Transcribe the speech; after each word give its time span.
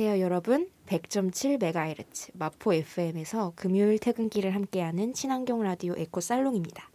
안녕하세요, 0.00 0.24
여러분. 0.24 0.70
100.7MHz 0.86 2.30
마포 2.32 2.72
FM에서 2.72 3.52
금요일 3.54 3.98
퇴근길을 3.98 4.54
함께하는 4.54 5.12
친환경 5.12 5.62
라디오 5.62 5.92
에코 5.94 6.22
살롱입니다. 6.22 6.88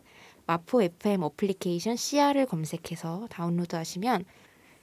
마포 0.47 0.81
FM 0.81 1.21
어플리케이션 1.21 1.97
CR을 1.97 2.47
검색해서 2.47 3.27
다운로드하시면 3.29 4.25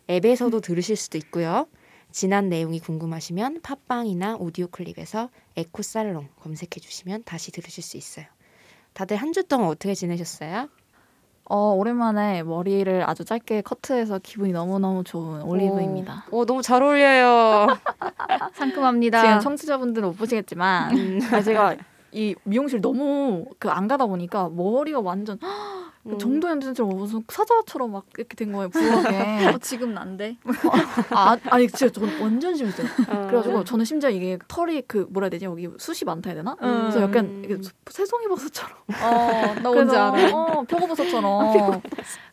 앱에서도 0.09 0.61
들으실 0.61 0.95
수도 0.95 1.19
있고요. 1.19 1.67
지난 2.13 2.49
내용이 2.49 2.79
궁금하시면 2.79 3.61
팟빵이나 3.63 4.37
오디오 4.37 4.69
클립에서 4.69 5.29
에코 5.57 5.83
살롱 5.83 6.29
검색해 6.43 6.79
주시면 6.81 7.25
다시 7.25 7.51
들으실 7.51 7.83
수 7.83 7.97
있어요. 7.97 8.27
다들 8.93 9.17
한 9.17 9.33
주 9.33 9.43
동안 9.43 9.67
어떻게 9.67 9.95
지내셨어요? 9.95 10.69
어, 11.55 11.75
오랜만에 11.75 12.43
머리를 12.45 13.07
아주 13.07 13.27
짧게 13.27 13.61
커트해서 13.61 14.19
기분이 14.23 14.53
너무너무 14.53 15.05
좋은 15.05 15.43
올리브입니다. 15.43 16.25
오, 16.31 16.39
오 16.39 16.45
너무 16.47 16.63
잘 16.63 16.83
어울려요. 16.83 17.67
상큼합니다. 18.55 19.21
지금 19.21 19.41
청취자분들은 19.41 20.09
못 20.09 20.15
보시겠지만 20.17 20.97
음. 20.97 21.21
제가 21.45 21.77
이 22.11 22.35
미용실 22.45 22.81
너무 22.81 23.45
그 23.59 23.69
안 23.69 23.87
가다 23.87 24.07
보니까 24.07 24.49
머리가 24.49 25.01
완전 25.01 25.39
그 25.39 25.47
음. 26.05 26.19
정도현 26.19 26.61
선생처럼 26.61 26.97
무슨 26.97 27.23
사자처럼 27.29 27.93
막 27.93 28.07
이렇게 28.19 28.35
된 28.35 28.53
거예요 28.53 28.69
부하게 28.71 29.47
어, 29.55 29.59
지금 29.61 29.95
난데. 29.95 30.37
아 31.11 31.37
아니 31.51 31.69
진짜 31.69 31.89
전 31.93 32.21
완전 32.21 32.57
심했어요 32.57 32.87
어. 33.09 33.27
그래가지고 33.29 33.65
저는 33.65 33.85
심지어 33.85 34.11
이게 34.11 34.39
털이 34.49 34.83
그 34.89 35.07
뭐라 35.11 35.27
해야 35.27 35.31
되지 35.31 35.45
여기 35.45 35.69
숱이 35.79 36.05
많다 36.07 36.31
해야 36.31 36.37
되나 36.37 36.57
음. 36.61 36.81
그래서 36.81 37.03
약간 37.03 37.63
새송이 37.89 38.27
버섯처럼 38.27 38.77
어, 38.89 39.55
나 39.63 39.71
뭔지 39.71 39.97
알아. 39.97 40.31
어, 40.35 40.63
표고버섯처럼 40.63 41.83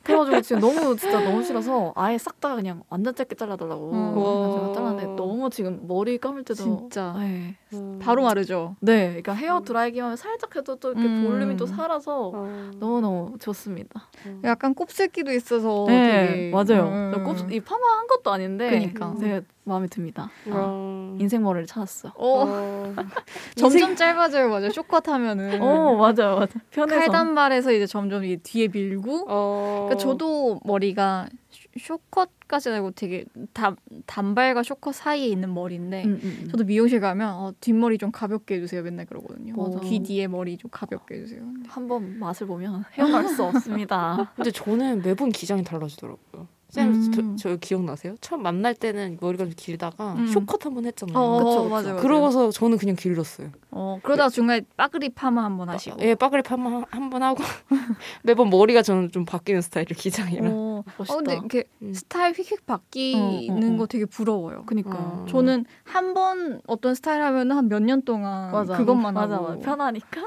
그래가지고 0.09 0.41
지금 0.41 0.61
너무 0.61 0.95
진짜 0.95 1.19
너무 1.21 1.43
싫어서 1.43 1.93
아예 1.95 2.17
싹 2.17 2.39
다 2.39 2.55
그냥 2.55 2.83
완전 2.89 3.13
짧게 3.13 3.35
잘라달라고 3.35 3.91
음. 3.91 4.73
잘랐는데 4.73 5.15
너무 5.17 5.49
지금 5.49 5.81
머리 5.87 6.17
감을 6.17 6.43
때도 6.43 6.63
진짜. 6.63 7.13
네, 7.19 7.55
음. 7.73 7.99
바로 8.01 8.23
마르죠. 8.23 8.77
네 8.79 9.07
그러니까 9.07 9.33
헤어 9.33 9.61
드라이기만 9.61 10.05
하면 10.05 10.15
살짝 10.17 10.55
해도 10.55 10.77
또 10.77 10.91
이렇게 10.91 11.05
음. 11.05 11.25
볼륨이 11.27 11.57
또 11.57 11.65
살아서 11.65 12.31
어. 12.33 12.71
너무 12.79 13.01
너무 13.01 13.37
좋습니다. 13.39 14.07
약간 14.45 14.73
곱슬기도 14.73 15.33
있어서 15.33 15.85
네, 15.87 16.27
되게 16.27 16.51
맞아요. 16.51 16.87
음. 16.87 17.11
저 17.13 17.23
곱, 17.23 17.51
이 17.51 17.59
파마 17.59 17.85
한 17.97 18.07
것도 18.07 18.31
아닌데 18.31 18.69
그니까. 18.69 19.13
되게 19.19 19.41
마음에 19.65 19.87
듭니다. 19.87 20.31
아, 20.47 20.51
어. 20.51 21.17
인생 21.19 21.43
머리를 21.43 21.67
찾았어. 21.67 22.09
어, 22.15 22.43
어. 22.47 22.95
점점 23.55 23.95
짧아져요, 23.95 24.49
맞아. 24.49 24.69
쇼컷 24.69 25.07
하면은. 25.07 25.61
어 25.61 25.95
맞아요, 25.95 26.35
맞아요. 26.35 26.47
편해서. 26.71 26.99
칼단발에서 26.99 27.71
이제 27.73 27.85
점점 27.85 28.23
이게 28.23 28.37
뒤에 28.37 28.67
밀고. 28.69 29.25
어. 29.29 29.87
그러니까 29.89 29.97
저도 30.03 30.59
머리가 30.63 31.27
쇼- 31.51 31.69
쇼컷까지 31.77 32.69
아니고 32.69 32.91
되게 32.91 33.25
단, 33.53 33.75
단발과 34.07 34.63
쇼컷 34.63 34.95
사이에 34.95 35.27
있는 35.27 35.53
머리인데 35.53 36.03
음, 36.05 36.19
음, 36.23 36.37
음. 36.43 36.47
저도 36.51 36.63
미용실 36.63 36.99
가면 36.99 37.29
어, 37.33 37.53
뒷머리 37.59 37.97
좀 37.99 38.11
가볍게 38.11 38.55
해주세요 38.55 38.81
맨날 38.81 39.05
그러거든요. 39.05 39.53
맞아. 39.55 39.79
귀 39.81 39.99
뒤에 40.01 40.27
머리 40.27 40.57
좀 40.57 40.71
가볍게 40.71 41.15
해주세요. 41.15 41.41
한번 41.67 42.17
맛을 42.17 42.47
보면 42.47 42.85
헤어날 42.93 43.27
수 43.27 43.43
없습니다. 43.43 44.31
근데 44.35 44.49
저는 44.51 45.01
매번 45.03 45.29
기장이 45.29 45.63
달라지더라고요. 45.63 46.47
쌤, 46.69 46.93
음. 46.93 47.35
저, 47.37 47.49
저 47.51 47.55
기억나세요? 47.57 48.15
처음 48.21 48.43
만날 48.43 48.75
때는 48.75 49.17
머리가 49.19 49.45
좀 49.45 49.53
길다가 49.57 50.13
음. 50.13 50.27
쇼컷 50.27 50.65
한 50.67 50.75
번 50.75 50.85
했잖아요. 50.85 51.17
어, 51.17 51.37
그쵸, 51.39 51.45
그쵸. 51.63 51.69
맞아요. 51.69 51.83
맞아요. 51.87 51.95
그러고서 52.01 52.51
저는 52.51 52.77
그냥 52.77 52.95
길렀어요. 52.95 53.49
어, 53.71 53.99
그러다가 54.03 54.29
중간에 54.29 54.61
빠그리 54.77 55.09
파마 55.09 55.43
한 55.45 55.57
번 55.57 55.67
하시고. 55.69 55.97
예, 56.01 56.13
빠그리 56.13 56.43
파마 56.43 56.83
한 56.91 57.09
번 57.09 57.23
하고 57.23 57.41
매번 58.23 58.51
머리가 58.51 58.83
저는 58.83 59.11
좀 59.11 59.25
바뀌는 59.25 59.61
스타일을 59.61 59.95
기장이랑. 59.95 60.45
어, 60.53 60.83
멋있다. 60.97 61.13
어, 61.13 61.17
근데 61.17 61.33
이렇게 61.33 61.63
음. 61.81 61.93
스타일 61.93 62.33
휙휙 62.33 62.65
바뀌는 62.67 63.49
어, 63.49 63.71
어, 63.71 63.73
어. 63.73 63.77
거 63.77 63.85
되게 63.87 64.05
부러워요. 64.05 64.63
그니까. 64.67 64.91
어. 64.95 65.25
저는 65.27 65.65
한 65.85 66.13
번 66.13 66.61
어떤 66.67 66.93
스타일 66.93 67.21
하면 67.23 67.51
한 67.51 67.67
몇 67.67 67.79
년 67.81 68.03
동안 68.03 68.51
맞아. 68.51 68.77
그것만 68.77 69.13
맞아, 69.15 69.35
하고. 69.35 69.47
맞아. 69.49 69.59
편하니까. 69.61 70.21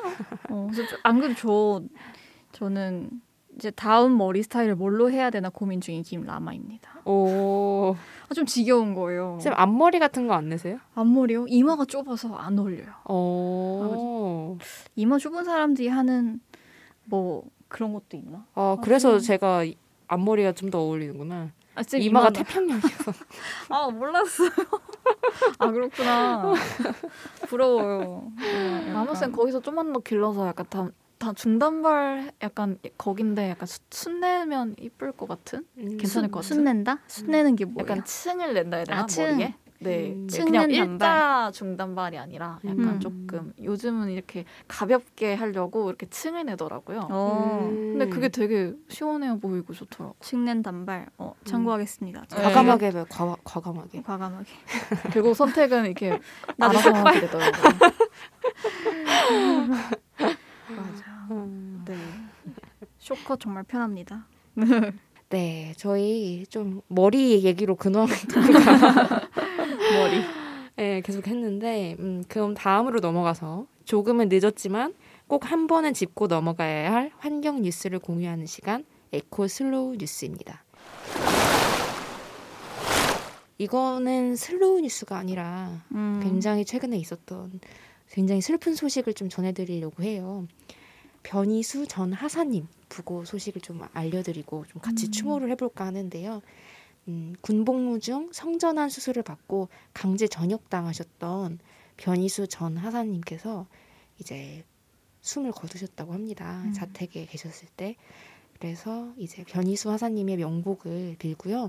어, 0.50 0.68
그래서 0.72 0.88
저- 0.90 0.96
안 1.04 1.20
그래도 1.20 1.34
저 1.38 1.82
저는 2.58 3.10
이제 3.56 3.70
다음 3.70 4.16
머리 4.16 4.42
스타일을 4.42 4.74
뭘로 4.76 5.10
해야 5.10 5.30
되나 5.30 5.48
고민 5.50 5.80
중인 5.80 6.02
김라마입니다. 6.02 7.00
오. 7.04 7.94
아, 8.28 8.34
좀 8.34 8.46
지겨운 8.46 8.94
거예요. 8.94 9.38
쌤 9.40 9.52
앞머리 9.56 9.98
같은 9.98 10.26
거 10.26 10.34
안 10.34 10.48
내세요? 10.48 10.78
앞머리요? 10.94 11.46
이마가 11.48 11.84
좁아서 11.84 12.34
안 12.34 12.58
어울려요. 12.58 12.88
오. 13.08 14.56
이마 14.96 15.18
좁은 15.18 15.44
사람들이 15.44 15.88
하는 15.88 16.40
뭐 17.04 17.44
그런 17.68 17.92
것도 17.92 18.16
있나? 18.16 18.46
아, 18.54 18.76
그래서 18.82 19.18
제가 19.18 19.64
이- 19.64 19.76
앞머리가 20.08 20.52
좀 20.52 20.70
더 20.70 20.78
어울리는구나. 20.80 21.50
아, 21.74 21.82
쌤 21.82 22.00
이마가 22.02 22.30
이마는- 22.30 22.34
태평양이어서. 22.36 23.12
아 23.70 23.88
몰랐어요. 23.90 24.50
아 25.58 25.70
그렇구나. 25.70 26.52
부러워요. 27.48 28.30
아무튼 28.94 29.32
거기서 29.32 29.60
좀만 29.60 29.92
더 29.92 30.00
길러서 30.00 30.46
약간 30.46 30.66
다, 30.68 30.88
다 31.22 31.32
중단발 31.32 32.32
약간 32.42 32.78
거긴데 32.98 33.50
약간 33.50 33.66
수- 33.68 33.78
순내면 33.90 34.74
이쁠 34.80 35.12
것 35.12 35.28
같은? 35.28 35.64
음. 35.78 35.96
괜찮을 35.96 36.32
것 36.32 36.40
같아. 36.40 36.48
순낸다? 36.48 36.98
순내는 37.06 37.54
게 37.54 37.64
뭐예요? 37.64 37.88
약간 37.88 38.04
층을 38.04 38.54
낸다 38.54 38.76
해야 38.78 38.84
되나 38.84 39.00
아, 39.02 39.06
층. 39.06 39.30
머리에? 39.30 39.54
네, 39.78 40.12
음. 40.12 40.26
네, 40.28 40.44
그냥 40.44 40.68
층낸 40.68 40.70
일자 40.70 40.84
단발. 40.98 41.52
중단발이 41.52 42.18
아니라 42.18 42.58
약간 42.64 42.78
음. 42.88 43.00
조금 43.00 43.52
요즘은 43.62 44.10
이렇게 44.10 44.44
가볍게 44.66 45.34
하려고 45.34 45.88
이렇게 45.90 46.06
층을 46.06 46.44
내더라고요. 46.46 47.06
어, 47.10 47.68
음. 47.70 47.96
근데 47.98 48.08
그게 48.08 48.28
되게 48.28 48.74
시원해 48.88 49.38
보이고 49.38 49.72
좋더라고. 49.72 50.16
측낸 50.20 50.62
단발. 50.62 51.06
어 51.18 51.34
참고하겠습니다. 51.44 52.24
네. 52.30 52.42
과감하게 52.42 52.86
해봐요. 52.86 53.04
과, 53.08 53.36
과감하게. 53.44 54.02
과감하게. 54.02 54.46
결국 55.12 55.34
선택은 55.34 55.84
이렇게 55.86 56.18
나도 56.56 56.78
하게 56.78 57.20
되더라고요. 57.20 57.62
쇼컷 63.02 63.40
정말 63.40 63.64
편합니다. 63.64 64.26
네, 65.28 65.74
저희 65.76 66.46
좀 66.48 66.82
머리 66.86 67.42
얘기로 67.42 67.74
근황 67.74 68.06
머리. 69.92 70.22
네, 70.76 71.00
계속 71.00 71.26
했는데 71.26 71.96
음, 71.98 72.22
그럼 72.28 72.54
다음으로 72.54 73.00
넘어가서 73.00 73.66
조금은 73.84 74.28
늦었지만 74.30 74.94
꼭 75.26 75.46
한 75.46 75.66
번은 75.66 75.94
짚고 75.94 76.28
넘어가야 76.28 76.92
할 76.92 77.10
환경 77.18 77.62
뉴스를 77.62 77.98
공유하는 77.98 78.46
시간 78.46 78.84
에코 79.12 79.48
슬로우 79.48 79.96
뉴스입니다. 79.96 80.62
이거는 83.58 84.36
슬로우 84.36 84.80
뉴스가 84.80 85.16
아니라 85.16 85.82
음. 85.92 86.20
굉장히 86.22 86.64
최근에 86.64 86.96
있었던 86.98 87.60
굉장히 88.10 88.40
슬픈 88.40 88.74
소식을 88.76 89.14
좀 89.14 89.28
전해드리려고 89.28 90.04
해요. 90.04 90.46
변희수 91.22 91.86
전 91.86 92.12
하사님 92.12 92.66
부고 92.88 93.24
소식을 93.24 93.60
좀 93.60 93.80
알려드리고 93.92 94.66
좀 94.68 94.80
같이 94.80 95.06
음. 95.06 95.10
추모를 95.10 95.50
해볼까 95.50 95.86
하는데요. 95.86 96.42
음, 97.08 97.34
군복무 97.40 98.00
중 98.00 98.30
성전환 98.32 98.88
수술을 98.88 99.22
받고 99.22 99.68
강제 99.92 100.28
전역당하셨던 100.28 101.58
변희수 101.96 102.48
전 102.48 102.76
하사님께서 102.76 103.66
이제 104.18 104.64
숨을 105.20 105.52
거두셨다고 105.52 106.12
합니다. 106.12 106.62
음. 106.64 106.72
자택에 106.72 107.26
계셨을 107.26 107.68
때. 107.76 107.96
그래서 108.58 109.12
이제 109.16 109.42
변희수 109.44 109.90
하사님의 109.90 110.36
명복을 110.36 111.16
빌고요. 111.18 111.68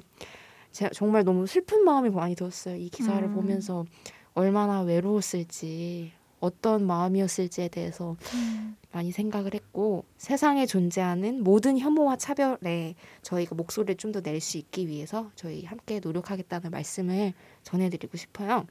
제가 0.72 0.92
정말 0.94 1.24
너무 1.24 1.48
슬픈 1.48 1.84
마음이 1.84 2.10
많이 2.10 2.36
들었어요. 2.36 2.76
이 2.76 2.90
기사를 2.90 3.24
음. 3.24 3.34
보면서 3.34 3.86
얼마나 4.34 4.82
외로웠을지 4.82 6.12
어떤 6.44 6.86
마음이었을지에 6.86 7.70
대해서 7.70 8.18
음. 8.34 8.76
많이 8.92 9.12
생각을 9.12 9.54
했고 9.54 10.04
세상에 10.18 10.66
존재하는 10.66 11.44
모든 11.44 11.80
혐오와 11.80 12.18
차별에 12.18 12.96
저희가 13.22 13.56
목소리를 13.56 13.96
좀 13.96 14.12
더 14.12 14.22
낼 14.22 14.40
수 14.42 14.58
있기 14.58 14.88
위해서 14.88 15.32
저희 15.36 15.64
함께 15.66 16.00
노력하겠다는 16.00 16.70
말씀을 16.70 17.34
전해드리고 17.64 18.18
싶어요. 18.18 18.68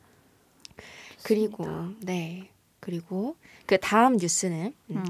그리고 1.24 1.66
네 2.00 2.48
그리고 2.80 3.36
그 3.66 3.78
다음 3.78 4.16
뉴스는 4.16 4.74
음, 4.90 4.96
음. 4.96 5.04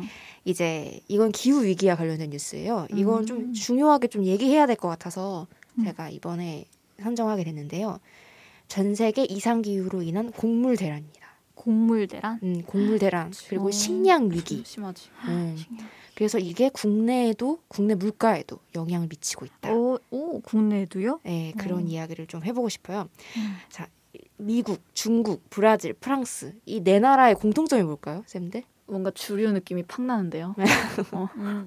이제 0.45 1.01
이건 1.09 1.33
기후 1.33 1.65
위기와 1.65 1.97
관련된 1.97 2.31
뉴스예요. 2.31 2.87
이건 2.95 3.27
좀 3.27 3.39
음. 3.39 3.53
중요하게 3.53 4.09
좀 4.09 4.25
얘기해야 4.25 4.67
될 4.67 4.77
것 4.77 4.89
같아서 4.89 5.47
음. 5.79 5.85
제가 5.85 6.11
이번에 6.11 6.67
선정하게 7.03 7.45
됐는데요. 7.45 7.99
전 8.69 8.95
세계 8.95 9.25
이상 9.25 9.63
기후로 9.63 10.03
인한 10.03 10.31
곡물 10.31 10.77
대란입니다. 10.77 11.22
곡물 11.55 12.07
대란. 12.07 12.39
음, 12.43 12.63
곡물 12.67 12.99
대란 12.99 13.31
그리고 13.49 13.69
어, 13.69 13.71
식량 13.71 14.31
위기. 14.31 14.63
심하지. 14.65 15.09
음, 15.29 15.57
그래서 16.15 16.39
이게 16.39 16.69
국내에도 16.69 17.59
국내 17.69 17.95
물가에도 17.95 18.59
영향을 18.75 19.07
미치고 19.09 19.47
있다. 19.47 19.73
오, 19.73 19.99
오 20.11 20.41
국내에도요? 20.41 21.21
네, 21.25 21.53
그런 21.57 21.79
어. 21.79 21.83
이야기를 21.83 22.27
좀 22.27 22.45
해보고 22.45 22.69
싶어요. 22.69 23.09
음. 23.37 23.57
자, 23.71 23.87
미국, 24.37 24.81
중국, 24.95 25.43
브라질, 25.51 25.95
프랑스 25.95 26.55
이 26.67 26.81
네 26.83 26.99
나라의 26.99 27.35
공통점이 27.35 27.83
뭘까요, 27.83 28.23
쌤들? 28.27 28.63
뭔가 28.87 29.11
주류 29.13 29.53
느낌이 29.53 29.85
팍 29.85 30.03
나는데요. 30.05 30.55
음. 31.37 31.67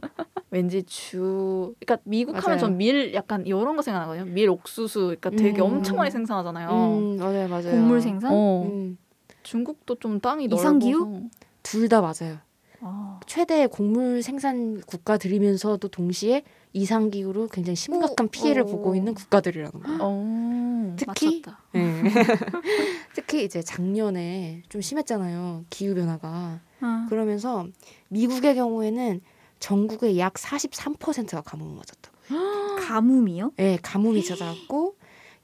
왠지 0.52 0.84
주 0.84 1.74
그러니까 1.80 1.98
미국 2.06 2.34
맞아요. 2.34 2.44
하면 2.46 2.60
전 2.60 2.78
밀 2.78 3.14
약간 3.16 3.46
이런 3.48 3.76
거 3.76 3.82
생각나거든요. 3.82 4.26
밀 4.32 4.50
옥수수 4.50 5.16
그러니까 5.20 5.30
되게 5.32 5.60
음. 5.62 5.66
엄청 5.78 5.98
많이 5.98 6.12
생산하잖아요. 6.12 6.70
음, 6.70 7.18
맞아요, 7.18 7.48
맞아요. 7.48 7.72
곡물 7.72 8.00
생산? 8.02 8.32
어. 8.32 8.64
음, 8.70 8.98
중국도 9.46 9.96
좀 9.96 10.20
땅이 10.20 10.48
이상기후? 10.52 11.30
둘 11.64 11.88
다 11.88 12.02
맞아요. 12.02 12.38
아. 12.82 13.20
최대 13.26 13.68
곡물 13.68 14.22
생산 14.22 14.82
국가들이면서도 14.82 15.88
동시에 15.88 16.44
이상 16.74 17.10
기후로 17.10 17.48
굉장히 17.48 17.76
심각한 17.76 18.28
어, 18.28 18.30
피해를 18.30 18.64
어. 18.64 18.66
보고 18.66 18.96
있는 18.96 19.14
국가들이라는 19.14 19.72
거예요. 19.72 19.98
어. 20.02 20.96
특히. 20.98 21.42
네. 21.72 22.04
특히 23.16 23.44
이제 23.44 23.62
작년에 23.62 24.64
좀 24.70 24.82
심했잖아요. 24.82 25.66
기후 25.70 25.96
변화가. 25.96 26.60
아. 26.82 27.06
그러면서 27.10 27.66
미국의 28.10 28.56
경우에는 28.56 29.22
전국의 29.60 30.20
약 30.20 30.34
43%가 30.34 31.42
가뭄을 31.42 31.76
맞았다고. 31.76 32.16
가뭄이요? 32.88 33.54
네, 33.58 33.78
가뭄이 33.82 34.24
찾아왔고 34.24 34.96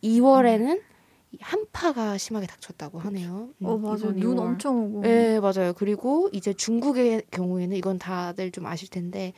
2월에는 0.04 0.82
한파가 1.40 2.18
심하게 2.18 2.46
닥쳤다고 2.48 3.00
하네요. 3.00 3.50
음, 3.60 3.66
어 3.66 3.78
맞아 3.78 4.08
눈 4.08 4.36
2월. 4.36 4.40
엄청 4.40 4.84
오고. 4.86 5.02
네, 5.02 5.40
맞아요. 5.40 5.74
그리고 5.74 6.30
이제 6.34 6.54
중국의 6.54 7.24
경우에는 7.32 7.76
이건 7.78 7.98
다들 8.00 8.52
좀 8.52 8.66
아실 8.66 8.90
텐데 8.90 9.34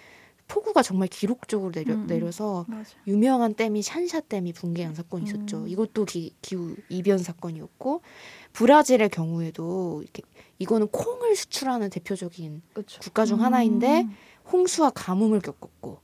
폭우가 0.47 0.81
정말 0.83 1.07
기록적으로 1.07 1.71
내려, 1.71 1.93
음, 1.93 2.01
음. 2.01 2.07
내려서 2.07 2.65
맞아. 2.67 2.91
유명한 3.07 3.53
댐이 3.53 3.81
샨샤 3.81 4.21
댐이 4.21 4.53
붕괴한 4.53 4.93
사건이 4.95 5.25
있었죠. 5.25 5.63
음. 5.63 5.67
이것도 5.67 6.05
기, 6.05 6.35
기후 6.41 6.75
이변 6.89 7.19
사건이었고 7.19 8.01
브라질의 8.53 9.09
경우에도 9.09 10.01
이렇게 10.03 10.21
이거는 10.59 10.87
콩을 10.87 11.35
수출하는 11.35 11.89
대표적인 11.89 12.61
그렇죠. 12.73 12.99
국가 13.01 13.25
중 13.25 13.41
하나인데 13.41 14.01
음. 14.01 14.15
홍수와 14.51 14.89
가뭄을 14.91 15.39
겪었고 15.39 15.99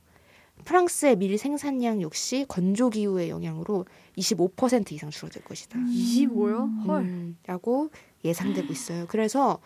프랑스의 0.64 1.16
밀 1.16 1.36
생산량 1.38 2.02
역시 2.02 2.44
건조 2.48 2.90
기후의 2.90 3.30
영향으로 3.30 3.86
25% 4.16 4.92
이상 4.92 5.10
줄어들 5.10 5.42
것이다. 5.42 5.78
25요? 5.78 6.86
헐. 6.86 7.00
음, 7.02 7.36
라고 7.46 7.90
예상되고 8.24 8.72
있어요. 8.72 9.06
그래서 9.08 9.58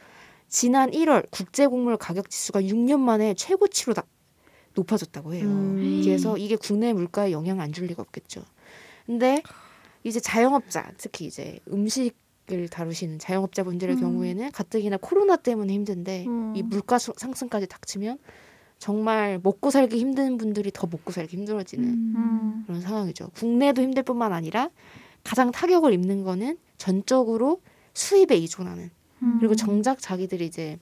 지난 0.48 0.90
1월 0.90 1.26
국제 1.30 1.66
곡물 1.66 1.96
가격 1.96 2.30
지수가 2.30 2.62
6년 2.62 3.00
만에 3.00 3.34
최고치로 3.34 3.94
나- 3.94 4.04
높아졌다고 4.74 5.34
해요. 5.34 5.44
음. 5.44 6.00
그래서 6.04 6.36
이게 6.36 6.56
국내 6.56 6.92
물가에 6.92 7.32
영향 7.32 7.60
안 7.60 7.72
줄 7.72 7.86
리가 7.86 8.02
없겠죠. 8.02 8.42
근데 9.06 9.42
이제 10.02 10.20
자영업자, 10.20 10.92
특히 10.96 11.26
이제 11.26 11.58
음식 11.72 12.12
을 12.52 12.68
다루시는 12.68 13.18
자영업자분들의 13.20 13.94
음. 13.96 14.00
경우에는 14.00 14.52
가뜩이나 14.52 14.98
코로나 15.00 15.34
때문에 15.36 15.72
힘든데 15.72 16.26
음. 16.26 16.52
이 16.54 16.62
물가 16.62 16.98
수- 16.98 17.14
상승까지 17.16 17.66
닥치면 17.66 18.18
정말 18.84 19.40
먹고 19.42 19.70
살기 19.70 19.96
힘든 19.98 20.36
분들이 20.36 20.70
더 20.70 20.86
먹고 20.86 21.10
살기 21.10 21.38
힘들어지는 21.38 21.88
음. 21.88 22.64
그런 22.66 22.82
상황이죠. 22.82 23.30
국내도 23.34 23.80
힘들 23.80 24.02
뿐만 24.02 24.34
아니라 24.34 24.68
가장 25.22 25.50
타격을 25.50 25.94
입는 25.94 26.22
거는 26.22 26.58
전적으로 26.76 27.62
수입에 27.94 28.34
의존하는 28.34 28.90
음. 29.22 29.36
그리고 29.38 29.54
정작 29.54 30.00
자기들이 30.02 30.44
이제 30.44 30.78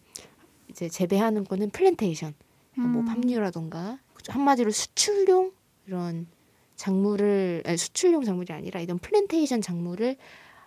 이제 0.68 0.88
재배하는 0.88 1.44
거는 1.44 1.70
플랜테이션 1.70 2.34
뭐 2.74 3.02
음. 3.02 3.04
팜유라던가 3.04 4.00
한마디로 4.26 4.72
수출용 4.72 5.52
이런 5.86 6.26
작물을 6.74 7.62
아니, 7.64 7.76
수출용 7.76 8.24
작물이 8.24 8.52
아니라 8.52 8.80
이런 8.80 8.98
플랜테이션 8.98 9.60
작물을 9.60 10.16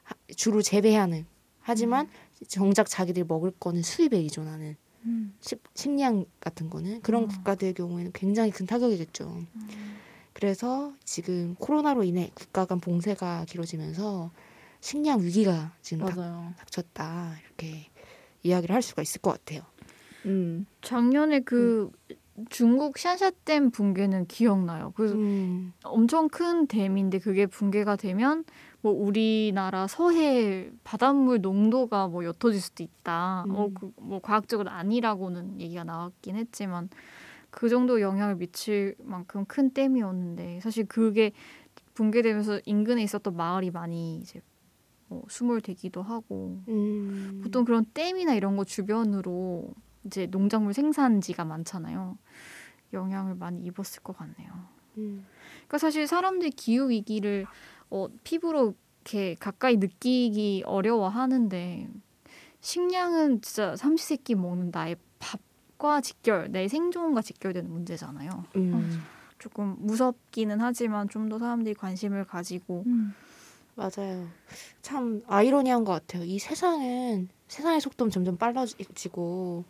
하- 0.03 0.15
주로 0.37 0.61
재배하는 0.61 1.25
하지만 1.59 2.07
정작 2.47 2.87
자기들이 2.87 3.25
먹을 3.27 3.51
거는 3.59 3.81
수입에 3.81 4.19
의존하는 4.19 4.77
음. 5.05 5.33
식, 5.39 5.61
식량 5.73 6.25
같은 6.39 6.69
거는 6.69 7.01
그런 7.01 7.23
음. 7.23 7.27
국가들 7.27 7.69
의 7.69 7.73
경우에는 7.73 8.11
굉장히 8.13 8.51
큰 8.51 8.65
타격이겠죠. 8.65 9.45
그래서 10.33 10.93
지금 11.03 11.55
코로나로 11.55 12.03
인해 12.03 12.31
국가 12.33 12.65
간 12.65 12.79
봉쇄가 12.79 13.45
길어지면서 13.47 14.31
식량 14.81 15.21
위기가 15.21 15.73
지금 15.81 16.05
닥, 16.05 16.17
맞아요. 16.17 16.53
닥쳤다 16.57 17.35
이렇게 17.45 17.89
이야기를 18.43 18.75
할 18.75 18.81
수가 18.81 19.01
있을 19.01 19.21
것 19.21 19.31
같아요. 19.31 19.61
음. 20.25 20.65
작년에 20.81 21.39
그 21.39 21.89
중국 22.49 22.97
샨샤댐 22.97 23.71
붕괴는 23.71 24.27
기억나요. 24.27 24.91
그 24.95 25.11
음, 25.13 25.73
엄청 25.83 26.27
큰 26.27 26.67
댐인데 26.67 27.19
그게 27.19 27.45
붕괴가 27.45 27.95
되면 27.95 28.43
뭐 28.85 28.93
우리나라 28.93 29.87
서해 29.87 30.69
바닷물 30.83 31.41
농도가 31.41 32.07
뭐 32.07 32.23
옅어질 32.23 32.61
수도 32.61 32.83
있다. 32.83 33.43
음. 33.47 33.51
뭐, 33.51 33.71
그, 33.73 33.91
뭐 33.95 34.19
과학적으로 34.19 34.69
아니라고는 34.69 35.59
얘기가 35.59 35.83
나왔긴 35.83 36.35
했지만 36.35 36.89
그 37.49 37.67
정도 37.67 37.99
영향을 37.99 38.35
미칠 38.35 38.95
만큼 38.99 39.43
큰 39.45 39.71
댐이었는데 39.71 40.59
사실 40.59 40.85
그게 40.85 41.31
붕괴되면서 41.95 42.59
인근에 42.65 43.01
있었던 43.01 43.35
마을이 43.35 43.71
많이 43.71 44.17
이제 44.17 44.39
뭐 45.07 45.23
수몰 45.29 45.61
되기도 45.61 46.03
하고 46.03 46.61
음, 46.67 47.41
보통 47.43 47.65
그런 47.65 47.85
댐이나 47.91 48.35
이런 48.35 48.55
거 48.55 48.65
주변으로 48.65 49.73
이제 50.03 50.27
농작물 50.27 50.75
생산지가 50.75 51.43
많잖아요. 51.43 52.19
영향을 52.93 53.33
많이 53.33 53.63
입었을 53.63 54.03
것 54.03 54.15
같네요. 54.15 54.53
음, 54.99 55.25
그러니까 55.55 55.79
사실 55.79 56.05
사람들이 56.05 56.51
기후 56.51 56.89
위기를 56.89 57.47
어, 57.89 58.07
피부로 58.23 58.73
이렇게 59.01 59.35
가까이 59.35 59.77
느끼기 59.77 60.63
어려워하는데 60.65 61.87
식량은 62.61 63.41
진짜 63.41 63.75
삼시세끼 63.75 64.33
먹는 64.35 64.71
나의 64.71 64.95
밥과 65.19 66.01
직결, 66.01 66.51
내 66.51 66.67
생존과 66.67 67.21
직결되는 67.21 67.69
문제잖아요. 67.69 68.45
음, 68.55 69.03
조금 69.37 69.75
무섭기는 69.79 70.59
하지만 70.59 71.07
좀 71.09 71.29
더 71.29 71.37
사람들이 71.37 71.75
관심을 71.75 72.25
가지고 72.25 72.83
맞아요. 73.75 74.27
참 74.81 75.21
아이러니한 75.27 75.83
것 75.83 75.91
같아요. 75.91 76.23
이 76.23 76.39
세상은 76.39 77.29
세상의 77.47 77.81
속도는 77.81 78.09
점점 78.09 78.37
빨라지고 78.37 79.65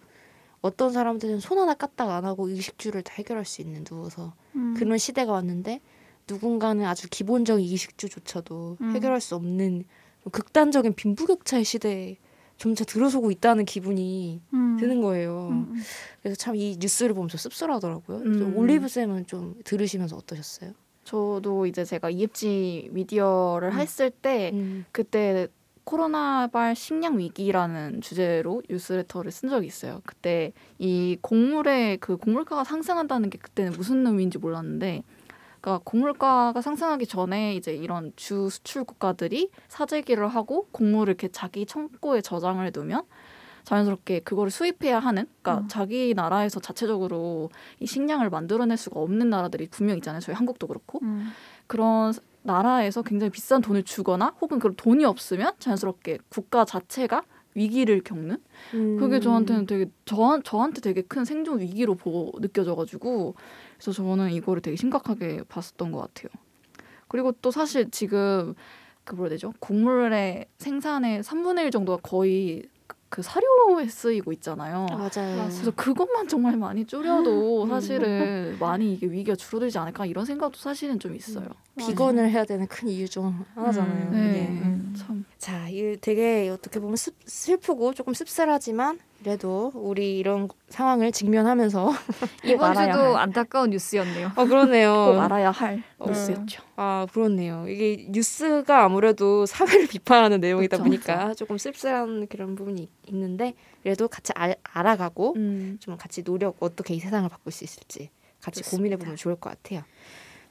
어떤 0.61 0.91
사람들은 0.93 1.41
손 1.41 1.57
하나 1.59 1.73
까딱 1.73 2.09
안 2.09 2.23
하고 2.25 2.47
의식주를 2.47 3.03
다 3.03 3.13
해결할 3.17 3.45
수 3.45 3.61
있는 3.61 3.83
누워서 3.83 4.33
음. 4.55 4.73
그런 4.77 4.97
시대가 4.97 5.33
왔는데 5.33 5.81
누군가는 6.29 6.83
아주 6.85 7.07
기본적인 7.09 7.63
이식주조차도 7.65 8.77
음. 8.81 8.95
해결할 8.95 9.21
수 9.21 9.35
없는 9.35 9.85
극단적인 10.31 10.93
빈부격차의 10.95 11.63
시대에 11.63 12.17
점차 12.57 12.85
들어서고 12.85 13.31
있다는 13.31 13.65
기분이 13.65 14.41
음. 14.53 14.77
드는 14.79 15.01
거예요. 15.01 15.49
음. 15.51 15.75
그래서 16.21 16.35
참 16.37 16.55
이 16.55 16.77
뉴스를 16.79 17.13
보면서 17.13 17.37
씁쓸하더라고요. 17.37 18.17
음. 18.19 18.39
좀 18.39 18.57
올리브 18.57 18.87
쌤은 18.87 19.27
좀 19.27 19.55
들으시면서 19.65 20.15
어떠셨어요? 20.15 20.71
저도 21.03 21.67
이제 21.67 21.83
제가 21.85 22.09
EFG 22.09 22.89
미디어를 22.91 23.73
음. 23.73 23.79
했을 23.79 24.09
때 24.09 24.51
음. 24.53 24.85
그때 24.91 25.47
코로나발 25.83 26.75
식량 26.75 27.19
위기라는 27.19 28.01
주제로 28.01 28.63
뉴스레터를 28.69 29.31
쓴 29.31 29.49
적이 29.49 29.67
있어요. 29.67 30.01
그때 30.05 30.51
이 30.79 31.15
곡물의 31.21 31.97
그 31.97 32.17
곡물가가 32.17 32.63
상승한다는 32.63 33.29
게 33.29 33.37
그때는 33.37 33.73
무슨 33.73 34.07
의미인지 34.07 34.39
몰랐는데, 34.39 35.03
그러니까 35.65 35.81
곡물가가 35.83 36.61
상승하기 36.61 37.07
전에 37.07 37.55
이제 37.55 37.73
이런 37.73 38.13
주 38.15 38.49
수출 38.49 38.83
국가들이 38.83 39.49
사재기를 39.67 40.27
하고 40.27 40.67
곡물을 40.71 41.11
이렇게 41.11 41.27
자기 41.27 41.65
창고에 41.65 42.21
저장을 42.21 42.71
두면 42.71 43.01
자연스럽게 43.63 44.19
그거를 44.19 44.51
수입해야 44.51 44.99
하는, 44.99 45.25
그러니까 45.41 45.63
음. 45.63 45.67
자기 45.67 46.13
나라에서 46.13 46.59
자체적으로 46.59 47.49
이 47.79 47.87
식량을 47.87 48.29
만들어낼 48.29 48.77
수가 48.77 48.99
없는 48.99 49.31
나라들이 49.31 49.67
분명 49.67 49.97
있잖아요. 49.97 50.21
저희 50.21 50.35
한국도 50.35 50.67
그렇고. 50.67 50.99
음. 51.01 51.31
그런 51.65 52.13
나라에서 52.43 53.01
굉장히 53.01 53.31
비싼 53.31 53.63
돈을 53.63 53.81
주거나 53.81 54.35
혹은 54.39 54.59
그런 54.59 54.75
돈이 54.75 55.03
없으면 55.03 55.53
자연스럽게 55.57 56.19
국가 56.29 56.63
자체가 56.63 57.23
위기를 57.55 58.01
겪는 58.03 58.37
그게 58.99 59.19
저한테는 59.19 59.65
되게 59.65 59.89
저, 60.05 60.39
저한테 60.43 60.81
되게 60.81 61.01
큰 61.01 61.25
생존 61.25 61.61
위기로 61.61 61.95
보고 61.95 62.37
느껴져가지고 62.39 63.35
그래서 63.77 63.91
저는 63.91 64.31
이거를 64.31 64.61
되게 64.61 64.75
심각하게 64.75 65.43
봤었던 65.49 65.91
것 65.91 65.99
같아요. 65.99 66.29
그리고 67.07 67.31
또 67.41 67.51
사실 67.51 67.89
지금 67.91 68.53
그 69.03 69.15
뭐라 69.15 69.29
되죠? 69.29 69.53
곡물의 69.59 70.47
생산의 70.57 71.23
3분의 71.23 71.65
1 71.65 71.71
정도가 71.71 72.01
거의 72.01 72.63
그- 73.09 73.15
그 73.17 73.21
사료에 73.21 73.87
쓰이고 73.87 74.31
있잖아요. 74.33 74.87
맞아요. 74.89 75.09
그래서 75.49 75.71
그것만 75.71 76.27
정말 76.27 76.57
많이 76.57 76.85
줄여도 76.85 77.63
음. 77.63 77.69
사실은 77.69 78.57
많이 78.59 78.93
이게 78.93 79.07
위기가 79.07 79.35
줄어들지 79.35 79.77
않을까 79.77 80.05
이런 80.05 80.25
생각도 80.25 80.57
사실은 80.57 80.99
좀 80.99 81.15
있어요. 81.15 81.47
비건을 81.77 82.29
해야 82.29 82.43
되는 82.45 82.67
큰 82.67 82.87
이유 82.89 83.07
중 83.07 83.45
하나잖아요. 83.55 84.07
음. 84.07 84.11
네, 84.11 84.47
음. 84.63 84.93
참. 84.97 85.25
자, 85.37 85.67
이 85.69 85.97
되게 86.01 86.49
어떻게 86.49 86.79
보면 86.79 86.95
습, 86.97 87.15
슬프고 87.25 87.93
조금 87.93 88.13
씁쓸하지만 88.13 88.99
그래도 89.29 89.71
우리 89.73 90.19
이런 90.19 90.47
상황을 90.69 91.11
직면하면서 91.11 91.89
이번 92.45 92.75
주도 92.75 92.91
할. 93.15 93.15
안타까운 93.23 93.71
뉴스였네요. 93.71 94.33
어 94.35 94.45
그러네요. 94.45 94.93
꼭 95.17 95.19
알아야 95.19 95.49
할 95.49 95.81
어. 95.97 96.05
뉴스였죠. 96.07 96.61
아 96.75 97.07
그렇네요. 97.11 97.65
이게 97.67 98.05
뉴스가 98.11 98.83
아무래도 98.83 99.47
사회를 99.47 99.87
비판하는 99.87 100.39
내용이다 100.41 100.77
그쵸, 100.77 100.83
보니까 100.83 101.33
조금 101.33 101.57
씁쓸한 101.57 102.27
그런 102.27 102.53
부분이 102.53 102.83
있- 102.83 102.89
있는데 103.07 103.55
그래도 103.81 104.07
같이 104.07 104.31
알, 104.35 104.57
알아가고 104.61 105.33
음. 105.37 105.77
좀 105.79 105.97
같이 105.97 106.23
노력 106.23 106.57
어떻게 106.59 106.93
이 106.93 106.99
세상을 106.99 107.27
바꿀 107.27 107.51
수 107.51 107.63
있을지 107.63 108.11
같이. 108.43 108.61
고민해 108.61 108.97
보면 108.97 109.15
좋을 109.15 109.37
것 109.37 109.49
같아요. 109.49 109.81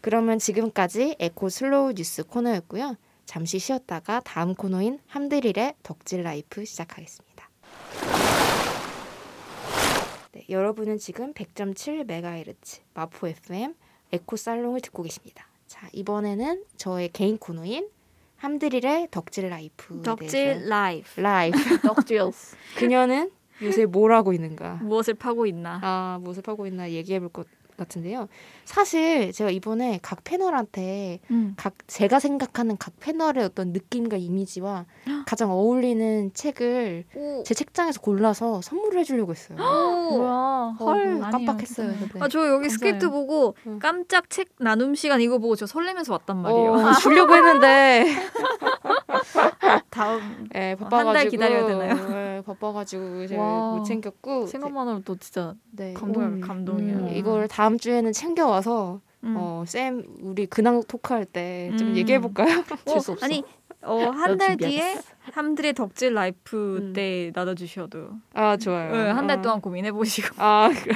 그러면 0.01 0.41
지금까지 0.41 1.15
에코 1.21 1.49
슬로우 1.49 1.93
뉴스 1.95 2.25
코너였고요. 2.25 2.97
잠시 3.25 3.61
쉬었다가 3.61 4.19
다음 4.25 4.53
코너인 4.57 4.99
함드릴의 5.07 5.75
덕질 5.85 6.25
라이프 6.25 6.65
시작하겠습니다. 6.65 7.49
네, 10.35 10.45
여러분은 10.49 10.99
지금 10.99 11.33
100.7MHz 11.33 12.81
마포 12.95 13.29
FM 13.29 13.75
에코 14.11 14.37
살롱을 14.37 14.81
듣고 14.81 15.05
계십니다. 15.05 15.47
자, 15.69 15.89
이번에는 15.93 16.65
저의 16.77 17.11
개인 17.13 17.39
코너인 17.39 17.89
함드릴의 18.37 19.09
덕질 19.13 19.49
라이프 19.49 20.03
덕질 20.03 20.67
라이프 20.69 21.21
라이프 21.21 21.57
덕질스. 21.81 22.57
그녀는 22.77 23.31
요새 23.63 23.87
뭘 23.87 24.13
하고 24.13 24.33
있는가? 24.33 24.81
무엇을 24.83 25.15
파고 25.15 25.47
있나? 25.47 25.79
아, 25.83 26.19
무엇을 26.21 26.43
하고 26.47 26.67
있나 26.67 26.91
얘기해 26.91 27.21
볼 27.21 27.29
것 27.31 27.47
같은데요. 27.77 28.29
사실 28.65 29.33
제가 29.33 29.51
이번에 29.51 29.99
각 30.03 30.25
패널한테 30.25 31.21
음. 31.31 31.55
각 31.57 31.75
제가 31.87 32.19
생각하는 32.19 32.77
각 32.79 32.93
패널의 33.01 33.45
어떤 33.45 33.73
느낌과 33.73 34.17
이미지와 34.17 34.85
가장 35.27 35.51
어울리는 35.51 36.31
책을 36.35 37.05
오, 37.15 37.43
제 37.45 37.55
책장에서 37.55 38.01
골라서 38.01 38.61
선물을 38.63 38.99
해주려고 39.01 39.33
했어요. 39.33 39.59
오. 39.61 40.17
뭐야? 40.19 40.31
어, 40.31 40.77
헐. 40.81 41.21
깜빡했어요. 41.21 41.89
아니에요. 41.89 42.09
근데. 42.09 42.25
아, 42.25 42.29
저 42.29 42.49
여기 42.49 42.69
스크립트 42.71 43.07
감사해요. 43.07 43.11
보고 43.27 43.57
응. 43.67 43.79
깜짝 43.79 44.31
책 44.31 44.49
나눔 44.59 44.95
시간 44.95 45.21
이거 45.21 45.39
보고 45.39 45.57
저 45.57 45.67
설레면서 45.67 46.13
왔단 46.13 46.37
말이에요. 46.43 46.73
어, 46.73 46.93
주려고 47.01 47.35
했는데 47.35 48.07
다음 49.91 50.49
예, 50.55 50.71
한달 50.71 50.77
바빠가지고 50.77 51.31
기다려야 51.31 51.67
되나요? 51.67 52.34
예, 52.37 52.41
바빠가지고 52.43 53.27
제가 53.27 53.43
와. 53.43 53.75
못 53.77 53.85
챙겼고 53.85 54.47
생각만으로도 54.47 55.17
진짜 55.17 55.55
네, 55.71 55.93
감동. 55.95 56.23
음, 56.23 56.41
감동이야. 56.41 56.95
음, 56.95 57.09
이걸 57.15 57.49
다음 57.49 57.79
주에는 57.79 58.13
챙겨 58.13 58.47
와서 58.49 59.01
음. 59.23 59.35
어, 59.39 59.65
쌤 59.67 60.05
우리 60.21 60.47
근황 60.47 60.83
토크할 60.83 61.25
때좀 61.27 61.89
음. 61.89 61.97
얘기해 61.97 62.21
볼까요? 62.21 62.63
어, 62.87 62.93
없어. 62.93 63.17
아니 63.23 63.43
어, 63.83 63.99
한 64.11 64.39
달 64.39 64.57
뒤에. 64.57 64.99
함들의 65.33 65.73
덕질 65.73 66.13
life 66.15 66.77
음. 66.79 66.93
때 66.93 67.33
나눠주셔도 67.35 68.11
아 68.35 68.57
좋아요. 68.57 68.93
네, 68.93 69.11
한달 69.11 69.39
어. 69.39 69.43
동안 69.43 69.61
고민해 69.61 69.93
보시고 69.93 70.35
아 70.39 70.69
그래. 70.69 70.95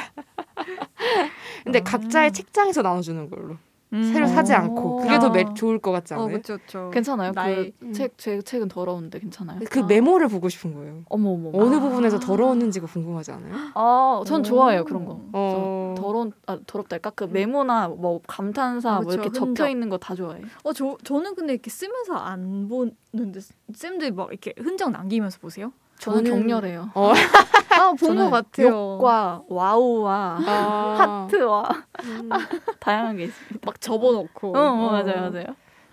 근데 1.64 1.78
아. 1.80 1.82
각자의 1.84 2.32
책장에서 2.32 2.82
나눠주는 2.82 3.30
걸로 3.30 3.56
음. 3.92 4.02
새로 4.12 4.26
사지 4.26 4.52
오. 4.52 4.56
않고 4.56 4.96
그게 4.98 5.18
더 5.18 5.26
아. 5.28 5.30
매, 5.30 5.44
좋을 5.54 5.78
것 5.78 5.92
같지 5.92 6.12
어 6.14 6.18
않아요? 6.24 6.36
그쵸 6.36 6.58
그쵸 6.58 6.90
괜찮아요? 6.92 7.32
나의- 7.32 7.72
음. 7.82 7.88
그책 7.88 8.18
제 8.18 8.42
책은 8.42 8.68
더러운데 8.68 9.18
괜찮아요? 9.18 9.60
그 9.70 9.80
아. 9.80 9.86
메모를 9.86 10.28
보고 10.28 10.48
싶은 10.48 10.74
거예요. 10.74 11.02
어머 11.08 11.30
어머. 11.30 11.50
어느 11.54 11.76
아. 11.76 11.80
부분에서 11.80 12.18
더러웠는지가 12.18 12.86
궁금하지 12.86 13.32
않아요? 13.32 13.54
아, 13.74 14.22
전 14.26 14.40
오. 14.40 14.42
좋아해요 14.42 14.84
그런 14.84 15.04
거. 15.06 15.20
어. 15.32 15.94
저 15.96 16.02
더러운 16.02 16.32
아 16.46 16.58
더럽달까 16.66 17.10
그 17.10 17.24
메모나 17.24 17.88
뭐 17.88 18.20
감탄사 18.26 18.96
아, 18.96 19.00
뭐 19.00 19.12
이렇게 19.12 19.28
흔적. 19.28 19.54
적혀 19.56 19.68
있는 19.70 19.88
거 19.88 19.98
다 19.98 20.14
좋아해. 20.14 20.42
어, 20.64 20.72
저 20.72 20.96
저는 21.02 21.34
근데 21.34 21.54
이렇게 21.54 21.70
쓰면서 21.70 22.14
안 22.14 22.68
보는데 22.68 23.40
쌤들 23.72 24.12
막 24.12 24.28
이렇게 24.30 24.52
흔적 24.58 24.90
남기면서 24.90 25.38
보세요? 25.40 25.72
저는, 25.98 26.24
격렬해요. 26.24 26.90
어. 26.94 27.12
아, 27.70 27.88
본 27.90 27.96
저는 27.96 28.30
것 28.30 28.30
같아요. 28.30 28.68
욕과 28.68 29.42
와우와 29.48 30.38
아. 30.46 31.26
하트와 31.28 31.68
음. 32.04 32.28
다양한 32.80 33.16
게 33.16 33.24
있습니다. 33.24 33.58
막 33.66 33.80
접어놓고. 33.80 34.56
어, 34.56 34.60
어, 34.60 34.90
맞아요, 34.90 35.30
맞아요. 35.30 35.46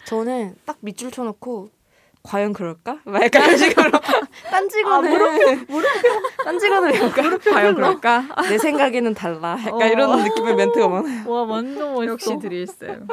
저는 0.05 0.55
딱 0.65 0.77
밑줄 0.81 1.11
쳐놓고 1.11 1.69
과연 2.23 2.53
그럴까? 2.53 2.99
막 3.05 3.23
약간 3.23 3.43
이런 3.43 3.57
식으로 3.57 3.91
딴지거는 4.49 5.65
딴지거는 6.43 6.95
약간 6.95 7.39
과연 7.39 7.75
그럴까? 7.75 8.23
내 8.49 8.57
생각에는 8.57 9.13
달라. 9.13 9.57
약간 9.59 9.81
어. 9.81 9.85
이런 9.85 10.23
느낌의 10.23 10.55
멘트가 10.55 10.87
많아요. 10.87 11.29
와 11.31 11.43
완전 11.43 11.93
멋있어. 11.93 12.11
역시 12.11 12.37
드릴 12.39 12.65
쌤. 12.67 13.07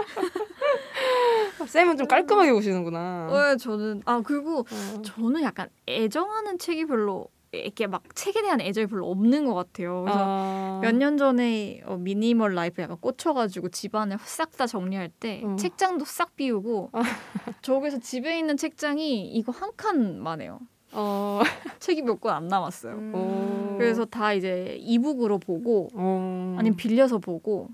쌤은 1.66 1.96
좀 1.96 2.06
깔끔하게 2.06 2.52
보시는구나. 2.52 3.28
어, 3.30 3.56
저는 3.56 4.02
아 4.04 4.20
그리고 4.24 4.60
어. 4.60 5.02
저는 5.02 5.42
약간 5.42 5.68
애정하는 5.88 6.58
책이 6.58 6.86
별로 6.86 7.26
이렇게 7.54 7.86
막 7.86 8.02
책에 8.14 8.40
대한 8.40 8.62
애정이 8.62 8.86
별로 8.86 9.10
없는 9.10 9.44
것 9.44 9.52
같아요. 9.54 10.02
그래서 10.04 10.18
아. 10.22 10.78
몇년 10.82 11.18
전에 11.18 11.82
어, 11.84 11.96
minimal 11.98 12.54
life 12.54 12.80
약간 12.80 12.96
꽂혀가지고 12.98 13.68
집안을 13.68 14.16
싹 14.24 14.56
다 14.56 14.66
정리할 14.66 15.10
때 15.10 15.42
어. 15.44 15.56
책장도 15.56 16.04
싹 16.06 16.34
비우고 16.34 16.90
아. 16.92 17.02
저기서 17.62 17.98
집에 17.98 18.38
있는 18.38 18.56
책장이 18.56 19.28
이거 19.32 19.52
한 19.52 19.70
칸만 19.76 20.40
해요. 20.40 20.60
어. 20.92 21.40
책이 21.78 22.02
몇 22.02 22.20
권 22.20 22.32
안 22.32 22.48
남았어요. 22.48 22.94
음. 22.94 23.12
어. 23.14 23.74
그래서 23.78 24.04
다 24.06 24.32
이제 24.32 24.76
e-book으로 24.80 25.38
보고 25.38 25.88
어. 25.94 26.56
아니면 26.58 26.76
빌려서 26.76 27.18
보고 27.18 27.68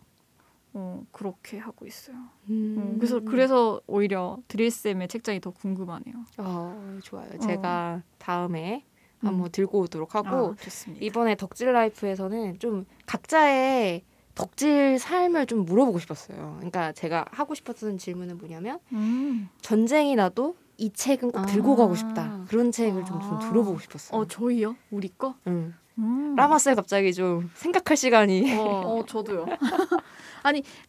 어, 0.78 1.02
그렇게 1.10 1.58
하고 1.58 1.86
있어요. 1.86 2.16
음. 2.50 2.76
음, 2.78 2.96
그래서 2.98 3.20
그래서 3.20 3.80
오히려 3.88 4.38
드릴 4.46 4.70
쌤의 4.70 5.08
책장이 5.08 5.40
더 5.40 5.50
궁금하네요. 5.50 6.14
어, 6.38 6.98
좋아요. 7.02 7.28
어. 7.34 7.38
제가 7.38 8.02
다음에 8.18 8.84
음. 9.24 9.28
한번 9.28 9.50
들고 9.50 9.80
오도록 9.80 10.14
하고 10.14 10.54
아. 10.56 10.92
이번에 11.00 11.34
덕질 11.34 11.72
라이프에서는 11.72 12.60
좀 12.60 12.86
각자의 13.06 14.04
덕질 14.36 15.00
삶을 15.00 15.46
좀 15.46 15.64
물어보고 15.64 15.98
싶었어요. 15.98 16.54
그러니까 16.58 16.92
제가 16.92 17.24
하고 17.32 17.56
싶었던 17.56 17.98
질문은 17.98 18.38
뭐냐면 18.38 18.78
음. 18.92 19.48
전쟁이 19.60 20.14
나도 20.14 20.54
이 20.76 20.92
책은 20.92 21.32
꼭 21.32 21.40
아. 21.40 21.46
들고 21.46 21.74
가고 21.74 21.96
싶다. 21.96 22.44
그런 22.48 22.70
책을 22.70 23.04
좀, 23.04 23.20
좀 23.20 23.34
아. 23.34 23.38
들어보고 23.40 23.80
싶었어요. 23.80 24.20
어 24.20 24.26
저희요? 24.26 24.76
우리 24.92 25.08
거? 25.08 25.34
응. 25.48 25.74
음. 25.98 26.34
라마스 26.36 26.74
갑자기 26.74 27.12
좀 27.12 27.50
생각할 27.54 27.96
시간이. 27.96 28.56
어, 28.56 28.62
어 28.62 29.04
저도요. 29.06 29.46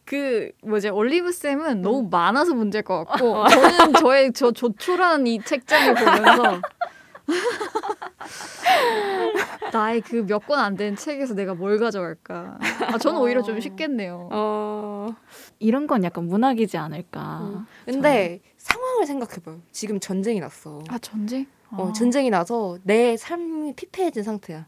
그 0.04 0.52
뭐지 0.62 0.88
올리브 0.88 1.32
쌤은 1.32 1.82
너무 1.82 2.08
많아서 2.10 2.54
문제일 2.54 2.84
것 2.84 3.04
같고 3.04 3.48
저는 3.48 3.94
저의 3.94 4.32
저 4.32 4.52
조촐한 4.52 5.26
이 5.26 5.40
책장을 5.42 5.94
보면서 5.94 6.60
나의 9.72 10.00
그 10.00 10.24
몇 10.26 10.46
권안된 10.46 10.96
책에서 10.96 11.34
내가 11.34 11.54
뭘 11.54 11.78
가져갈까? 11.78 12.58
아 12.92 12.98
저는 12.98 13.20
오히려 13.20 13.42
좀 13.42 13.60
쉽겠네요. 13.60 14.28
어. 14.32 15.08
이런 15.58 15.86
건 15.86 16.04
약간 16.04 16.26
문학이지 16.26 16.76
않을까. 16.78 17.40
음. 17.42 17.66
근데 17.84 18.40
상황을 18.56 19.06
생각해봐요. 19.06 19.60
지금 19.72 20.00
전쟁이 20.00 20.40
났어. 20.40 20.82
아 20.88 20.98
전쟁? 20.98 21.46
어, 21.72 21.88
아. 21.88 21.92
전쟁이 21.92 22.30
나서 22.30 22.78
내 22.82 23.16
삶이 23.16 23.74
피폐해진 23.74 24.22
상태야. 24.22 24.66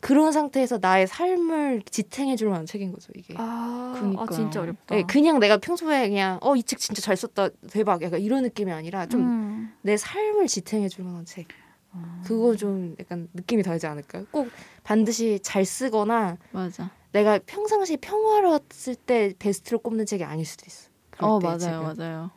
그런 0.00 0.32
상태에서 0.32 0.78
나의 0.80 1.06
삶을 1.06 1.82
지탱해줄 1.90 2.48
만한 2.48 2.66
책인 2.66 2.92
거죠 2.92 3.12
이게. 3.16 3.34
아, 3.36 3.92
그러니까요. 3.96 4.26
아 4.28 4.30
진짜 4.32 4.60
어렵다. 4.62 4.96
예, 4.96 5.02
그냥 5.02 5.38
내가 5.40 5.56
평소에 5.58 6.08
그냥 6.08 6.38
어 6.40 6.54
이 6.56 6.62
책 6.62 6.78
진짜 6.78 7.02
잘 7.02 7.16
썼다 7.16 7.48
대박 7.70 8.02
약간 8.02 8.20
이런 8.20 8.42
느낌이 8.44 8.70
아니라 8.72 9.06
좀내 9.06 9.24
음. 9.26 9.96
삶을 9.98 10.46
지탱해줄 10.46 11.04
만한 11.04 11.24
책. 11.24 11.48
아. 11.92 12.22
그거 12.24 12.54
좀 12.54 12.94
약간 13.00 13.28
느낌이 13.34 13.62
다르지 13.62 13.86
않을까요? 13.86 14.26
꼭 14.30 14.48
반드시 14.84 15.40
잘 15.42 15.64
쓰거나 15.64 16.36
맞아. 16.52 16.90
내가 17.12 17.38
평상시 17.46 17.96
평화로웠을 17.96 18.94
때 18.94 19.32
베스트로 19.38 19.78
꼽는 19.80 20.04
책이 20.06 20.22
아닐 20.24 20.44
수도 20.44 20.64
있어. 20.66 20.90
어때 21.18 21.46
맞아요, 21.46 21.58
책은. 21.58 21.80
맞아요. 21.96 22.30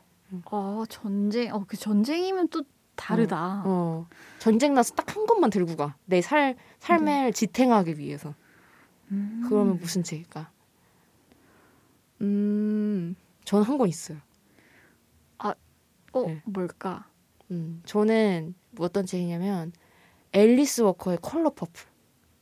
아 0.46 0.84
전쟁. 0.90 1.54
어그 1.54 1.76
전쟁이면 1.78 2.48
또 2.48 2.64
다르다. 3.02 3.64
어 3.66 4.08
전쟁 4.40 4.74
나서 4.74 4.94
딱 4.96 5.16
한 5.16 5.26
것만 5.26 5.50
들고 5.50 5.76
가. 5.76 5.96
내 6.06 6.22
살 6.22 6.56
삶을 6.80 7.34
지탱하기 7.34 7.98
위해서. 8.00 8.34
음. 9.12 9.44
그러면 9.48 9.78
무슨 9.80 10.04
책일까? 10.04 10.50
음, 12.22 13.16
저는 13.46 13.66
한 13.66 13.78
권 13.78 13.88
있어요. 13.90 14.18
어 16.14 16.24
네. 16.28 16.42
뭘까? 16.44 17.06
음, 17.52 17.82
저는 17.86 18.54
뭐 18.72 18.86
어떤 18.86 19.06
책이냐면 19.06 19.72
앨리스 20.34 20.82
워커의 20.82 21.20
Color 21.22 21.50
Purple. 21.52 21.86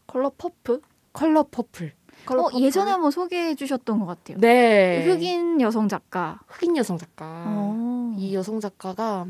Color 0.07 0.31
Purp? 0.35 0.81
Color 1.13 1.43
Purple. 1.43 1.93
Color 2.25 2.41
어 2.41 2.43
Purple? 2.49 2.61
예전에 2.61 2.89
한번 2.89 3.11
소개해 3.11 3.53
주셨던 3.53 3.99
것 3.99 4.07
같아요. 4.07 4.37
네. 4.39 5.05
흑인 5.05 5.61
여성 5.61 5.87
작가. 5.87 6.39
흑인 6.47 6.77
여성 6.77 6.97
작가. 6.97 7.43
어. 7.47 8.15
이 8.17 8.33
여성 8.33 8.59
작가가 8.59 9.27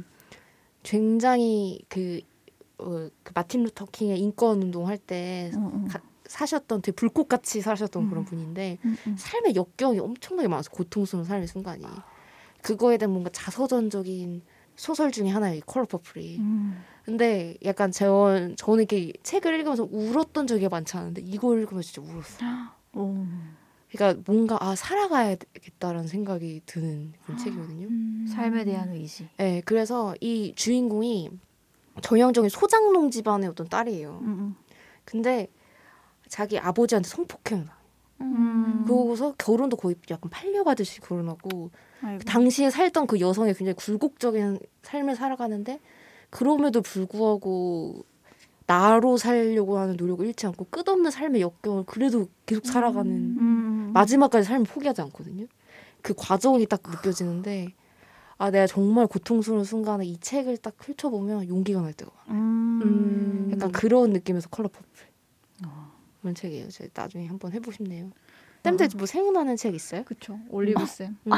굉장히 0.90 1.80
그, 1.88 2.20
어, 2.80 3.10
그 3.22 3.32
마틴 3.36 3.62
루터 3.64 3.86
킹의 3.92 4.20
인권 4.20 4.60
운동할 4.64 4.98
때 4.98 5.52
어, 5.56 5.60
어. 5.60 5.86
가- 5.88 6.02
사셨던 6.26 6.82
되게 6.82 6.96
불꽃같이 6.96 7.62
사셨던 7.62 8.04
음. 8.04 8.10
그런 8.10 8.26
분인데 8.26 8.80
음, 8.84 8.98
음. 9.06 9.16
삶의 9.16 9.56
역경이 9.56 10.00
엄청나게 10.00 10.48
많아서 10.48 10.72
고통스러운 10.72 11.26
삶의 11.26 11.48
순간이 11.48 11.86
그거에 12.64 12.98
대한 12.98 13.12
뭔가 13.12 13.30
자서전적인 13.32 14.42
소설 14.76 15.12
중에 15.12 15.30
하나예요 15.30 15.58
이 15.58 15.62
Color 15.62 15.86
Purple이 15.86 16.38
음. 16.40 16.84
근데 17.06 17.56
약간 17.66 17.92
저, 17.92 18.50
저는 18.56 18.80
이렇게 18.80 19.14
책을 19.22 19.54
읽으면서 19.60 19.88
울었던 19.92 20.48
적이 20.48 20.70
많지 20.70 20.98
않은데 20.98 21.22
이거 21.24 21.56
읽으면서 21.56 21.92
진짜 21.92 22.12
울었어요 22.12 22.50
오. 22.94 23.26
그러니까 23.92 24.22
뭔가 24.26 24.58
아 24.62 24.76
살아가야겠다라는 24.76 26.08
생각이 26.08 26.62
드는 26.66 27.14
그런 27.24 27.38
책이거든요 27.38 27.88
삶에 28.32 28.64
대한 28.64 28.94
의지. 28.94 29.28
네, 29.38 29.62
그래서 29.66 30.16
이 30.22 30.54
주인공이 30.56 31.32
전형적인 32.02 32.50
소장농 32.50 33.10
집안의 33.12 33.50
어떤 33.50 33.68
딸이에요 33.68 34.20
음, 34.22 34.56
근데 35.06 35.48
자기 36.28 36.60
아버지한테 36.60 37.10
성폭행을 37.10 37.66
당해요 37.66 37.80
음. 38.22 38.84
그러고서 38.86 39.34
결혼도 39.38 39.78
거의 39.78 39.96
약간 40.12 40.30
팔려가듯이 40.30 41.02
결혼하고 41.02 41.72
아이고. 42.02 42.24
당시에 42.24 42.70
살던 42.70 43.08
그 43.08 43.20
여성이 43.20 43.54
굉장히 43.54 43.76
굴곡적인 43.76 44.60
삶을 44.84 45.16
살아가는데 45.16 45.80
그럼에도 46.30 46.82
불구하고 46.82 48.06
나로 48.66 49.18
살려고 49.18 49.80
하는 49.80 49.96
노력을 49.98 50.26
잃지 50.26 50.46
않고 50.46 50.68
끝없는 50.70 51.10
삶의 51.10 51.42
역경을 51.42 51.86
그래도 51.88 52.28
계속 52.46 52.68
살아가는 52.68 53.12
음. 53.12 53.69
마지막까지 53.94 54.48
삶을 54.48 54.66
포기하지 54.66 55.02
않거든요. 55.02 55.46
그 56.02 56.14
과정이 56.16 56.66
딱 56.66 56.82
느껴지는데 56.88 57.74
아 58.38 58.52
내가 58.52 58.68
정말 58.68 59.06
고통스러운 59.08 59.64
순간에 59.66 60.06
이 60.06 60.18
책을 60.18 60.58
딱 60.58 60.78
펼쳐보면 60.78 61.50
용기가 61.50 61.82
날 61.82 61.94
때가 61.94 62.12
많아요. 62.26 62.42
음. 62.84 63.50
약간 63.52 63.72
그런 63.72 64.12
느낌에서 64.12 64.50
Color 64.50 64.70
Purple 64.70 64.88
어. 65.66 65.92
그런 66.22 66.36
책이에요. 66.36 66.70
제가 66.70 66.90
나중에 66.94 67.28
한번 67.28 67.52
해보고 67.52 67.72
싶네요. 67.74 68.12
쌤들 68.64 68.90
뭐 68.96 69.06
생각나는 69.06 69.56
책 69.58 69.76
있어요? 69.76 70.04
그쵸. 70.04 70.40
올리브 70.50 70.86
쌤. 70.86 71.18
음. 71.28 71.32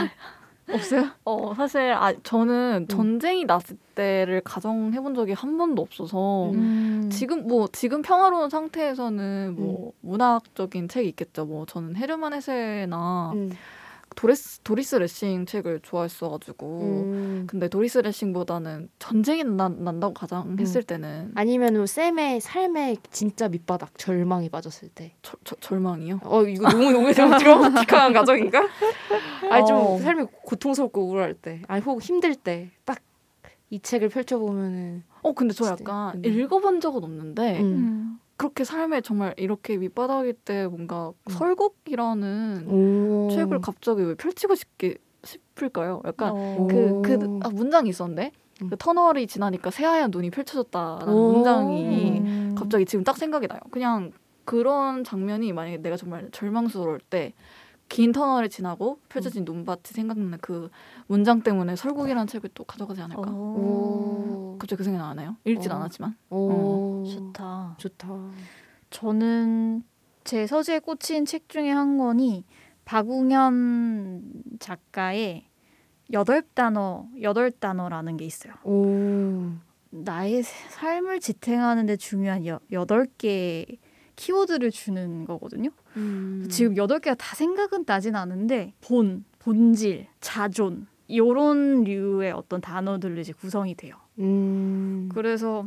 없어요? 0.75 1.09
어 1.25 1.53
사실 1.55 1.91
아 1.93 2.13
저는 2.23 2.85
음. 2.85 2.87
전쟁이 2.87 3.45
났을 3.45 3.77
때를 3.95 4.41
가정해 4.41 4.99
본 4.99 5.13
적이 5.15 5.33
한 5.33 5.57
번도 5.57 5.81
없어서 5.81 6.51
음. 6.51 7.09
지금 7.11 7.47
뭐 7.47 7.67
지금 7.71 8.01
평화로운 8.01 8.49
상태에서는 8.49 9.55
뭐 9.55 9.93
문학적인 10.01 10.87
책이 10.87 11.09
있겠죠. 11.09 11.45
뭐 11.45 11.65
저는 11.65 11.95
헤르만 11.95 12.33
헤세나 12.33 13.31
음. 13.35 13.51
도리스 14.15 14.59
도리스 14.61 14.95
레싱 14.95 15.45
책을 15.45 15.79
좋아했어가지고 15.83 16.79
음. 16.81 17.47
근데 17.47 17.67
도리스 17.67 17.99
레싱보다는 17.99 18.89
전쟁이 18.99 19.43
난, 19.43 19.83
난다고 19.83 20.13
가정했을 20.13 20.83
때는 20.83 21.31
아니면 21.35 21.75
뭐 21.75 21.85
쌤의 21.85 22.41
삶의 22.41 22.97
진짜 23.11 23.47
밑바닥 23.47 23.97
절망이 23.97 24.49
빠졌을 24.49 24.89
때. 24.89 25.13
저, 25.21 25.37
저, 25.43 25.55
절망이요. 25.59 26.19
어 26.23 26.43
이거 26.43 26.69
너무 26.69 26.91
너무 26.91 27.13
드라마틱한 27.13 28.13
가정인가? 28.13 28.67
아니 29.49 29.65
좀 29.65 29.77
어. 29.77 29.97
삶이 29.99 30.25
고통스럽고 30.43 31.05
우울할 31.07 31.33
때, 31.33 31.61
아니 31.67 31.81
혹 31.83 32.01
힘들 32.01 32.35
때 32.35 32.69
딱 32.85 32.99
이 33.71 33.79
책을 33.79 34.09
펼쳐보면은 34.09 35.03
어 35.23 35.31
근데 35.33 35.53
저. 35.53 35.65
약간 35.67 36.15
음. 36.17 36.25
읽어본 36.25 36.81
적은 36.81 37.03
없는데 37.03 37.61
음. 37.61 38.19
음. 38.41 38.51
그렇게 38.51 38.63
삶에 38.63 39.01
정말 39.01 39.33
이렇게 39.37 39.77
밑바닥일 39.77 40.33
때 40.33 40.67
뭔가 40.67 41.09
음. 41.09 41.31
설국이라는 41.31 42.67
오. 42.67 43.29
책을 43.31 43.61
갑자기 43.61 44.01
왜 44.03 44.15
펼치고 44.15 44.55
싶게 44.55 44.95
싶을까요? 45.23 46.01
약간 46.05 46.31
어. 46.33 46.67
그, 46.69 47.01
그 47.03 47.13
오. 47.25 47.39
아, 47.43 47.49
문장이 47.49 47.89
있었는데 47.89 48.31
음. 48.63 48.69
그 48.69 48.77
터널이 48.77 49.27
지나니까 49.27 49.69
새하얀 49.69 50.09
눈이 50.11 50.31
펼쳐졌다라는 50.31 51.13
오. 51.13 51.33
문장이 51.33 52.19
음. 52.19 52.55
갑자기 52.57 52.85
지금 52.85 53.03
딱 53.03 53.17
생각이 53.17 53.47
나요. 53.47 53.59
그냥 53.69 54.11
그런 54.45 55.03
장면이 55.03 55.53
만약에 55.53 55.77
내가 55.77 55.95
정말 55.95 56.29
절망스러울 56.31 56.99
때 56.99 57.33
긴 57.91 58.13
터널을 58.13 58.47
지나고 58.47 58.99
펼쳐진 59.09 59.43
눈밭이 59.43 59.81
생각나는 59.87 60.37
그 60.41 60.69
문장 61.07 61.41
때문에 61.41 61.75
설국이라는 61.75 62.25
책을 62.25 62.51
또 62.53 62.63
가져가지 62.63 63.01
않을까? 63.01 63.23
어. 63.29 63.33
오. 63.33 64.57
갑자기 64.57 64.77
그 64.77 64.83
생각이 64.85 65.03
나네요. 65.03 65.35
읽진 65.43 65.73
어. 65.73 65.75
않았지만. 65.75 66.15
오. 66.29 67.03
좋다. 67.05 67.75
좋다. 67.77 68.07
저는 68.91 69.83
제 70.23 70.47
서재에 70.47 70.79
꽂힌 70.79 71.25
책 71.25 71.49
중에 71.49 71.69
한 71.69 71.97
권이 71.97 72.45
박웅현 72.85 74.23
작가의 74.59 75.47
여덟 76.13 76.43
단어 76.53 77.09
여덟 77.21 77.51
단어라는 77.51 78.15
게 78.15 78.23
있어요. 78.23 78.53
오. 78.63 79.51
나의 79.89 80.43
삶을 80.43 81.19
지탱하는데 81.19 81.97
중요한 81.97 82.45
여, 82.45 82.61
여덟 82.71 83.05
개 83.17 83.65
키워드를 84.15 84.71
주는 84.71 85.25
거거든요. 85.25 85.69
음. 85.97 86.47
지금 86.49 86.77
여덟 86.77 86.99
개가 86.99 87.15
다 87.15 87.35
생각은 87.35 87.85
나진 87.85 88.15
않은데 88.15 88.73
본, 88.81 89.25
본질, 89.39 90.07
자존 90.19 90.87
이런 91.07 91.83
류의 91.83 92.31
어떤 92.31 92.61
단어들로 92.61 93.19
이제 93.19 93.33
구성이 93.33 93.75
돼요. 93.75 93.95
음. 94.19 95.09
그래서 95.13 95.65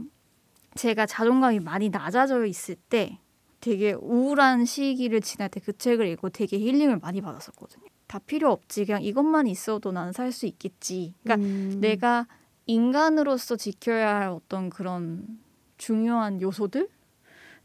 제가 0.74 1.06
자존감이 1.06 1.60
많이 1.60 1.90
낮아져 1.90 2.44
있을 2.46 2.76
때 2.76 3.18
되게 3.60 3.92
우울한 3.92 4.64
시기를 4.64 5.20
지날 5.20 5.48
때 5.48 5.60
그 5.60 5.76
책을 5.76 6.06
읽고 6.08 6.30
되게 6.30 6.58
힐링을 6.58 6.98
많이 6.98 7.20
받았었거든요. 7.20 7.84
다 8.06 8.18
필요 8.18 8.50
없지. 8.52 8.84
그냥 8.84 9.02
이것만 9.02 9.46
있어도 9.46 9.92
나는 9.92 10.12
살 10.12 10.30
수 10.32 10.46
있겠지. 10.46 11.14
그러니까 11.22 11.46
음. 11.46 11.80
내가 11.80 12.26
인간으로서 12.66 13.56
지켜야 13.56 14.16
할 14.16 14.28
어떤 14.28 14.70
그런 14.70 15.38
중요한 15.78 16.40
요소들을 16.40 16.88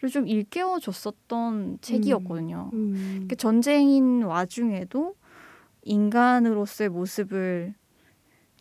좀 0.07 0.27
일깨워 0.27 0.79
줬었던 0.79 1.79
책이었거든요. 1.81 2.69
음. 2.73 3.25
그 3.29 3.35
전쟁인 3.35 4.23
와중에도 4.23 5.15
인간으로서의 5.83 6.89
모습을 6.89 7.73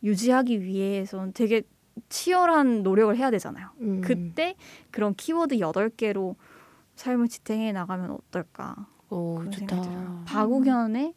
유지하기 0.03 0.63
위해서는 0.63 1.33
되게 1.33 1.61
치열한 2.09 2.83
노력을 2.83 3.15
해야 3.15 3.31
되잖아요. 3.31 3.69
음. 3.81 4.01
그때 4.01 4.55
그런 4.91 5.13
키워드 5.15 5.59
여덟 5.59 5.89
개로 5.89 6.35
삶을 6.95 7.27
지탱해 7.27 7.71
나가면 7.71 8.11
어떨까? 8.11 8.87
오, 9.09 9.35
그런 9.35 9.51
좋다. 9.51 9.75
생각이 9.75 9.81
들어요. 9.89 10.23
박우현의 10.25 11.13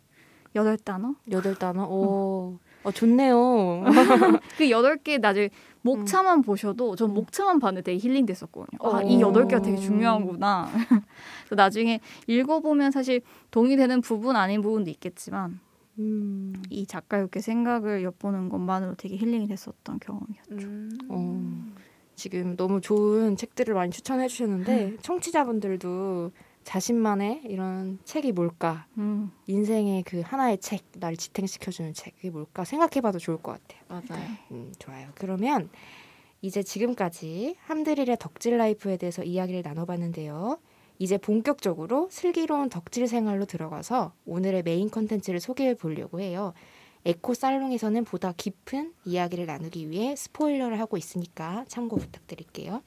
여덟 0.55 0.77
단어? 0.77 1.15
여덟 1.31 1.55
단어. 1.55 1.87
오. 1.89 2.59
어, 2.85 2.91
좋네요. 2.91 3.85
그 4.57 4.71
여덟 4.71 4.97
개 4.97 5.19
나중에 5.19 5.51
목차만 5.83 6.43
보셔도 6.43 6.97
전 6.97 7.13
목차만 7.13 7.59
봤는데 7.59 7.93
되게 7.93 7.99
힐링됐었거든요. 7.99 8.79
아, 8.83 9.03
이 9.03 9.17
어. 9.17 9.29
여덟 9.29 9.49
개가 9.49 9.63
되게 9.63 9.77
중요한구나. 9.77 10.69
그래서 11.47 11.55
나중에 11.55 12.01
읽어보면 12.27 12.91
사실 12.91 13.21
동의되는 13.51 14.01
부분 14.01 14.37
아닌 14.37 14.63
부분도 14.63 14.91
있겠지만 14.91 15.61
음. 15.99 16.55
이 16.71 16.87
작가의 16.87 17.29
그 17.31 17.41
생각을 17.41 18.03
엿보는 18.05 18.49
것만으로 18.49 18.95
되게 18.95 19.17
힐링이 19.17 19.49
됐었던 19.49 19.99
경험이었죠. 19.99 20.69
어. 21.09 21.65
지금 22.15 22.57
너무 22.57 22.81
좋은 22.81 23.37
책들을 23.37 23.75
많이 23.75 23.91
추천해 23.91 24.29
주셨는데 24.29 24.99
청취자분들도 25.03 26.31
자신만의 26.65 27.43
이런 27.45 27.99
책이 28.05 28.33
뭘까 28.33 28.87
음. 28.99 29.31
인생의 29.47 30.03
그 30.05 30.21
하나의 30.21 30.59
책 30.59 30.85
나를 30.99 31.17
지탱시켜주는 31.17 31.95
책이 31.95 32.31
뭘까 32.31 32.65
생각해봐도 32.65 33.19
좋을 33.19 33.39
것 33.39 33.53
같아요. 33.53 33.83
맞아요. 33.89 34.29
음, 34.53 34.73
좋아요. 34.79 35.11
그러면 35.15 35.71
이제 36.41 36.63
지금까지 36.63 37.57
함들의 37.61 38.17
덕질 38.19 38.57
life에 38.57 38.97
대해서 38.97 39.23
이야기를 39.23 39.63
나눠봤는데요. 39.63 40.59
이제 40.99 41.19
본격적으로 41.19 42.09
슬기로운 42.11 42.69
덕질 42.69 43.07
생활로 43.09 43.45
들어가서 43.45 44.13
오늘의 44.27 44.63
메인 44.63 44.91
컨텐츠를 44.91 45.41
소개해 45.41 45.75
보려고 45.75 46.21
해요. 46.21 46.53
에코 47.05 47.35
살롱에서는 47.35 48.05
보다 48.05 48.33
깊은 48.33 48.93
이야기를 49.05 49.47
나누기 49.47 49.91
위해 49.91 50.15
스포일러를 50.15 50.79
하고 50.79 50.97
있으니까 50.97 51.65
참고 51.67 51.97
부탁드릴게요. 51.97 52.83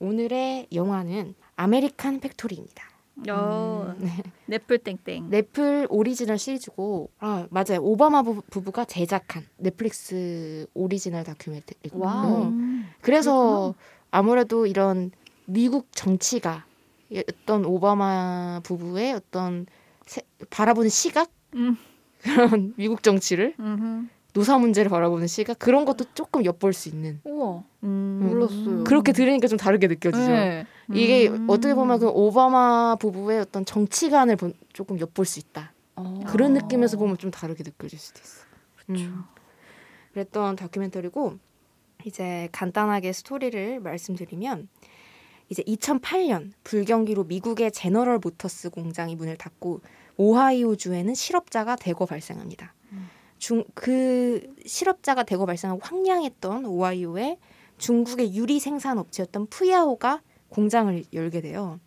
오늘의 0.00 0.68
영화는 0.72 1.34
American 1.56 2.20
Factory입니다. 2.20 2.84
어, 3.30 3.94
음, 4.00 4.10
넷플 4.46 4.78
땡땡. 4.78 5.30
넷플 5.30 5.86
오리지널 5.88 6.36
시리즈고 6.36 7.10
아 7.20 7.46
맞아요 7.50 7.78
오바마 7.80 8.22
부, 8.22 8.42
부부가 8.50 8.84
제작한 8.84 9.46
넷플릭스 9.56 10.66
오리지널 10.74 11.22
다큐멘터리고요. 11.24 12.02
Wow. 12.02 12.42
음. 12.46 12.88
그래서 13.00 13.74
아무래도 14.10 14.66
이런 14.66 15.12
미국 15.46 15.88
정치가 15.92 16.64
어떤 17.28 17.64
오바마 17.64 18.60
부부의 18.64 19.12
어떤 19.14 19.66
세- 20.06 20.22
바라보는 20.50 20.88
시각 20.90 21.30
음. 21.54 21.76
그런 22.22 22.74
미국 22.76 23.02
정치를 23.04 23.54
음흠. 23.60 24.08
노사 24.34 24.58
문제를 24.58 24.90
바라보는 24.90 25.28
시각 25.28 25.58
그런 25.60 25.84
것도 25.84 26.06
조금 26.14 26.44
엿볼 26.44 26.72
수 26.72 26.88
있는 26.88 27.20
우와. 27.24 27.62
음. 27.84 28.20
몰랐어요. 28.28 28.84
그렇게 28.84 29.12
들으니까 29.12 29.46
좀 29.46 29.56
다르게 29.56 29.86
느껴지죠. 29.86 30.26
네. 30.26 30.66
이게 30.92 31.28
음. 31.28 31.46
어떻게 31.48 31.72
보면 31.74 32.00
그 32.00 32.08
오바마 32.08 32.96
부부의 32.96 33.40
어떤 33.40 33.64
정치관을 33.64 34.36
본- 34.36 34.54
조금 34.72 34.98
엿볼 34.98 35.24
수 35.24 35.38
있다. 35.38 35.72
어. 35.96 36.20
그런 36.26 36.56
아. 36.56 36.60
느낌에서 36.60 36.96
보면 36.96 37.16
좀 37.18 37.30
다르게 37.30 37.62
느껴질 37.62 37.96
수도 37.98 38.20
있어. 38.22 38.44
음. 38.90 39.22
그랬던 40.12 40.56
다큐멘터리고 40.56 41.38
이제 42.04 42.48
간단하게 42.50 43.12
스토리를 43.12 43.78
말씀드리면 43.80 44.68
이제 45.48 45.62
2008년 45.62 46.50
불경기로 46.64 47.24
미국의 47.24 47.70
제너럴 47.70 48.18
모터스 48.18 48.70
공장이 48.70 49.14
문을 49.14 49.36
닫고 49.36 49.80
오하이오 50.16 50.74
주에는 50.76 51.14
실업자가 51.14 51.76
대거 51.76 52.06
발생합니다. 52.06 52.74
음. 52.92 53.08
중 53.44 53.62
그 53.74 54.40
실업자가 54.64 55.22
대거 55.22 55.44
발생하고 55.44 55.82
황량했던 55.82 56.64
오하이오에 56.64 57.36
중국의 57.76 58.34
유리 58.34 58.58
생산 58.58 58.96
업체였던 58.96 59.48
푸야오가 59.48 60.22
공장을 60.48 61.04
열게 61.12 61.42
돼요. 61.42 61.78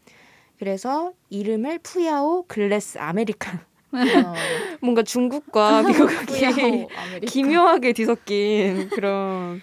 그래서 0.60 1.14
이름을 1.32 1.80
푸야오 1.80 2.44
Glass 2.48 3.00
American 3.00 3.60
뭔가 4.82 5.02
중국과 5.02 5.82
미국이 5.82 6.86
기묘하게 7.26 7.94
뒤섞인 7.94 8.90
그런 8.90 9.60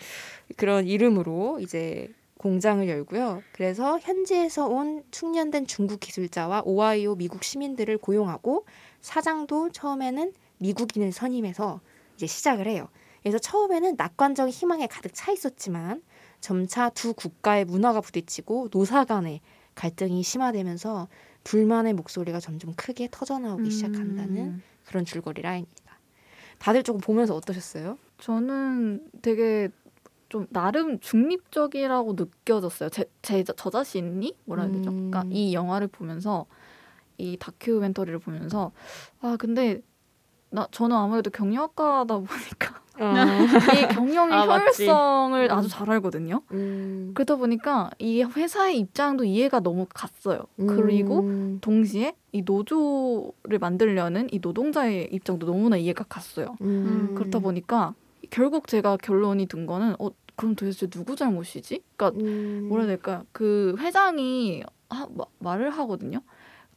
그런 0.56 0.86
이름으로 0.86 1.60
이제 1.60 2.08
공장을 2.38 2.88
열고요. 2.88 3.42
그래서 3.52 4.00
현지에서 4.00 4.66
온 4.66 5.04
숙련된 5.12 5.68
중국 5.68 6.00
기술자와 6.00 6.62
오하이오 6.64 7.14
미국 7.14 7.44
시민들을 7.44 7.98
고용하고 7.98 8.66
사장도 9.00 9.70
처음에는 9.70 10.32
미국인을 10.58 11.12
선임해서 11.12 11.80
이제 12.16 12.26
시작을 12.26 12.66
해요. 12.66 12.88
그래서 13.22 13.38
처음에는 13.38 13.94
낙관적 13.96 14.48
희망에 14.50 14.86
가득 14.86 15.12
차 15.14 15.32
있었지만 15.32 16.02
점차 16.40 16.90
두 16.90 17.14
국가의 17.14 17.64
문화가 17.64 18.00
부딪히고 18.00 18.68
노사 18.70 19.04
간의 19.04 19.40
갈등이 19.74 20.22
심화되면서 20.22 21.08
불만의 21.42 21.94
목소리가 21.94 22.40
점점 22.40 22.74
크게 22.74 23.08
터져나오기 23.10 23.70
시작한다는 23.70 24.36
음. 24.36 24.62
그런 24.84 25.04
줄거리 25.04 25.42
라인입니다. 25.42 25.98
다들 26.58 26.82
조금 26.82 27.00
보면서 27.00 27.34
어떠셨어요? 27.34 27.98
저는 28.18 29.08
되게 29.22 29.68
좀 30.28 30.46
나름 30.50 31.00
중립적이라고 31.00 32.14
느껴졌어요. 32.14 32.88
제, 32.90 33.04
제 33.22 33.42
저 33.44 33.70
자신이 33.70 34.34
뭐라 34.44 34.64
해야 34.64 34.72
되죠? 34.72 34.90
음. 34.90 35.10
그러니까 35.10 35.24
이 35.34 35.54
영화를 35.54 35.88
보면서 35.88 36.46
이 37.18 37.36
다큐멘터리를 37.38 38.18
보면서 38.18 38.72
아 39.20 39.36
근데 39.38 39.80
나 40.54 40.68
저는 40.70 40.96
아무래도 40.96 41.30
경영학과다 41.30 42.14
보니까 42.14 42.80
이 42.96 43.92
경영의 43.92 44.32
아, 44.38 44.46
맞지. 44.46 44.84
효율성을 44.84 45.48
음. 45.50 45.50
아주 45.50 45.68
잘 45.68 45.90
알거든요. 45.90 46.42
음. 46.52 47.10
그러다 47.12 47.34
보니까 47.34 47.90
이 47.98 48.22
회사의 48.22 48.78
입장도 48.78 49.24
이해가 49.24 49.58
너무 49.58 49.84
갔어요. 49.92 50.44
그리고 50.56 51.22
음. 51.22 51.58
동시에 51.60 52.14
이 52.30 52.42
노조를 52.42 53.58
만들려는 53.58 54.28
이 54.30 54.38
노동자의 54.40 55.08
입장도 55.10 55.44
너무나 55.44 55.76
이해가 55.76 56.04
갔어요. 56.08 56.56
음. 56.60 57.14
그렇다 57.16 57.40
보니까 57.40 57.94
결국 58.30 58.68
제가 58.68 58.96
결론이 58.98 59.46
든 59.46 59.66
거는 59.66 59.96
어 59.98 60.10
그럼 60.36 60.54
도대체 60.54 60.86
누구 60.86 61.16
잘못이지? 61.16 61.82
그러니까 61.96 62.20
음. 62.22 62.66
뭐라 62.68 62.84
해야 62.84 62.92
될까? 62.92 63.24
그 63.32 63.74
회장이 63.80 64.62
하, 64.88 65.08
마- 65.16 65.24
말을 65.40 65.70
하거든요. 65.70 66.20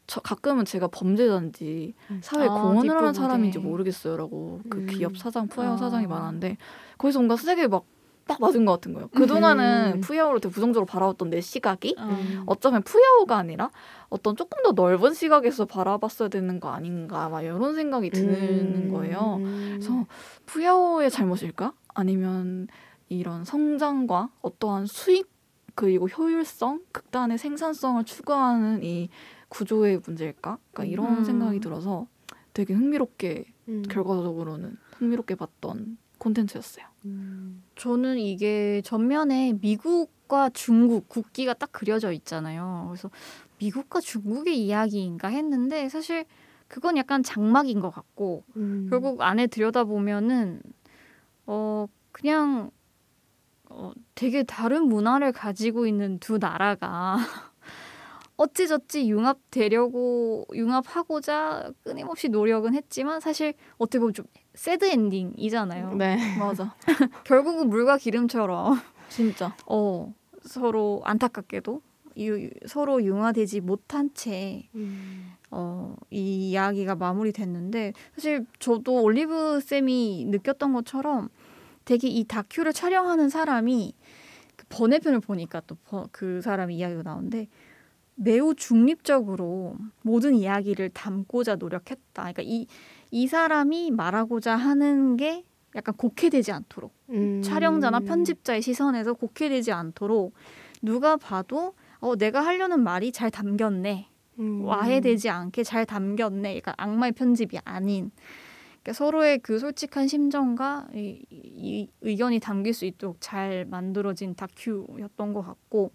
저 0.08 0.22
가끔은 0.22 0.66
제가 0.66 0.88
범죄자인지 0.88 1.94
사회 2.22 2.46
아, 2.46 2.48
공헌을 2.48 2.90
하는 2.90 3.12
뒷부분에. 3.12 3.14
사람인지 3.14 3.60
모르겠어요라고 3.60 4.62
그 4.70 4.80
음. 4.80 4.86
기업 4.88 5.18
사장 5.18 5.48
푸아오 5.48 5.74
아. 5.74 5.78
사장이 5.78 6.08
말하는데 6.08 6.58
거기서 6.98 7.20
뭔가 7.20 7.36
세게 7.36 7.68
막 7.68 7.86
딱 8.28 8.40
맞은 8.42 8.66
것 8.66 8.74
같은 8.74 8.94
거예요. 8.94 9.08
그 9.16 9.26
동안은 9.26 9.94
음. 9.96 10.02
푸야오를 10.02 10.42
되게 10.42 10.54
부정적으로 10.54 10.86
바라봤던 10.86 11.30
내 11.30 11.42
시각이 11.42 11.96
음. 11.98 12.44
어쩌면 12.46 12.84
푸야오가 12.84 13.38
아니라 13.38 13.72
어떤 14.10 14.36
조금 14.36 14.62
더 14.64 14.74
넓은 14.74 15.14
시각에서 15.14 15.66
바라봤어야 15.66 16.30
되는 16.30 16.60
거 16.60 16.70
아닌가 16.70 17.30
막 17.30 17.42
이런 17.42 17.74
생각이 17.74 18.10
드는 18.10 18.34
음. 18.34 18.92
거예요. 18.92 19.38
음. 19.40 19.78
그래서 19.80 20.06
푸야오의 20.46 21.10
잘못일까? 21.10 21.74
아니면 21.96 22.68
이런 23.10 23.44
성장과 23.46 24.30
어떠한 24.42 24.86
수익 24.86 25.32
그리고 25.74 26.08
효율성, 26.08 26.82
극단의 26.92 27.38
생산성을 27.38 28.04
추구하는 28.04 28.84
이 28.84 29.10
구조의 29.50 30.02
문제일까? 30.06 30.58
그러니까 30.72 30.86
이런 30.86 31.20
음. 31.20 31.24
생각이 31.24 31.60
들어서 31.60 32.08
되게 32.54 32.74
흥미롭게 32.74 33.46
음. 33.70 33.84
결과적으로는 33.90 34.78
흥미롭게 34.98 35.36
봤던 35.36 35.98
콘텐츠였어요. 36.18 36.86
음. 37.06 37.64
저는 37.76 38.18
이게 38.18 38.82
전면에 38.84 39.54
미국과 39.62 40.50
중국 40.50 41.08
국기가 41.08 41.54
딱 41.54 41.72
그려져 41.72 42.12
있잖아요. 42.12 42.86
그래서 42.90 43.10
미국과 43.60 44.02
중국의 44.02 44.60
이야기인가 44.66 45.28
했는데 45.28 45.90
사실 45.90 46.26
그건 46.68 46.98
약간 46.98 47.24
장막인 47.24 47.80
것 47.80 47.90
같고 47.92 48.44
음. 48.56 48.88
결국 48.90 49.22
안에 49.22 49.48
들여다 49.48 49.86
보면은 49.86 50.62
어 51.46 51.88
그냥 52.12 52.72
어 53.70 53.92
되게 54.16 54.44
다른 54.44 54.88
문화를 54.88 55.32
가지고 55.32 55.88
있는 55.88 56.20
두 56.20 56.38
나라가 56.38 57.18
어찌저찌 58.38 59.10
융합되려고 59.10 60.46
융합하고자 60.54 61.72
끊임없이 61.84 62.30
노력은 62.30 62.76
했지만 62.76 63.20
사실 63.20 63.54
어떻게 63.78 64.00
보면 64.00 64.14
좀 64.14 64.26
새드 64.54 64.86
엔딩이잖아요. 64.86 65.96
네. 65.96 66.18
맞아. 66.38 66.76
결국은 67.26 67.70
물과 67.70 67.98
기름처럼 67.98 68.80
진짜. 69.10 69.56
어 69.66 70.14
서로 70.44 71.02
안타깝게도 71.04 71.82
유, 72.20 72.50
서로 72.66 73.04
융화되지 73.04 73.62
못한 73.62 74.12
채 74.14 74.68
음. 74.76 75.34
어, 75.52 75.96
이 76.10 76.50
이야기가 76.50 76.96
마무리됐는데 76.96 77.94
사실 78.16 78.46
저도 78.60 79.02
올리브 79.04 79.60
쌤이 79.62 80.26
느꼈던 80.28 80.74
것처럼 80.74 81.30
되게 81.86 82.08
이 82.08 82.24
다큐를 82.24 82.74
촬영하는 82.74 83.30
사람이 83.30 83.94
그 84.56 84.66
번외편을 84.70 85.20
보니까 85.22 85.62
또 85.62 85.78
그 86.12 86.42
사람의 86.42 86.76
이야기가 86.78 87.04
나오는데 87.04 87.48
매우 88.20 88.56
중립적으로 88.56 89.76
모든 90.02 90.34
이야기를 90.34 90.90
담고자 90.90 91.56
노력했다. 91.56 92.24
그러니까 92.24 92.42
이, 92.44 92.66
이 93.12 93.28
사람이 93.28 93.92
말하고자 93.92 94.56
하는 94.56 95.18
게 95.18 95.46
약간 95.76 95.96
곡해되지 95.96 96.52
않도록 96.52 96.94
음. 97.12 97.42
촬영자나 97.44 98.00
편집자의 98.02 98.64
시선에서 98.64 99.14
곡해되지 99.14 99.72
않도록 99.72 100.34
누가 100.82 101.16
봐도 101.16 101.76
어, 102.00 102.16
내가 102.16 102.42
하려는 102.42 102.84
말이 102.84 103.12
잘 103.12 103.30
담겼네. 103.30 104.10
음. 104.40 104.66
와해되지 104.66 105.30
않게 105.30 105.64
잘 105.64 105.86
담겼네. 105.86 106.42
그러니까 106.42 106.74
악마의 106.78 107.12
편집이 107.12 107.60
아닌 107.66 108.12
그러니까 108.82 108.94
서로의 108.94 109.40
그 109.40 109.60
솔직한 109.60 110.08
심정과 110.08 110.88
이, 110.96 111.22
이 111.30 111.88
의견이 112.02 112.40
담길 112.40 112.74
수 112.74 112.86
있도록 112.86 113.18
잘 113.20 113.66
만들어진 113.66 114.34
다큐였던 114.34 115.34
것 115.34 115.44
같고 115.44 115.92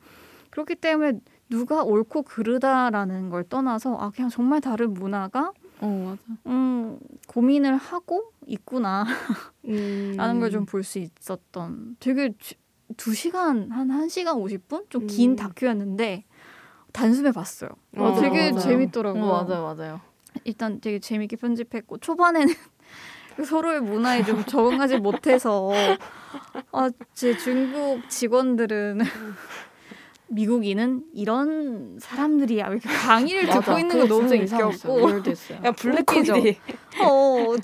그렇기 0.50 0.76
때문에 0.76 1.18
누가 1.52 1.82
옳고 1.82 2.22
그르다라는 2.22 3.28
걸 3.28 3.44
떠나서 3.44 3.94
아 3.96 4.10
그냥 4.10 4.30
정말 4.30 4.62
다른 4.62 4.94
문화가 4.94 5.52
어 5.80 5.86
맞아. 5.86 6.22
음, 6.46 6.98
고민을 7.26 7.76
하고 7.76 8.32
있구나 8.46 9.04
음. 9.66 10.14
라는 10.16 10.40
걸 10.40 10.50
좀 10.50 10.64
볼 10.64 10.82
수 10.82 10.98
있었던 10.98 11.96
되게 12.00 12.32
주- 12.38 12.54
두 12.96 13.12
시간 13.12 13.70
한한 13.70 14.08
시간 14.08 14.36
50분 14.36 14.86
좀긴 14.88 15.32
음. 15.32 15.36
다큐였는데 15.36 16.24
단숨에 16.94 17.32
봤어요. 17.32 17.70
어, 17.98 18.04
어, 18.04 18.12
되게 18.20 18.50
맞아요. 18.52 18.58
재밌더라고요. 18.58 19.22
어, 19.22 19.44
맞아요, 19.44 19.62
맞아요. 19.74 20.00
일단 20.44 20.80
되게 20.80 20.98
재밌게 20.98 21.36
편집했고 21.36 21.98
초반에는 21.98 22.52
서로의 23.44 23.80
문화에 23.82 24.22
좀 24.24 24.42
적응하지 24.44 24.96
못해서 24.96 25.96
아, 26.72 26.90
제 27.14 27.34
중국 27.34 28.08
직원들은 28.08 29.00
미국인은 30.32 31.04
이런 31.12 31.98
사람들이야 32.00 32.68
이렇게 32.68 32.88
강의를 32.88 33.48
듣고. 33.48 33.78
있는 33.78 33.98
거 33.98 34.06
너무 34.06 34.32
리얼됐어요. 34.32 35.60
야 35.64 35.72
블랙? 35.72 36.06
코미디. 36.06 36.58
어, 37.02 37.56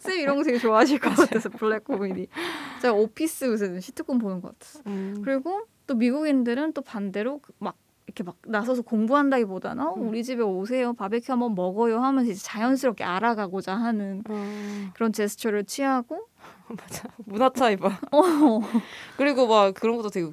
쌤 0.00 0.18
이런 0.18 0.36
거 0.36 0.42
되게 0.42 0.58
좋아하실 0.58 0.98
것 1.00 1.14
같아서 1.16 1.48
블랙 1.48 1.84
코미디. 1.84 2.28
제가 2.82 2.94
Office 2.94 3.46
요새 3.46 3.80
시트콤 3.80 4.18
보는 4.18 4.40
것 4.40 4.58
같았어. 4.58 4.80
음. 4.86 5.22
그리고 5.24 5.62
또 5.86 5.94
미국인들은 5.94 6.72
또 6.74 6.82
반대로 6.82 7.40
그막 7.40 7.76
이렇게 8.06 8.24
막 8.24 8.36
나서서 8.46 8.82
공부한다기보다는 8.82 9.84
어, 9.86 9.94
우리 9.96 10.24
집에 10.24 10.42
오세요 10.42 10.92
바베큐 10.94 11.32
한번 11.32 11.54
먹어요 11.54 12.00
하면서 12.00 12.28
이제 12.30 12.42
자연스럽게 12.42 13.04
알아가고자 13.04 13.74
하는 13.76 14.24
어, 14.28 14.90
그런 14.94 15.12
제스처를 15.12 15.64
취하고 15.64 16.26
맞아. 16.68 17.08
문화 17.24 17.50
차이 17.50 17.76
봐. 17.76 17.98
어, 18.12 18.60
그리고 19.16 19.46
막 19.46 19.74
그런 19.74 19.96
것도 19.96 20.08
되게. 20.10 20.28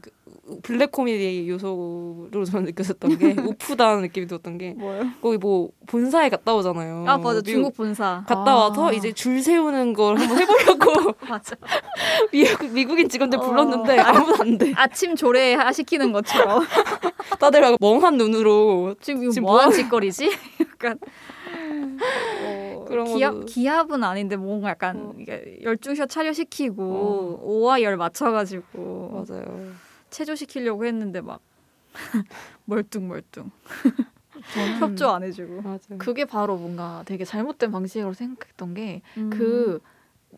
블랙 0.63 0.91
코미디 0.91 1.49
요소로 1.49 2.45
저는 2.45 2.65
느껴졌던 2.65 3.17
게 3.17 3.35
웃프다는 3.41 4.01
느낌이 4.03 4.27
들었던 4.27 4.57
게 4.57 4.73
뭐요? 4.77 5.03
거기 5.21 5.37
뭐 5.37 5.69
본사에 5.87 6.29
갔다 6.29 6.55
오잖아요. 6.55 7.05
아 7.07 7.17
맞아 7.17 7.41
중국 7.41 7.75
본사 7.75 8.23
갔다 8.27 8.51
아. 8.51 8.55
와서 8.55 8.93
이제 8.93 9.11
줄 9.11 9.41
세우는 9.41 9.93
걸 9.93 10.17
한번 10.17 10.37
해보려고 10.39 11.13
맞아 11.27 11.55
미국, 12.31 12.71
미국인 12.71 13.09
직원들 13.09 13.39
어. 13.39 13.41
불렀는데 13.41 13.99
아무도 13.99 14.35
안 14.41 14.57
돼. 14.57 14.71
아침 14.75 15.15
조례 15.15 15.57
시키는 15.73 16.11
것처럼 16.13 16.63
다들 17.39 17.61
막 17.61 17.77
멍한 17.81 18.17
눈으로 18.17 18.95
지금 19.01 19.29
지금 19.29 19.45
뭐하는 19.47 19.69
뭐 19.69 19.75
짓거리지? 19.75 20.31
약간 20.61 20.97
어, 22.43 22.85
기합 23.05 23.33
것도- 23.35 23.45
기합은 23.47 24.03
아닌데 24.03 24.35
뭔가 24.37 24.69
약간 24.69 24.97
어. 24.97 25.13
열중샷 25.63 26.09
차려 26.09 26.33
시키고 26.33 26.83
어. 26.83 27.39
오와 27.43 27.81
열 27.81 27.97
맞춰가지고 27.97 29.25
맞아요. 29.27 29.43
체조시키려고 30.09 30.85
했는데 30.85 31.21
막 31.21 31.41
멀뚱멀뚱 32.65 33.51
저는 34.53 34.79
협조 34.79 35.09
안 35.09 35.23
해주고 35.23 35.61
맞아요. 35.61 35.97
그게 35.97 36.25
바로 36.25 36.57
뭔가 36.57 37.03
되게 37.05 37.25
잘못된 37.25 37.71
방식으로 37.71 38.13
생각했던 38.13 38.73
게 38.73 39.01
음. 39.17 39.29
그 39.29 39.79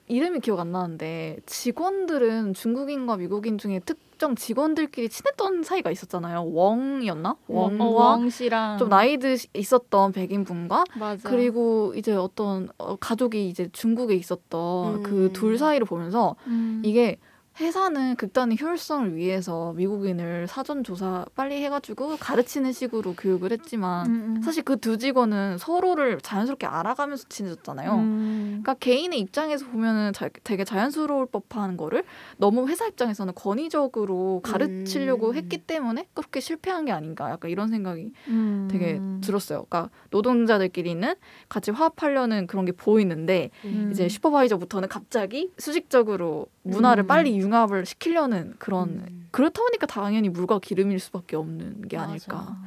이름이 0.07 0.39
기억 0.39 0.59
안 0.59 0.71
나는데 0.71 1.37
직원들은 1.45 2.53
중국인과 2.53 3.17
미국인 3.17 3.57
중에 3.57 3.79
특정 3.79 4.35
직원들끼리 4.35 5.09
친했던 5.09 5.63
사이가 5.63 5.91
있었잖아요. 5.91 6.43
웡이었나? 6.43 7.35
웡과 7.47 7.83
어, 7.83 7.89
왕 7.89 8.29
씨랑 8.29 8.77
좀 8.77 8.89
나이 8.89 9.17
드 9.17 9.35
있었던 9.53 10.11
백인 10.11 10.43
분과 10.43 10.83
맞아 10.95 11.27
그리고 11.27 11.93
이제 11.95 12.13
어떤 12.13 12.69
어, 12.77 12.95
가족이 12.95 13.49
이제 13.49 13.69
중국에 13.71 14.15
있었던 14.15 14.95
음. 14.95 15.03
그둘 15.03 15.57
사이를 15.57 15.85
보면서 15.85 16.35
음. 16.47 16.81
이게 16.85 17.17
회사는 17.59 18.15
극단의 18.15 18.57
효율성을 18.59 19.15
위해서 19.15 19.73
미국인을 19.73 20.47
사전 20.47 20.83
조사 20.83 21.25
빨리 21.35 21.63
해가지고 21.63 22.17
가르치는 22.17 22.71
식으로 22.71 23.13
교육을 23.15 23.51
했지만 23.51 24.07
음, 24.07 24.41
사실 24.43 24.63
그 24.63 24.79
두 24.79 24.97
직원은 24.97 25.57
서로를 25.57 26.19
자연스럽게 26.21 26.65
알아가면서 26.65 27.25
친해졌잖아요. 27.29 27.95
음. 27.95 28.45
그러니까 28.63 28.73
개인의 28.75 29.19
입장에서 29.19 29.65
보면은 29.67 30.13
자, 30.13 30.29
되게 30.43 30.63
자연스러울 30.63 31.27
법한 31.27 31.75
거를 31.77 32.03
너무 32.37 32.67
회사 32.69 32.87
입장에서는 32.87 33.33
권위적으로 33.35 34.41
가르치려고 34.43 35.29
음. 35.31 35.35
했기 35.35 35.57
때문에 35.57 36.07
그렇게 36.13 36.39
실패한 36.39 36.85
게 36.85 36.91
아닌가 36.91 37.29
약간 37.29 37.51
이런 37.51 37.67
생각이 37.67 38.13
음. 38.29 38.67
되게 38.71 39.01
들었어요. 39.21 39.65
그러니까 39.69 39.91
노동자들끼리는 40.11 41.13
같이 41.49 41.71
화합하려는 41.71 42.47
그런 42.47 42.65
게 42.65 42.71
보이는데 42.71 43.49
음. 43.65 43.89
이제 43.91 44.07
슈퍼바이저부터는 44.07 44.87
갑자기 44.89 45.51
수직적으로 45.57 46.47
문화를 46.69 47.03
음. 47.03 47.07
빨리 47.07 47.37
융합을 47.37 47.85
시키려는 47.85 48.55
그런 48.59 48.89
음. 48.89 49.27
그렇다 49.31 49.61
보니까 49.61 49.85
당연히 49.85 50.29
물과 50.29 50.59
기름일 50.59 50.99
수밖에 50.99 51.35
없는 51.35 51.87
게. 51.87 51.97
아닐까 51.97 52.57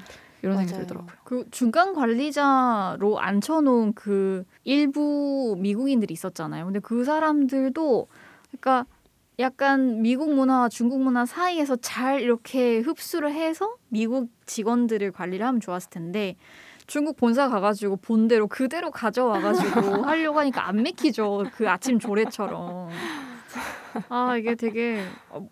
이런 0.42 0.56
생각이. 0.58 0.80
들더라고요. 0.80 1.16
그 1.24 1.44
중간 1.50 1.94
관리자로 1.94 3.18
앉혀놓은 3.20 3.92
그 3.94 4.44
일부 4.64 5.56
미국인들이 5.58 6.12
있었잖아요. 6.12 6.64
근데 6.64 6.80
그 6.80 7.04
사람들도 7.04 8.08
그러니까 8.48 8.86
약간 9.38 10.02
미국 10.02 10.34
문화와 10.34 10.68
중국 10.68 11.00
문화 11.00 11.24
사이에서 11.24 11.76
잘 11.76 12.20
이렇게 12.20 12.80
흡수를 12.80 13.32
해서 13.32 13.76
미국 13.88 14.30
직원들을 14.46 15.12
관리를 15.12 15.46
하면 15.46 15.60
좋았을 15.60 15.90
텐데 15.90 16.36
중국 16.86 17.16
본사 17.16 17.48
가가지고 17.48 17.96
본대로 17.96 18.48
그대로 18.48 18.90
가져와가지고 18.90 20.02
하려고 20.04 20.40
하니까 20.40 20.66
안 20.66 20.82
맥히죠. 20.82 21.44
그 21.54 21.70
아침 21.70 21.98
조례처럼. 21.98 22.90
아 24.08 24.36
이게 24.36 24.54
되게 24.54 25.04
어, 25.30 25.48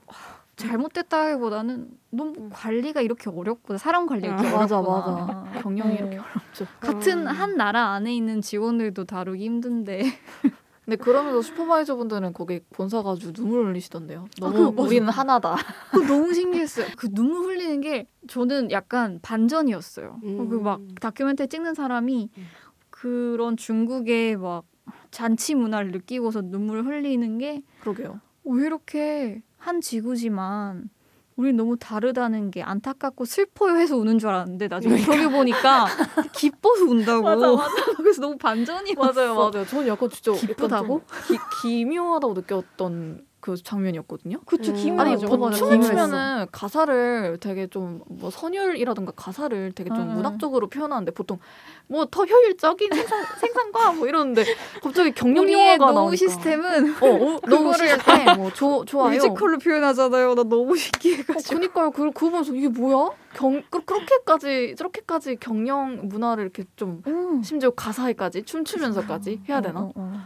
잘못됐다기보다는 0.56 1.88
너무 2.10 2.50
관리가 2.52 3.00
이렇게 3.00 3.30
어렵구나. 3.30 3.78
사람 3.78 4.06
관리가 4.06 4.34
이렇게 4.34 4.48
아, 4.48 4.58
맞아. 4.58 4.80
맞아. 4.80 5.60
경영이 5.62 5.92
어. 5.92 5.94
이렇게 5.94 6.18
어렵죠. 6.18 6.66
같은 6.80 7.22
음. 7.22 7.26
한 7.26 7.56
나라 7.56 7.88
안에 7.92 8.14
있는 8.14 8.40
직원들도 8.40 9.04
다루기 9.04 9.44
힘든데 9.44 10.02
근데 10.84 10.96
그러면서 10.96 11.40
슈퍼바이저 11.42 11.94
분들은 11.96 12.32
거기 12.32 12.60
본사 12.70 13.02
가지고 13.02 13.32
눈물 13.32 13.66
흘리시던데요. 13.66 14.26
너무 14.40 14.52
그거 14.54 14.70
맞아. 14.72 14.82
우리는 14.82 15.08
하나다. 15.08 15.56
너무 15.92 16.32
신기했어요. 16.34 16.86
그 16.96 17.08
눈물 17.12 17.44
흘리는 17.44 17.80
게 17.80 18.06
저는 18.28 18.72
약간 18.72 19.20
반전이었어요. 19.22 20.20
음. 20.24 20.48
그막 20.48 20.80
다큐멘터리 21.00 21.48
찍는 21.48 21.74
사람이 21.74 22.30
음. 22.36 22.46
그런 22.90 23.56
중국의 23.56 24.36
막 24.36 24.64
잔치 25.10 25.54
문화를 25.54 25.90
느끼고서 25.92 26.40
눈물을 26.42 26.86
흘리는 26.86 27.38
게 27.38 27.62
그러게요. 27.80 28.20
왜 28.44 28.66
이렇게 28.66 29.42
한 29.58 29.80
지구지만 29.80 30.88
우리 31.36 31.52
너무 31.54 31.76
다르다는 31.78 32.50
게 32.50 32.62
안타깝고 32.62 33.24
슬퍼요 33.24 33.76
해서 33.76 33.96
우는 33.96 34.18
줄 34.18 34.28
알았는데 34.28 34.68
나중에 34.68 34.98
인터뷰 34.98 35.30
보니까 35.30 35.86
기뻐서 36.34 36.84
운다고. 36.84 37.22
맞아, 37.22 37.50
맞아. 37.50 37.74
그래서 37.96 38.20
너무 38.20 38.36
반전이었어. 38.36 39.00
맞아요, 39.00 39.34
맞아요. 39.34 39.64
저는 39.66 39.88
약간 39.88 40.10
진짜 40.10 40.32
기쁘다고? 40.32 41.02
약간 41.02 41.18
좀 41.26 41.36
기, 41.62 41.78
기묘하다고 41.84 42.34
느꼈던 42.34 43.24
그 43.40 43.56
장면이었거든요. 43.62 44.40
그쵸 44.46 44.72
음. 44.72 45.00
아니 45.00 45.16
보통. 45.16 45.50
춤을. 45.52 45.80
추면은 45.80 46.46
가사를 46.52 47.38
되게 47.40 47.66
좀 47.66 48.00
뭐 48.10 48.30
선율이라든가 48.30 49.12
가사를 49.12 49.72
되게 49.72 49.88
좀 49.90 50.00
음. 50.00 50.14
문학적으로 50.14 50.68
표현하는데 50.68 51.12
보통 51.12 51.38
뭐 51.86 52.04
더 52.10 52.24
효율적인 52.24 52.90
생산 52.92 53.24
생산과 53.40 53.92
뭐 53.92 54.08
이러는데 54.08 54.44
갑자기 54.82 55.12
경영 55.12 55.44
우리의 55.44 55.74
용어가 55.76 55.92
노후 55.92 55.94
나오니까 55.94 56.16
시스템은 56.16 56.90
어, 57.02 57.06
어 57.06 57.40
그거를 57.46 57.88
시스템 57.88 58.36
뭐 58.36 58.52
조, 58.52 58.84
좋아요. 58.84 59.10
뮤지컬로 59.12 59.58
표현하잖아요. 59.58 60.34
나 60.34 60.42
너무 60.42 60.72
어, 60.72 60.76
신기해가지고. 60.76 61.54
그니까요. 61.54 61.90
그, 61.90 62.10
그거 62.10 62.30
보면서 62.30 62.54
이게 62.54 62.68
뭐야? 62.68 63.10
경, 63.34 63.62
그, 63.70 63.84
그렇게까지, 63.84 64.74
저렇게까지 64.76 65.36
경영 65.36 66.08
문화를 66.08 66.44
이렇게 66.44 66.64
좀, 66.76 67.02
음. 67.06 67.42
심지어 67.42 67.70
가사에까지, 67.70 68.42
춤추면서까지 68.42 69.42
해야 69.48 69.60
되나? 69.60 69.80
어, 69.80 69.84
어, 69.84 69.92
어. 69.94 70.20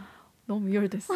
너무 0.45 0.69
이열됐어. 0.69 1.13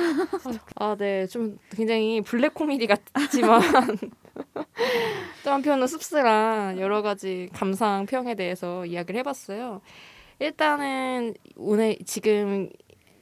아, 0.75 0.95
네. 0.97 1.27
좀 1.27 1.57
굉장히 1.71 2.21
블랙 2.21 2.53
코미디 2.53 2.87
같지만 2.87 3.61
또 5.43 5.51
한편은 5.51 5.87
씁쓸한 5.87 6.79
여러 6.79 7.01
가지 7.01 7.49
감상 7.53 8.05
평에 8.05 8.35
대해서 8.35 8.85
이야기를 8.85 9.19
해봤어요. 9.19 9.81
일단은 10.39 11.35
오늘 11.57 11.97
지금 12.05 12.69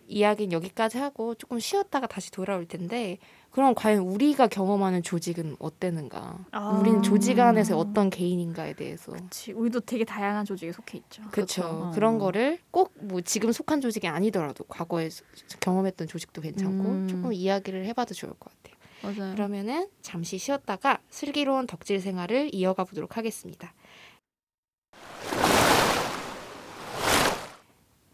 이야기는 0.08 0.54
여기까지 0.54 0.98
하고 0.98 1.36
조금 1.36 1.60
쉬었다가 1.60 2.08
다시 2.08 2.32
돌아올 2.32 2.66
텐데 2.66 3.18
그럼 3.58 3.74
과연 3.74 4.04
우리가 4.04 4.46
경험하는 4.50 5.02
조직은 5.02 5.56
어땠는가? 5.58 6.46
아. 6.52 6.78
우리는 6.80 7.02
조직 7.02 7.40
안에서 7.40 7.76
어떤 7.76 8.12
개인인가에 8.12 8.74
대해서 8.74 9.12
그치. 9.14 9.52
우리도 9.52 9.80
되게 9.80 10.06
다양한 10.06 10.46
조직에 10.46 10.72
속해 10.72 11.00
있죠. 11.00 11.24
그렇죠. 11.32 11.64
어. 11.66 11.92
그런 11.92 12.20
거를 12.20 12.60
꼭 12.70 12.94
뭐 13.02 13.20
지금 13.22 13.52
속한 13.52 13.82
조직이 13.82 14.08
아니더라도 14.08 14.64
과거에 14.66 15.10
서- 15.10 15.24
경험했던 15.60 16.08
조직도 16.08 16.40
괜찮고 16.44 16.84
음. 16.88 17.08
조금 17.08 17.34
이야기를 17.34 17.84
해봐도 17.86 18.14
좋을 18.14 18.34
것 18.36 18.52
같아요. 18.62 18.78
맞아요. 19.18 19.34
그러면은 19.34 19.88
잠시 20.04 20.38
쉬었다가 20.38 21.00
슬기로운 21.10 21.66
덕질 21.66 22.00
생활을 22.00 22.54
이어가 22.54 22.84
보도록 22.84 23.18
하겠습니다. 23.18 23.74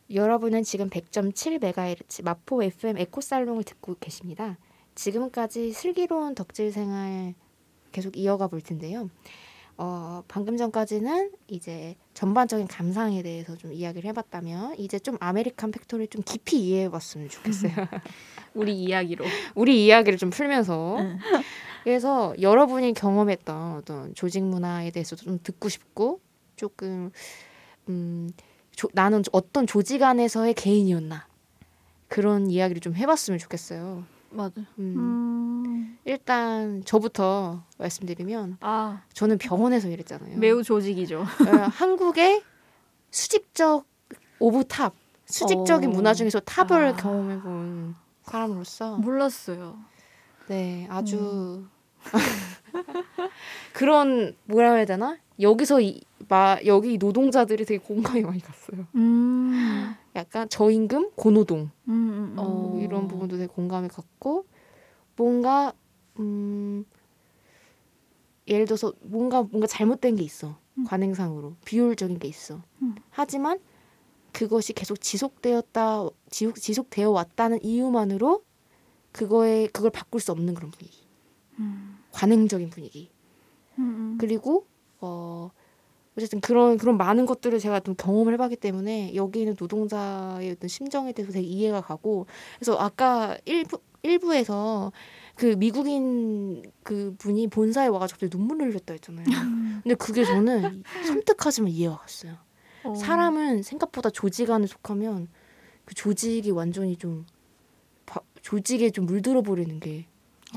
여러분은 0.10 0.64
지금 0.64 0.90
100.7MHz 0.90 2.24
마포 2.24 2.64
FM 2.64 2.98
에코살롱을 2.98 3.64
듣고 3.64 3.96
계십니다. 4.00 4.58
지금까지 4.96 5.72
슬기로운 5.74 6.36
덕질 6.36 6.72
생활 6.72 7.34
계속 7.92 8.18
이어가 8.18 8.48
볼 8.48 8.62
텐데요. 8.62 9.10
어, 9.78 10.24
방금 10.28 10.56
전까지는 10.56 11.32
이제 11.48 11.96
전반적인 12.14 12.68
감상에 12.68 13.24
대해서 13.24 13.56
좀 13.56 13.74
이야기를 13.74 14.08
해봤다면 14.10 14.78
이제 14.78 15.00
좀 15.00 15.18
American 15.20 15.72
Factory를 15.72 16.08
좀 16.10 16.22
깊이 16.24 16.60
이해해봤으면 16.60 17.30
좋겠어요. 17.30 17.72
우리 18.54 18.76
이야기로. 18.76 19.26
우리 19.56 19.86
이야기를 19.86 20.20
좀 20.20 20.30
풀면서 20.30 20.98
응. 21.00 21.18
그래서 21.84 22.36
여러분이 22.40 22.94
경험했던 22.94 23.76
어떤 23.78 24.14
조직 24.14 24.44
문화에 24.44 24.92
대해서도 24.92 25.24
좀 25.24 25.40
듣고 25.42 25.70
싶고 25.70 26.22
조금 26.56 27.12
음 27.90 28.30
조- 28.76 28.90
나는 28.94 29.24
어떤 29.32 29.66
조직 29.68 30.04
안에서의 30.04 30.54
개인이었나 30.54 31.28
그런 32.08 32.50
이야기를 32.50 32.80
좀 32.80 32.96
해봤으면 32.96 33.40
좋겠어요. 33.40 34.06
맞아요. 34.34 34.66
음, 34.80 34.96
음. 34.98 35.98
일단 36.06 36.84
저부터 36.86 37.64
말씀드리면 37.78 38.58
아 38.62 39.04
저는 39.14 39.38
병원에서 39.38 39.88
일했잖아요. 39.90 40.38
매우 40.38 40.64
조직이죠. 40.64 41.22
어, 41.22 41.58
한국의 41.72 42.44
수직적 43.12 43.86
오브 44.40 44.66
탑 44.66 44.94
수직적인 45.26 45.90
어. 45.90 45.94
문화 45.94 46.14
중에서 46.14 46.40
탑을 46.42 46.86
아. 46.86 46.96
경험해 46.96 47.42
본 47.42 47.96
사람으로서 48.24 48.98
몰랐어요. 48.98 49.78
네, 50.48 50.88
아주 50.90 51.66
그런 53.74 54.36
뭐라 54.46 54.74
해야 54.74 54.86
되나? 54.86 55.18
여기서 55.40 55.82
이, 55.82 56.02
마, 56.28 56.58
여기 56.66 56.98
노동자들이 56.98 57.66
되게 57.66 57.84
공감이 57.84 58.22
많이 58.22 58.42
갔어요. 58.42 58.86
음. 58.96 59.96
약간 60.16 60.48
저임금 60.50 61.12
고노동 61.16 61.60
음, 61.60 61.70
음, 61.90 62.34
음. 62.34 62.36
어. 62.38 62.80
이런 62.80 63.08
부분도 63.08 63.38
되게 63.38 63.48
공감이 63.48 63.88
갔고 63.88 64.46
뭔가 65.16 65.74
음 66.20 66.86
예를 68.48 68.66
들어서 68.66 68.94
뭔가 69.02 69.42
뭔가 69.44 69.68
잘못된 69.68 70.16
게 70.16 70.24
있어 70.24 70.58
음. 70.78 70.86
관행상으로 70.86 71.56
비효율적인 71.66 72.20
게 72.20 72.28
있어. 72.28 72.62
음. 72.82 72.96
하지만 73.10 73.60
그것이 74.32 74.74
계속 74.74 75.00
지속되었다 75.00 76.08
지속 76.30 76.56
지속되어 76.56 77.10
왔다는 77.12 77.64
이유만으로 77.64 78.44
그거에 79.12 79.68
그걸 79.68 79.92
바꿀 79.92 80.20
수 80.22 80.32
없는 80.32 80.56
그런 80.56 80.72
분위기. 80.72 81.04
음. 81.60 82.00
관행적인 82.12 82.70
분위기. 82.72 83.12
음, 83.78 83.84
음. 83.84 84.18
그리고 84.20 84.68
어 85.00 85.52
어쨌든 86.18 86.42
그런 86.42 86.78
그런 86.78 86.98
많은 86.98 87.26
것들을 87.26 87.58
제가 87.60 87.80
좀 87.80 87.96
경험을 87.98 88.34
해봤기 88.34 88.58
때문에 88.58 89.16
여기 89.16 89.40
있는 89.40 89.56
노동자의 89.60 90.52
어떤 90.52 90.68
심정에 90.68 91.12
대해서 91.12 91.34
되게 91.34 91.46
이해가 91.48 91.82
가고 91.82 92.28
그래서 92.60 92.78
아까 92.78 93.38
일부 93.46 93.80
일부에서 94.04 94.92
그 95.36 95.56
미국인 95.58 96.62
그 96.84 97.16
분이 97.18 97.48
본사에 97.48 97.88
와가지고 97.88 98.16
갑자기 98.20 98.38
눈물을 98.38 98.70
흘렸다 98.70 98.94
했잖아요. 98.94 99.26
근데 99.82 99.96
그게 99.96 100.24
저는 100.24 100.84
섬뜩하지만 101.08 101.72
이해가 101.72 101.98
갔어요. 101.98 102.34
어. 102.84 102.94
사람은 102.96 103.64
생각보다 103.64 104.10
조직 104.10 104.52
안에 104.52 104.68
속하면 104.68 105.30
그 105.86 105.96
조직이 105.96 106.52
완전히 106.52 106.96
좀 106.98 107.26
바- 108.06 108.22
조직에 108.42 108.90
좀 108.92 109.06
물들어 109.06 109.42
버리는 109.42 109.80
게 109.80 110.06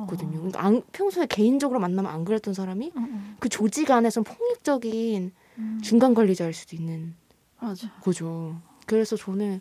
있거든요. 0.01 0.33
그러니까 0.39 0.63
안- 0.63 0.83
평소에 0.93 1.27
개인적으로 1.27 1.79
만나면 1.81 2.11
안 2.13 2.25
그랬던 2.25 2.53
사람이 2.53 2.93
음, 2.97 3.05
음. 3.05 3.37
그 3.41 3.49
조직 3.49 3.91
안에서 3.91 4.23
폭력적인 4.23 5.33
음. 5.59 5.81
중간 5.83 6.15
관리자일 6.15 6.53
수도 6.53 6.77
있는 6.77 7.15
맞아. 7.61 7.91
거죠. 8.01 8.61
그래서 8.87 9.17
저는 9.17 9.61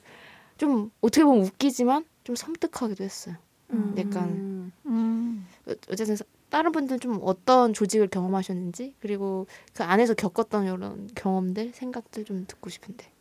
좀 0.58 0.92
어떻게 1.02 1.24
보면 1.24 1.44
웃기지만 1.46 2.06
좀 2.24 2.36
섬뜩하기도 2.36 3.04
했어요. 3.04 3.36
음. 3.72 3.96
약간 3.98 4.72
음. 4.86 5.46
어- 5.68 5.72
어쨌든 5.92 6.16
사- 6.16 6.26
다른 6.50 6.72
분들은 6.72 7.00
좀 7.00 7.20
어떤 7.24 7.74
조직을 7.74 8.08
경험하셨는지 8.08 8.96
그리고 9.00 9.48
그 9.74 9.84
안에서 9.84 10.14
겪었던 10.14 10.66
이런 10.66 11.10
경험들 11.16 11.72
생각들 11.74 12.24
좀 12.26 12.46
듣고 12.48 12.70
싶은데. 12.70 13.12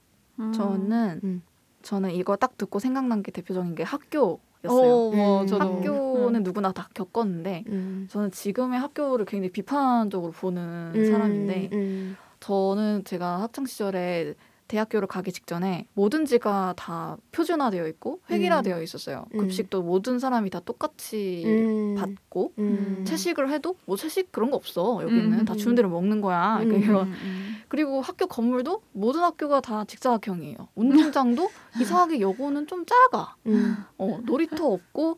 음. 0.41 0.53
저는 0.53 1.21
음. 1.25 1.43
저는 1.83 2.11
이거 2.13 2.37
딱 2.37 2.57
듣고 2.57 2.79
생각난 2.79 3.23
게 3.23 3.31
대표적인 3.33 3.75
게 3.75 3.83
학교 3.83 4.41
였어요. 4.65 4.81
어, 4.81 5.11
뭐 5.15 5.43
음. 5.43 5.47
저도 5.47 5.65
학교는 5.77 6.43
누구나 6.43 6.73
다 6.73 6.89
겪었는데 6.95 7.65
음. 7.69 8.07
저는 8.11 8.31
지금의 8.31 8.79
학교를 8.81 9.27
굉장히 9.27 9.51
비판적으로 9.53 10.33
보는 10.33 11.11
사람인데 11.11 11.71
음. 11.73 12.17
저는 12.45 13.05
제가 13.05 13.41
학창 13.41 13.65
시절에 13.65 14.35
대학교를 14.69 15.09
가기 15.09 15.33
직전에 15.33 15.87
뭐든지가 15.95 16.75
다 16.77 17.17
표준화되어 17.33 17.87
있고 17.89 18.21
획일화되어 18.31 18.83
있었어요. 18.83 19.25
음. 19.35 19.39
급식도 19.39 19.83
모든 19.83 20.19
사람이 20.19 20.51
다 20.51 20.61
똑같이 20.61 21.43
음. 21.47 21.95
받고 21.95 22.53
음. 22.59 23.05
채식을 23.07 23.51
해도 23.51 23.77
뭐 23.87 23.97
채식 23.97 24.31
그런 24.31 24.51
거 24.51 24.57
없어 24.59 25.01
여기는 25.03 25.33
음. 25.33 25.45
다 25.47 25.55
주는 25.55 25.75
대로 25.75 25.89
먹는 25.89 26.21
거야. 26.21 26.59
음. 26.59 26.69
그러니까 26.69 26.87
이런 26.87 27.07
음, 27.07 27.13
음. 27.13 27.57
그리고 27.69 28.03
학교 28.03 28.27
건물도 28.27 28.83
모든 28.93 29.23
학교가 29.23 29.63
다 29.63 29.87
직사각형이에요. 29.87 30.69
운동장도 30.75 31.51
이상하게 31.81 32.21
여고는 32.21 32.67
좀 32.67 32.85
작아. 32.85 33.37
음. 33.47 33.77
어, 33.97 34.21
놀이터 34.25 34.67
없고 34.67 35.17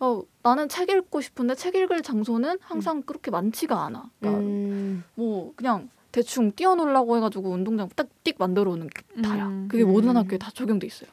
어, 0.00 0.22
나는 0.42 0.70
책 0.70 0.88
읽고 0.88 1.20
싶은데 1.20 1.56
책 1.56 1.74
읽을 1.74 2.00
장소는 2.02 2.56
항상 2.62 3.02
그렇게 3.02 3.30
많지가 3.30 3.84
않아. 3.84 4.10
그러니까 4.18 4.42
음. 4.42 5.04
뭐 5.14 5.52
그냥 5.56 5.90
대충 6.14 6.52
뛰어놀라고 6.52 7.16
해가지고 7.16 7.50
운동장 7.50 7.88
딱띡 7.88 8.36
만들어 8.38 8.70
오는 8.70 8.88
게 8.88 9.20
다야. 9.20 9.48
음. 9.48 9.66
그게 9.68 9.82
모든 9.82 10.10
음. 10.10 10.16
학교에 10.18 10.38
다 10.38 10.48
적용돼 10.54 10.86
있어요. 10.86 11.10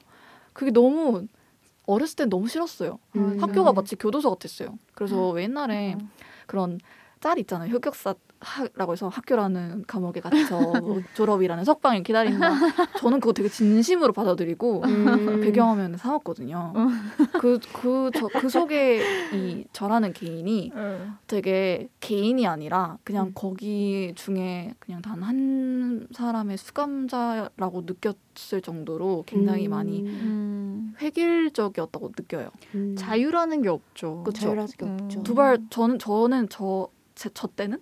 그게 0.54 0.70
너무 0.70 1.26
어렸을 1.88 2.18
땐 2.18 2.30
너무 2.30 2.48
싫었어요. 2.48 3.00
음. 3.16 3.42
학교가 3.42 3.74
마치 3.74 3.96
교도소 3.96 4.30
같았어요. 4.30 4.78
그래서 4.94 5.32
왜 5.32 5.44
옛날에 5.46 5.96
음. 5.96 6.12
그런 6.46 6.80
짤 7.20 7.40
있잖아요. 7.40 7.74
흑역사 7.74 8.14
라고 8.76 8.92
해서 8.94 9.08
학교라는 9.08 9.86
감옥에 9.88 10.20
갇혀 10.20 10.58
뭐 10.82 11.00
졸업이라는 11.16 11.64
석방을 11.64 12.04
기다린다. 12.04 12.52
저는 12.98 13.20
그거 13.20 13.34
되게 13.34 13.48
진심으로 13.50 14.14
받아들이고 14.14 14.84
음. 14.84 15.42
배경화면에 15.42 15.98
사왔거든요. 15.98 16.74
그그저그 17.40 18.50
속에 18.50 19.02
이 19.34 19.66
저라는 19.74 20.14
개인이 20.14 20.72
음. 20.76 21.14
되게 21.28 21.88
개인이 22.00 22.46
아니라 22.48 22.98
그냥 23.04 23.28
음. 23.28 23.32
거기 23.34 24.12
중에 24.16 24.74
그냥 24.80 25.02
단 25.02 25.22
한 25.22 26.08
사람의 26.12 26.58
수감자라고 26.58 27.84
느꼈을 27.86 28.62
정도로 28.62 29.24
굉장히 29.28 29.68
많이 29.68 30.02
음. 30.02 30.94
획일적이었다고 31.00 32.12
느껴요. 32.18 32.50
음. 32.76 32.96
자유라는 32.98 33.62
게 33.62 33.70
없죠. 33.70 34.24
그쵸. 34.24 34.42
자유라는 34.42 34.68
게 34.78 34.86
음. 34.86 34.98
없죠. 35.02 35.24
두발 35.24 35.60
저는 35.70 36.00
저는 36.00 36.48
저 36.50 36.88
제, 37.22 37.30
저 37.36 37.46
때는 37.56 37.80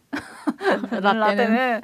라떼는 0.91 1.81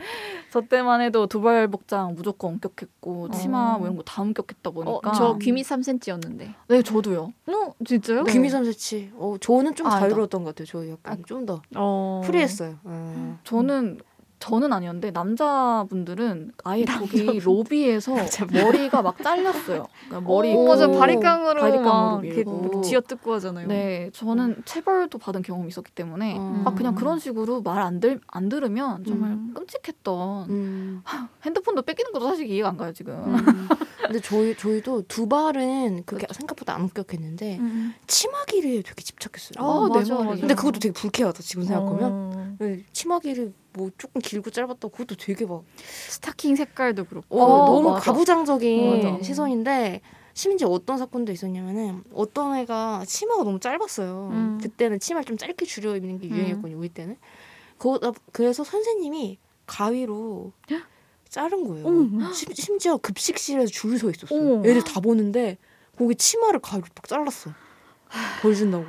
저 0.51 0.59
때만 0.61 0.99
해도 0.99 1.25
두발 1.27 1.69
복장 1.69 2.13
무조건 2.13 2.53
엄격했고 2.53 3.31
치마 3.31 3.75
어. 3.75 3.77
뭐 3.77 3.87
이런 3.87 3.95
거 3.95 4.03
다 4.03 4.21
엄격했다 4.21 4.71
보니까 4.71 5.09
어, 5.09 5.13
저 5.13 5.37
귀미 5.37 5.61
3cm였는데. 5.63 6.53
네 6.67 6.81
저도요. 6.81 7.31
어, 7.47 7.73
진짜요? 7.85 8.23
네. 8.23 8.31
귀미삼세치. 8.33 9.11
어, 9.15 9.35
저는 9.39 9.73
좀 9.75 9.87
아, 9.87 9.99
자유로웠던 9.99 10.43
것 10.43 10.53
같아요. 10.55 10.65
저 10.65 10.89
약간 10.89 11.23
좀더 11.25 11.61
어. 11.75 12.21
프리했어요. 12.25 12.75
어. 12.83 13.39
저는 13.45 13.99
저는 14.39 14.73
아니었는데 14.73 15.11
남자분들은 15.11 16.51
아예 16.63 16.83
거기 16.85 17.39
로비에서 17.39 18.13
남자분. 18.15 18.61
머리가 18.61 19.01
막 19.01 19.17
잘렸어요. 19.21 19.87
그러니까 20.07 20.29
머리. 20.29 20.55
맞아 20.55 20.87
바리깡으로 20.87 21.61
바리깡으로 21.61 21.83
막 21.83 22.21
밀고. 22.21 22.81
쥐어뜯고 22.81 23.33
하잖아요. 23.35 23.67
네, 23.67 24.09
저는 24.13 24.61
체벌도 24.65 25.17
받은 25.17 25.41
경험이 25.41 25.69
있었기 25.69 25.91
때문에 25.93 26.35
어. 26.37 26.63
아 26.65 26.73
그냥 26.73 26.95
그런 26.95 27.19
식으로 27.19 27.61
말 27.61 27.85
안 27.85 27.99
들, 27.99 28.19
안 28.27 28.49
들으면 28.49 29.03
정말 29.05 29.31
음. 29.31 29.53
끔찍했던 29.53 30.49
음. 30.49 31.01
핸드폰도 31.45 31.83
뺏기는 31.83 32.11
것도 32.11 32.25
사실 32.27 32.47
이해가 32.47 32.69
안 32.69 32.77
가요 32.77 32.93
지금. 32.93 33.13
음. 33.13 33.67
근데 34.01 34.19
저희 34.19 34.55
저희도 34.55 35.03
두 35.07 35.27
발은 35.27 36.03
그게 36.05 36.25
생각보다 36.31 36.73
안 36.75 36.81
엄격했는데 36.81 37.57
음. 37.59 37.93
치마기를 38.07 38.83
되게 38.83 39.01
집착했어요. 39.03 39.63
아, 39.65 39.87
네, 39.93 39.99
맞아. 39.99 40.15
맞아. 40.15 40.39
근데 40.39 40.53
그것도 40.55 40.79
되게 40.79 40.93
불쾌하다 40.93 41.39
지금 41.41 41.63
생각하면. 41.63 42.11
어. 42.11 42.55
네, 42.59 42.83
치마기를 42.93 43.53
뭐 43.75 43.89
조금 43.97 44.21
길고 44.21 44.49
짧았다 44.49 44.87
그것도 44.87 45.15
되게 45.15 45.45
막 45.45 45.63
스타킹 46.09 46.55
색깔도 46.55 47.05
그렇고. 47.05 47.41
어, 47.41 47.43
어, 47.45 47.65
너무 47.65 47.91
맞아. 47.91 48.11
가부장적인 48.11 49.11
맞아. 49.11 49.23
시선인데 49.23 50.01
심지어 50.33 50.67
어떤 50.67 50.97
사건도 50.97 51.31
있었냐면은 51.31 52.03
어떤 52.13 52.55
애가 52.57 53.03
치마가 53.07 53.43
너무 53.43 53.59
짧았어요. 53.59 54.29
음. 54.33 54.59
그때는 54.61 54.99
치마를 54.99 55.25
좀 55.25 55.37
짧게 55.37 55.65
줄여 55.65 55.95
입는 55.97 56.19
게 56.19 56.27
음. 56.27 56.31
유행이었거든요. 56.35 56.77
우리 56.77 56.89
때는. 56.89 57.17
그, 57.77 57.99
그래서 58.31 58.63
선생님이 58.63 59.37
가위로 59.65 60.51
자른 61.29 61.67
거예요. 61.67 61.87
어머. 61.87 62.31
심, 62.33 62.53
심지어 62.53 62.97
급식실에서 62.97 63.71
줄 63.71 63.97
서 63.97 64.09
있었어요. 64.09 64.39
어머. 64.39 64.59
애들 64.67 64.83
다 64.83 64.99
보는데 64.99 65.57
거기 65.97 66.15
치마를 66.15 66.59
가위로 66.59 66.87
딱 66.93 67.07
잘랐어. 67.07 67.51
벌 68.41 68.55
준다고. 68.55 68.85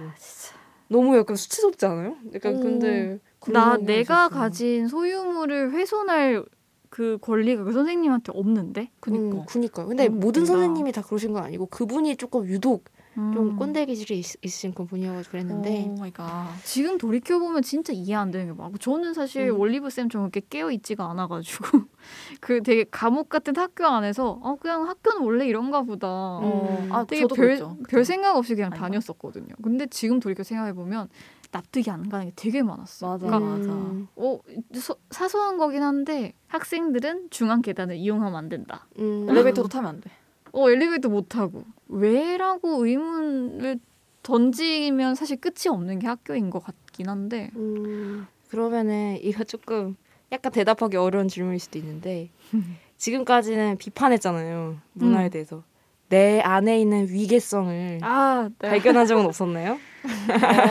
너무 0.89 1.17
약간 1.17 1.37
수치스럽지 1.37 1.87
않아요? 1.87 2.17
약간 2.35 2.57
어. 2.57 2.61
근데 2.61 3.19
나 3.49 3.77
내가. 3.77 4.29
가진 4.29 4.89
소유물을 4.89 5.73
훼손할 5.73 6.45
그 6.91 7.19
권리가 7.21 7.65
그 7.65 7.73
선생님한테 7.73 8.33
없는데. 8.35 8.91
그니까. 9.01 9.37
음, 9.39 9.45
그니까요. 9.47 9.87
근데 9.89 10.09
모든 10.09 10.43
웃긴다. 10.43 10.47
선생님이 10.47 10.93
다 10.93 11.03
그러신 11.03 11.33
건 11.33 11.43
아니고 11.45 11.67
그분이 11.67 12.17
조금 12.17 12.47
유독 12.47 12.85
좀 13.17 13.39
음. 13.39 13.57
꼰대 13.57 13.87
기질이 13.87 14.19
있, 14.19 14.27
있으신 14.43 14.75
그 14.75 14.85
분이어서 14.85 15.31
그랬는데 15.31 15.87
oh 15.89 15.95
my 15.95 16.11
God. 16.13 16.49
지금 16.65 16.99
돌이켜 16.99 17.39
보면 17.39 17.63
진짜 17.63 17.95
이해 17.95 18.15
안 18.15 18.31
되는 18.31 18.47
게 18.47 18.53
많고 18.53 18.77
저는 18.77 19.15
사실 19.15 19.49
음. 19.51 19.59
올리브 19.59 19.89
쌤처럼 19.89 20.31
그렇게 20.31 20.47
깨어 20.51 20.71
있지가 20.71 21.09
않아가지고 21.11 21.65
그 22.41 22.63
되게 22.63 22.85
감옥 22.91 23.31
같은 23.31 23.57
학교 23.57 23.87
안에서 23.87 24.39
어 24.43 24.57
그냥 24.57 24.87
학교는 24.87 25.23
원래 25.25 25.47
이런가 25.47 25.81
보다. 25.83 26.07
어, 26.09 26.79
음. 26.83 26.93
아 26.93 27.05
되게 27.07 27.27
별. 27.27 27.59
별 27.89 28.05
생각 28.05 28.37
없이 28.37 28.55
그냥 28.55 28.71
아닌가? 28.73 28.87
다녔었거든요. 28.89 29.55
근데 29.63 29.87
지금 29.87 30.21
돌이켜 30.21 30.43
생각해 30.43 30.75
보면 30.75 31.09
납득이 31.53 31.91
안 31.91 32.09
가는 32.11 32.27
게 32.27 32.33
되게 32.37 32.63
많았어. 32.63 33.07
맞아 33.13 33.27
그러니까 33.27 33.51
맞아. 33.57 33.73
음, 33.73 34.09
어 34.17 34.39
소- 34.75 34.99
사소한 35.11 35.57
거긴 35.57 35.83
한데 35.83 36.35
학생들은 36.49 37.29
중앙 37.31 37.63
계단을 37.63 37.97
이용하면 37.97 38.37
안 38.37 38.49
된다. 38.51 38.87
음, 38.99 39.27
엘리베이터도 39.31 39.69
타면 39.69 39.89
안 39.89 40.01
돼. 40.03 40.11
어 40.57 40.71
엘리베이터 40.71 41.11
못 41.11 41.29
타고 41.29 41.65
왜라고 41.87 42.87
의문을 42.87 43.79
던지면 44.23 45.15
사실 45.15 45.37
끝이 45.37 45.69
없는 45.71 45.99
게 45.99 46.07
학교인 46.07 46.49
것 46.49 46.65
같긴 46.65 47.11
한데 47.11 47.51
음, 47.57 48.27
그러면은 48.49 49.19
이거 49.21 49.45
조금 49.45 49.97
약간 50.33 50.51
대답하기 50.53 50.97
어려운 50.97 51.29
질문일 51.29 51.61
수도 51.61 51.79
있는데 51.79 52.31
지금까지는 52.97 53.77
비판했잖아요 53.77 54.79
문화에 54.95 55.27
음. 55.27 55.31
대해서 55.31 55.63
내 56.09 56.41
안에 56.41 56.81
있는 56.81 57.07
위계성을 57.11 57.99
아 58.03 58.49
발견한 58.59 59.07
적은 59.07 59.27
없었나요? 59.27 59.79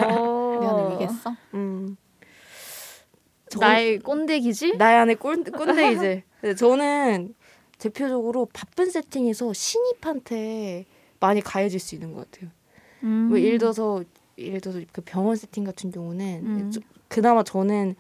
어... 0.10 0.58
내 0.60 0.66
안에 0.68 0.94
위겠어? 0.96 1.36
음. 1.54 1.96
저- 3.52 3.60
나의 3.60 4.00
꼰대 4.00 4.40
기질? 4.40 4.78
나의 4.78 4.98
안에 4.98 5.14
꼰, 5.16 5.44
꼰대이지. 5.44 6.24
근데 6.42 6.56
저는 6.58 7.36
대표적으로 7.90 8.48
바쁜 8.52 8.90
세팅에서 8.90 9.54
신입한테 9.54 10.86
많이 11.20 11.42
가해질 11.42 11.80
수 11.80 11.94
있는 11.96 12.14
것 12.14 12.30
같아요. 12.32 12.50
음. 13.04 13.28
뭐 13.30 13.40
예를 13.40 13.58
들어서 13.60 14.04
예를 14.38 14.60
들어서 14.60 14.80
그 14.92 15.02
병원 15.02 15.36
세팅 15.36 15.64
같은 15.64 15.92
경우는 15.92 16.42
음. 16.46 16.72
좀- 16.72 16.84
그나마 17.08 17.44
저는 17.44 17.96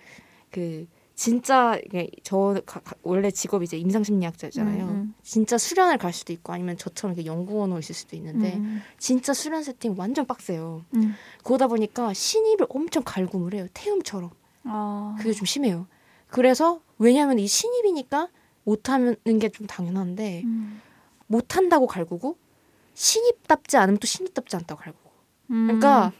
그 0.51 0.87
진짜 1.13 1.79
저 2.23 2.61
원래 3.03 3.31
직업이 3.31 3.63
이제 3.63 3.77
임상심리학자잖아요. 3.77 4.83
음, 4.83 4.89
음. 4.89 5.15
진짜 5.23 5.57
수련을 5.57 5.97
갈 5.97 6.11
수도 6.11 6.33
있고 6.33 6.51
아니면 6.51 6.75
저처럼 6.77 7.15
이렇게 7.15 7.29
연구원으로 7.29 7.79
있을 7.79 7.95
수도 7.95 8.17
있는데 8.17 8.55
음. 8.55 8.81
진짜 8.97 9.33
수련 9.33 9.63
세팅 9.63 9.95
완전 9.97 10.25
빡세요. 10.25 10.83
음. 10.95 11.13
그러다 11.43 11.67
보니까 11.67 12.13
신입을 12.13 12.65
엄청 12.69 13.03
갈굼을 13.05 13.53
해요. 13.53 13.67
태움처럼. 13.73 14.31
아. 14.65 15.15
그게 15.17 15.31
좀 15.31 15.45
심해요. 15.45 15.87
그래서 16.27 16.81
왜냐하면 16.97 17.39
이 17.39 17.47
신입이니까 17.47 18.27
못하는 18.65 19.15
게 19.39 19.49
좀 19.49 19.65
당연한데 19.67 20.41
음. 20.43 20.81
못한다고 21.27 21.87
갈구고 21.87 22.37
신입답지 22.93 23.77
않으면 23.77 23.97
또 23.99 24.07
신입답지 24.07 24.55
않다고 24.57 24.81
갈구고. 24.81 25.05
음. 25.51 25.65
그러니까 25.67 26.11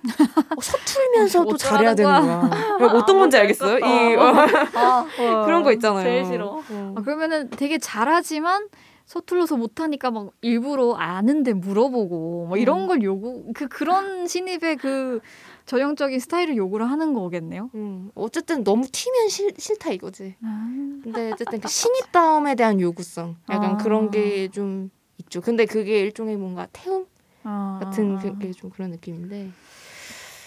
어, 0.56 0.62
서툴면서도 0.62 1.50
어쩌라는 1.50 1.58
잘해야 1.58 1.96
되는 1.96 2.12
거야? 2.12 2.50
거야. 2.78 2.92
어떤 2.94 3.18
건지 3.20 3.38
알겠어요? 3.38 3.80
이 3.80 4.16
어, 4.16 4.34
아, 4.76 5.06
그런 5.46 5.64
거 5.64 5.72
있잖아요. 5.74 6.04
제일 6.04 6.26
싫어. 6.26 6.62
어. 6.70 6.94
아, 6.96 7.02
그러면은 7.02 7.50
되게 7.50 7.78
잘하지만 7.80 8.68
서툴러서 9.06 9.58
못하니까 9.58 10.12
막 10.12 10.30
일부러 10.42 10.94
아는데 10.96 11.54
물어보고 11.54 12.46
뭐 12.50 12.58
이런 12.58 12.82
음. 12.82 12.88
걸 12.88 13.02
요구 13.04 13.52
그 13.56 13.68
그런 13.68 14.28
신입의 14.28 14.78
그 14.78 15.20
전형적인 15.66 16.20
스타일을 16.20 16.56
요구를 16.58 16.90
하는 16.90 17.14
거겠네요. 17.14 17.70
음, 17.76 18.12
어쨌든 18.16 18.64
너무 18.64 18.86
튀면 18.92 19.30
싫, 19.30 19.54
싫다 19.58 19.92
이거지. 19.92 20.36
아. 20.44 20.70
근데 21.04 21.32
어쨌든 21.32 21.60
그 21.60 21.68
신입다움에 21.68 22.56
대한 22.56 22.80
요구성 22.80 23.36
약간 23.50 23.72
아. 23.72 23.78
그런 23.78 24.12
게 24.12 24.48
좀 24.50 24.90
있죠. 25.18 25.42
근데 25.42 25.66
그게 25.66 26.02
일종의 26.02 26.38
뭔가 26.38 26.68
태움 26.74 27.06
아. 27.44 27.80
같은 27.84 28.18
그게 28.20 28.52
좀 28.52 28.70
그런 28.70 28.92
느낌인데. 28.92 29.50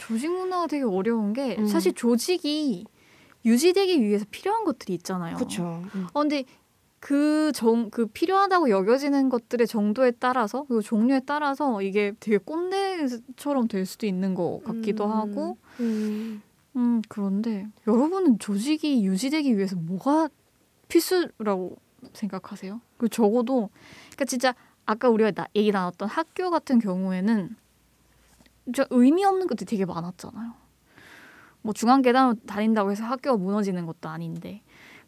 조직 0.00 0.30
문화가 0.30 0.66
되게 0.66 0.84
어려운 0.84 1.32
게 1.32 1.56
음. 1.58 1.66
사실 1.66 1.92
조직이 1.92 2.84
유지되기 3.44 4.00
위해서 4.02 4.24
필요한 4.30 4.64
것들이 4.64 4.94
있잖아요. 4.94 5.36
그렇죠. 5.36 5.82
어, 6.12 6.20
근데 6.20 6.44
그 7.00 7.52
정, 7.54 7.90
그 7.90 8.06
필요하다고 8.06 8.70
여겨지는 8.70 9.28
것들의 9.28 9.66
정도에 9.66 10.10
따라서 10.12 10.64
그리고 10.64 10.82
종류에 10.82 11.20
따라서 11.20 11.80
이게 11.82 12.12
되게 12.18 12.38
꼰대처럼 12.38 13.68
될 13.68 13.86
수도 13.86 14.06
있는 14.06 14.34
것 14.34 14.60
같기도 14.64 15.04
음. 15.06 15.10
하고 15.10 15.58
음. 15.80 16.42
음 16.76 17.02
그런데 17.08 17.66
여러분은 17.86 18.38
조직이 18.38 19.04
유지되기 19.04 19.56
위해서 19.56 19.76
뭐가 19.76 20.28
필수라고 20.88 21.76
생각하세요? 22.12 22.80
그 22.96 23.08
적어도 23.08 23.70
그러니까 24.06 24.24
진짜 24.24 24.54
아까 24.84 25.08
우리가 25.08 25.30
나, 25.30 25.46
얘기 25.54 25.70
나눴던 25.70 26.08
학교 26.08 26.50
같은 26.50 26.78
경우에는 26.78 27.56
진짜 28.64 28.86
의미 28.90 29.24
없는 29.24 29.46
것들이 29.46 29.66
되게 29.66 29.84
많았잖아요. 29.84 30.54
뭐 31.62 31.72
중앙 31.72 32.02
계단 32.02 32.36
다닌다고 32.46 32.90
해서 32.90 33.04
학교가 33.04 33.36
무너지는 33.36 33.86
것도 33.86 34.08
아닌데 34.08 34.62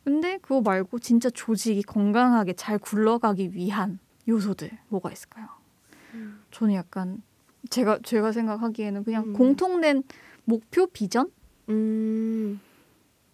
근데 0.05 0.39
그거 0.39 0.61
말고 0.61 0.99
진짜 0.99 1.31
조직이 1.31 1.83
건강하게 1.83 2.55
잘 2.55 2.79
굴러가기 2.79 3.55
위한 3.55 3.99
요소들 4.29 4.71
뭐가 4.89 5.13
있을까요? 5.13 5.49
음. 6.15 6.43
저는 6.51 6.75
약간 6.75 7.23
제가 7.69 8.01
제가 8.03 8.33
생각하기에는 8.33 9.05
그냥 9.05 9.25
음. 9.29 9.33
공통된 9.33 10.03
목표 10.45 10.87
비전이 10.87 11.31
음. 11.69 12.61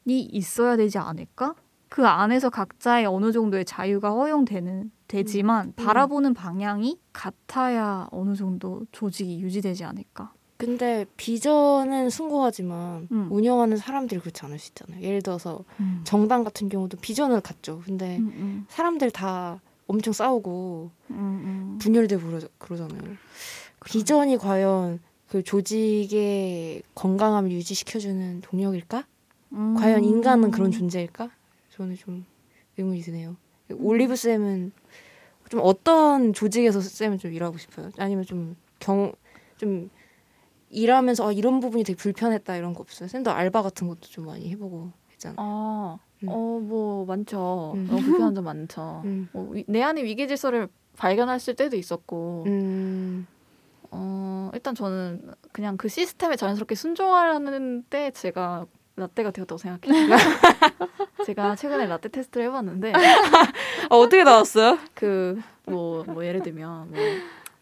있어야 0.06 0.76
되지 0.76 0.98
않을까? 0.98 1.54
그 1.88 2.06
안에서 2.06 2.50
각자의 2.50 3.06
어느 3.06 3.32
정도의 3.32 3.64
자유가 3.64 4.10
허용되는 4.10 4.90
되지만 5.08 5.72
바라보는 5.76 6.34
방향이 6.34 6.98
같아야 7.12 8.08
어느 8.10 8.34
정도 8.34 8.84
조직이 8.90 9.40
유지되지 9.40 9.84
않을까? 9.84 10.32
근데 10.56 11.04
비전은 11.16 12.10
숭고하지만 12.10 13.08
음. 13.12 13.28
운영하는 13.30 13.76
사람들이 13.76 14.20
그렇지 14.20 14.44
않을 14.44 14.58
수 14.58 14.70
있잖아요. 14.70 15.02
예를 15.02 15.22
들어서 15.22 15.64
음. 15.80 16.00
정당 16.04 16.44
같은 16.44 16.68
경우도 16.68 16.98
비전을 16.98 17.40
갖죠. 17.40 17.82
근데 17.84 18.16
음, 18.16 18.32
음, 18.34 18.66
사람들 18.68 19.10
다 19.10 19.60
엄청 19.86 20.12
싸우고 20.12 20.90
음, 21.10 21.16
음. 21.16 21.78
분열되고 21.80 22.22
그러, 22.26 22.40
그러잖아요. 22.58 23.16
비전이 23.84 24.38
과연 24.38 25.00
그 25.28 25.42
조직의 25.42 26.82
건강함을 26.94 27.50
유지시켜주는 27.52 28.40
동력일까? 28.40 29.04
음. 29.52 29.74
과연 29.74 30.04
인간은 30.04 30.50
그런 30.50 30.70
존재일까? 30.70 31.30
저는 31.70 31.96
좀 31.96 32.24
의문이 32.78 33.02
드네요. 33.02 33.36
올리브 33.72 34.16
쌤은 34.16 34.72
좀 35.50 35.60
어떤 35.62 36.32
조직에서 36.32 36.80
쌤은 36.80 37.18
좀 37.18 37.32
일하고 37.32 37.58
싶어요? 37.58 37.90
아니면 37.98 38.24
좀 38.24 38.56
경 38.78 39.12
좀 39.56 39.90
일하면서 40.76 41.28
아, 41.28 41.32
이런 41.32 41.60
부분이 41.60 41.84
되게 41.84 41.96
불편했다 41.96 42.54
이런 42.56 42.74
거 42.74 42.80
없어요? 42.80 43.08
쌤도 43.08 43.30
알바 43.30 43.62
같은 43.62 43.88
것도 43.88 44.00
좀 44.02 44.26
많이 44.26 44.48
해보고 44.50 44.92
했잖아. 45.12 45.34
아, 45.38 45.98
음. 46.22 46.28
어, 46.28 46.60
뭐 46.62 47.04
많죠. 47.06 47.72
음. 47.74 47.86
너무 47.90 48.02
불편한 48.02 48.34
점 48.34 48.44
많죠. 48.44 49.02
음. 49.06 49.28
뭐, 49.32 49.50
위- 49.52 49.64
내 49.66 49.82
안에 49.82 50.02
위기 50.04 50.28
질서를 50.28 50.68
발견했을 50.98 51.54
때도 51.54 51.76
있었고, 51.76 52.44
음. 52.46 53.26
어, 53.90 54.50
일단 54.54 54.74
저는 54.74 55.32
그냥 55.52 55.76
그 55.78 55.88
시스템에 55.88 56.36
자연스럽게 56.36 56.74
순종하는데 56.74 58.10
제가 58.10 58.66
라떼가 58.96 59.30
되었다고 59.30 59.58
생각해요. 59.58 60.16
제가 61.26 61.56
최근에 61.56 61.86
라떼 61.86 62.08
테스트를 62.08 62.46
해봤는데 62.46 62.92
아, 62.94 62.98
어떻게 63.90 64.24
나왔어요? 64.24 64.78
그뭐뭐 64.94 66.24
예를 66.24 66.42
들면 66.42 66.90
뭐 66.92 66.98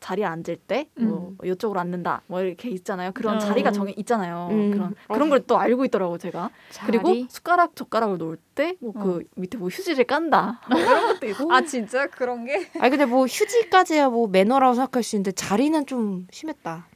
자리에 0.05 0.25
앉을 0.27 0.57
때 0.69 0.89
뭐 0.99 1.35
이쪽으로 1.43 1.81
앉는다 1.81 2.21
뭐 2.27 2.43
이렇게 2.43 2.69
있잖아요. 2.69 3.13
그런 3.15 3.37
어. 3.37 3.39
자리가 3.39 3.73
정해 3.73 3.95
있잖아요. 3.97 4.49
음. 4.51 4.71
그런 4.71 4.95
어. 5.09 5.15
그런 5.15 5.31
걸 5.31 5.45
또 5.47 5.59
알고 5.59 5.85
있더라고 5.87 6.19
제가. 6.19 6.51
그리고 6.87 7.09
자리? 7.09 7.27
숟가락 7.31 7.75
젓가락을 7.77 8.19
놓을 8.19 8.37
때 8.55 8.77
뭐그 8.81 9.17
어. 9.17 9.21
밑에 9.37 9.57
뭐 9.59 9.69
휴지를 9.69 10.05
깐다 10.05 10.61
뭐 10.71 10.79
이런 10.79 11.07
것도 11.15 11.27
있고. 11.29 11.53
아 11.53 11.63
진짜 11.63 12.07
그런 12.07 12.45
게? 12.45 12.71
아니 12.79 12.91
근데 12.91 13.07
뭐 13.07 13.25
휴지까지야 13.27 14.11
뭐 14.11 14.27
매너라고 14.29 14.75
생각할 14.75 15.03
수 15.03 15.17
있는데 15.17 15.33
자리는 15.33 15.87
좀 15.87 16.27
심했다. 16.31 16.87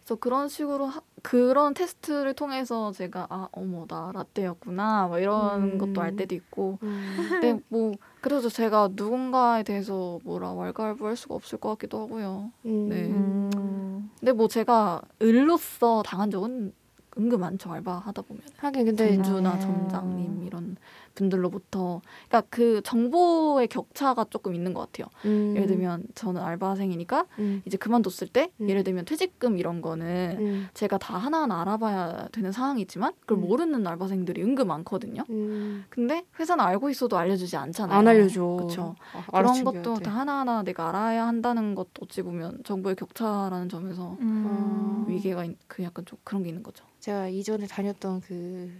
그래서 0.00 0.14
그런 0.16 0.48
식으로 0.48 0.86
하, 0.86 1.00
그런 1.22 1.74
테스트를 1.74 2.34
통해서 2.34 2.90
제가 2.92 3.26
아 3.30 3.48
어머 3.52 3.86
나 3.86 4.10
라떼였구나 4.14 5.06
뭐 5.08 5.18
이런 5.18 5.62
음. 5.62 5.78
것도 5.78 6.00
알 6.00 6.14
때도 6.16 6.34
있고. 6.34 6.78
근데 6.80 7.58
뭐 7.68 7.92
그래서 8.22 8.48
제가 8.48 8.90
누군가에 8.92 9.64
대해서 9.64 10.20
뭐라 10.24 10.52
왈가왈부할 10.52 11.16
수가 11.16 11.34
없을 11.34 11.58
것 11.58 11.70
같기도 11.70 12.00
하고요. 12.00 12.52
음. 12.64 12.88
네. 12.88 13.06
음. 13.08 14.10
근데 14.18 14.32
뭐 14.32 14.46
제가 14.46 15.02
을로서 15.20 16.02
당한 16.06 16.30
적은 16.30 16.72
은근 17.18 17.40
많죠 17.40 17.70
알바 17.72 17.98
하다 17.98 18.22
보면. 18.22 18.42
하긴 18.56 18.86
근데 18.86 19.16
점주나 19.16 19.54
음. 19.54 19.60
점장님 19.60 20.44
이런 20.44 20.76
분들로부터 21.14 22.00
그러니까 22.28 22.48
그 22.50 22.80
정보의 22.84 23.68
격차가 23.68 24.26
조금 24.30 24.54
있는 24.54 24.74
것 24.74 24.80
같아요. 24.92 25.06
음. 25.24 25.54
예를 25.56 25.66
들면 25.66 26.04
저는 26.14 26.40
알바생이니까 26.42 27.26
음. 27.38 27.62
이제 27.64 27.76
그만뒀을 27.76 28.28
때 28.32 28.50
음. 28.60 28.68
예를 28.68 28.84
들면 28.84 29.04
퇴직금 29.04 29.58
이런 29.58 29.80
거는 29.80 30.36
음. 30.40 30.68
제가 30.74 30.98
다 30.98 31.16
하나하나 31.16 31.60
알아봐야 31.62 32.28
되는 32.32 32.52
상황이지만 32.52 33.12
그걸 33.20 33.38
음. 33.38 33.40
모르는 33.48 33.86
알바생들이 33.86 34.42
은근 34.42 34.66
많거든요. 34.66 35.24
음. 35.30 35.84
근데 35.88 36.24
회사는 36.38 36.64
알고 36.64 36.90
있어도 36.90 37.16
알려주지 37.18 37.56
않잖아요. 37.56 37.98
안 37.98 38.08
알려줘. 38.08 38.42
그렇죠. 38.58 38.94
아, 39.32 39.40
그런 39.40 39.64
것도 39.64 39.94
돼. 39.94 40.04
다 40.04 40.12
하나하나 40.12 40.62
내가 40.62 40.88
알아야 40.88 41.26
한다는 41.26 41.74
것도 41.74 41.90
어찌 42.02 42.22
보면 42.22 42.60
정보의 42.64 42.96
격차라는 42.96 43.68
점에서 43.68 44.16
음. 44.20 45.04
위계가 45.08 45.44
있- 45.44 45.58
그 45.68 45.82
약간 45.82 46.04
좀 46.04 46.18
그런 46.24 46.42
게 46.42 46.48
있는 46.48 46.62
거죠. 46.62 46.84
제가 47.00 47.28
이전에 47.28 47.66
다녔던 47.66 48.20
그 48.20 48.70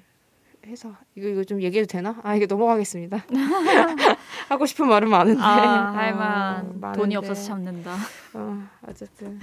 회사 0.67 0.97
이거 1.17 1.29
이거 1.29 1.45
좀 1.45 1.61
얘기해도 1.63 1.87
되나? 1.89 2.19
아 2.23 2.35
이게 2.37 2.47
넘어가겠습니다. 2.47 3.25
하고 4.49 4.67
싶은 4.67 4.87
말은 4.89 5.09
많은데 5.09 5.41
아, 5.43 5.91
어, 5.91 5.97
할만 5.97 6.67
돈이 6.95 7.15
많은데. 7.15 7.17
없어서 7.17 7.43
참는다. 7.49 7.97
어, 8.35 8.63
어쨌든 8.87 9.41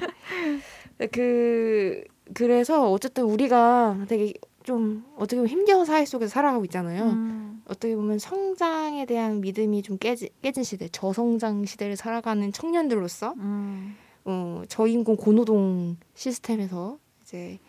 네, 0.97 1.07
그 1.07 2.03
그래서 2.33 2.89
어쨌든 2.91 3.25
우리가 3.25 3.97
되게 4.07 4.33
좀 4.63 5.03
어떻게 5.15 5.37
보면 5.37 5.49
힘겨운 5.49 5.85
사회 5.85 6.05
속에서 6.05 6.29
살아가고 6.31 6.63
있잖아요. 6.65 7.03
음. 7.05 7.63
어떻게 7.65 7.95
보면 7.95 8.19
성장에 8.19 9.05
대한 9.05 9.41
믿음이 9.41 9.81
좀 9.83 9.97
깨지, 9.97 10.29
깨진 10.41 10.63
시대, 10.63 10.89
저성장 10.89 11.65
시대를 11.65 11.95
살아가는 11.95 12.51
청년들로서 12.51 13.33
음. 13.37 13.95
어, 14.25 14.61
저인공 14.67 15.15
고노동 15.17 15.97
시스템에서 16.13 16.97
이제 17.23 17.59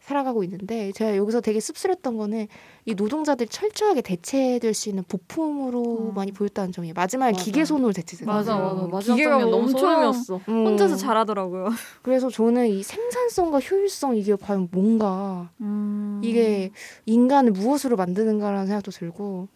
살아가고 0.00 0.42
있는데 0.44 0.92
제가 0.92 1.16
여기서 1.16 1.40
되게 1.40 1.60
씁쓸했던 1.60 2.16
거는 2.16 2.48
이 2.86 2.94
노동자들이 2.94 3.48
철저하게 3.48 4.00
대체될 4.00 4.74
수 4.74 4.88
있는 4.88 5.04
부품으로 5.04 6.10
음. 6.10 6.14
많이 6.14 6.32
보였다는 6.32 6.72
점이에요. 6.72 6.94
마지막에 6.94 7.32
맞아. 7.32 7.44
기계 7.44 7.64
손으로 7.64 7.92
대체되는 7.92 8.32
맞아, 8.32 8.54
거예요. 8.56 8.74
맞아. 8.74 8.86
마지막 8.88 9.16
기계가 9.16 9.38
너무 9.44 9.68
소름이었어. 9.68 10.40
음. 10.48 10.66
혼자서 10.66 10.96
잘하더라고요. 10.96 11.68
그래서 12.02 12.30
저는 12.30 12.68
이 12.68 12.82
생산성과 12.82 13.60
효율성 13.60 14.16
이게 14.16 14.34
과연 14.34 14.68
뭔가 14.72 15.50
음. 15.60 16.20
이게 16.24 16.72
인간을 17.06 17.52
무엇으로 17.52 17.96
만드는가라는 17.96 18.66
생각도 18.66 18.90
들고 18.90 19.48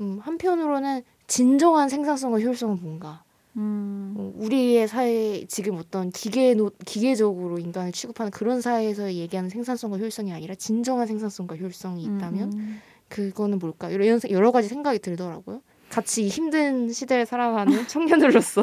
음, 0.00 0.18
한편으로는 0.22 1.02
진정한 1.26 1.88
생산성과 1.88 2.38
효율성은 2.38 2.78
뭔가 2.80 3.24
음. 3.56 4.14
어, 4.16 4.32
우리의 4.36 4.86
사회 4.88 5.44
지금 5.46 5.76
어떤 5.76 6.10
기계 6.10 6.54
노, 6.54 6.70
기계적으로 6.84 7.58
인간을 7.58 7.92
취급하는 7.92 8.30
그런 8.30 8.60
사회에서 8.60 9.12
얘기하는 9.14 9.48
생산성과 9.50 9.98
효율성이 9.98 10.32
아니라 10.32 10.54
진정한 10.54 11.06
생산성과 11.06 11.56
효율성이 11.56 12.02
있다면 12.04 12.52
음. 12.52 12.80
그거는 13.08 13.58
뭘까 13.58 13.88
이런 13.90 14.18
생- 14.18 14.30
여러 14.32 14.50
가지 14.52 14.68
생각이 14.68 14.98
들더라고요. 14.98 15.62
같이 15.88 16.24
이 16.24 16.28
힘든 16.28 16.92
시대를 16.92 17.24
살아가는 17.26 17.72
청년으로서 17.88 18.62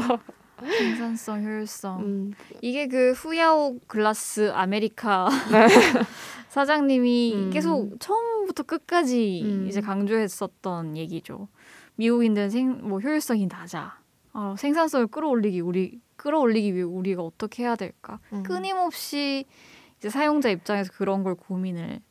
생산성, 0.61 1.43
효율성. 1.43 1.99
음, 2.01 2.31
이게 2.61 2.87
그 2.87 3.13
후야오 3.13 3.79
Glass 3.87 4.51
America 4.53 5.29
사장님이 6.49 7.33
음. 7.35 7.49
계속 7.51 7.97
처음부터 7.99 8.63
끝까지 8.63 9.41
음. 9.43 9.67
이제 9.67 9.81
강조했었던 9.81 10.97
얘기죠. 10.97 11.47
미국인들은 11.95 12.49
생, 12.49 12.87
뭐 12.87 12.99
효율성이 12.99 13.47
낮아. 13.47 13.97
아, 14.33 14.55
생산성을 14.57 15.07
끌어올리기 15.07 15.61
우리 15.61 15.99
끌어올리기 16.15 16.73
위해 16.73 16.83
우리가 16.83 17.21
어떻게 17.21 17.63
해야 17.63 17.75
될까? 17.75 18.19
음. 18.33 18.43
끊임없이 18.43 19.45
이제 19.97 20.09
사용자 20.09 20.49
입장에서 20.49 20.91
그런 20.91 21.23
걸 21.23 21.35
고민을 21.35 22.01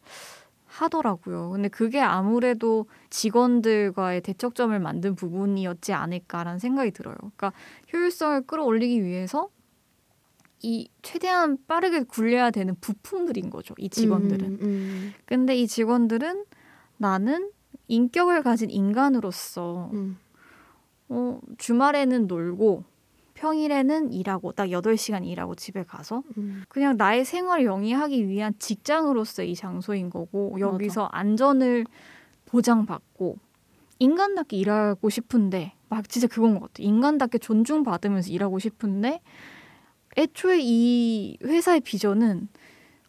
하더라고요. 0.67 1.51
근데 1.51 1.69
그게 1.69 2.01
아무래도 2.01 2.87
직원들과의 3.11 4.23
대척점을 4.23 4.79
만든 4.81 5.15
부분이었지 5.15 5.93
않을까라는 5.93 6.59
생각이 6.59 6.93
들어요. 6.93 7.17
그러니까 7.17 7.53
효율성을 7.93 8.47
끌어올리기 8.47 9.05
위해서 9.05 9.51
이 10.61 10.89
최대한 11.03 11.59
빠르게 11.67 12.05
굴려야 12.05 12.51
되는 12.51 12.77
부품들인 12.81 13.51
거죠. 13.51 13.75
이 13.79 13.91
직원들은. 13.91 14.49
음, 14.49 14.59
음, 14.63 15.15
근데 15.27 15.57
이 15.57 15.67
직원들은 15.67 16.45
나는 16.97 17.51
인격을 17.89 18.43
가진 18.43 18.71
인간으로서 18.71 19.91
음, 19.93 20.19
어, 21.13 21.39
주말에는 21.59 22.27
놀고 22.27 22.85
평일에는 23.35 24.13
일하고 24.13 24.53
딱 24.53 24.69
8시간 24.69 25.27
일하고 25.27 25.55
집에 25.55 25.85
가서 25.85 26.23
음. 26.39 26.65
그냥 26.69 26.97
나의 26.97 27.25
생활을 27.25 27.65
영위하기 27.65 28.29
위한 28.29 28.55
직장으로서 28.59 29.43
이 29.43 29.55
장소인 29.55 30.11
거고 30.11 30.57
여기서 30.59 31.07
안전을 31.07 31.85
보장받고 32.47 33.37
인간답게 33.99 34.57
일하고 34.57 35.11
싶은데 35.11 35.75
막 35.89 36.09
진짜 36.09 36.27
그건 36.27 36.55
것 36.55 36.61
같아. 36.61 36.83
인간답게 36.83 37.39
존중받으면서 37.39 38.31
일하고 38.31 38.59
싶은데 38.59 39.21
애초에 40.17 40.61
이 40.63 41.37
회사의 41.45 41.81
비전은 41.81 42.49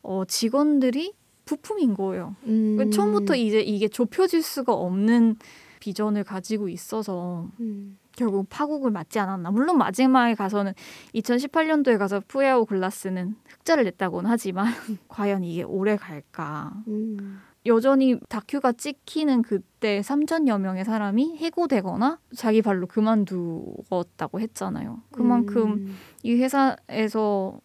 어, 0.02 0.26
직원들이 0.26 1.14
부품인 1.46 1.94
거예요. 1.94 2.36
음. 2.46 2.92
처음부터 2.92 3.36
이제 3.36 3.62
이게 3.62 3.88
좁혀질 3.88 4.42
수가 4.42 4.74
없는 4.74 5.38
비전을 5.84 6.24
가지고 6.24 6.70
있어서 6.70 7.50
음. 7.60 7.98
결국 8.16 8.48
파국을 8.50 8.90
맞지 8.90 9.20
않았나. 9.20 9.52
물론 9.52 9.78
마지막에 9.78 10.34
가서는 10.34 10.72
2018년도에 11.14 11.98
가서 11.98 12.22
푸에오 12.26 12.64
글라스는 12.64 13.36
흑자를 13.46 13.84
냈다고는 13.84 14.30
하지만 14.30 14.68
과연 15.10 15.44
이게 15.44 15.64
오래 15.64 15.98
갈까. 15.98 16.72
음. 16.88 17.42
여전히 17.66 18.18
다큐가 18.30 18.72
찍히는 18.72 19.42
그때 19.42 20.00
3천여 20.00 20.62
명의 20.62 20.86
사람이 20.86 21.38
해고되거나 21.38 22.20
자기 22.34 22.62
발로 22.62 22.88
그만두었다고 22.88 24.40
했잖아요. 24.40 25.02
그만큼 25.12 25.74
음. 25.74 25.98
이 26.24 26.36
회사에서 26.36 27.60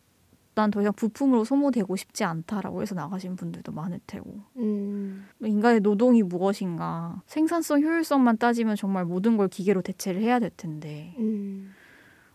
난 0.59 0.71
더 0.73 0.81
이상 0.81 0.93
부품으로 0.93 1.45
소모되고 1.45 1.95
싶지 1.95 2.25
않다라고 2.25 2.83
해서 2.83 2.95
나가신 2.97 3.37
분들도 3.37 3.71
많을 3.71 4.01
테고 4.09 4.41
음. 4.57 5.27
인간의 5.41 5.81
노동이 5.81 6.25
무엇인가 6.25 7.23
생산성 7.27 7.83
효율성만 7.83 8.39
따지면 8.39 8.75
정말 8.75 9.05
모든 9.05 9.37
걸 9.37 9.47
기계로 9.49 9.83
대체를 9.83 10.21
해야 10.21 10.41
될 10.41 10.51
텐데 10.57 11.15
음. 11.19 11.71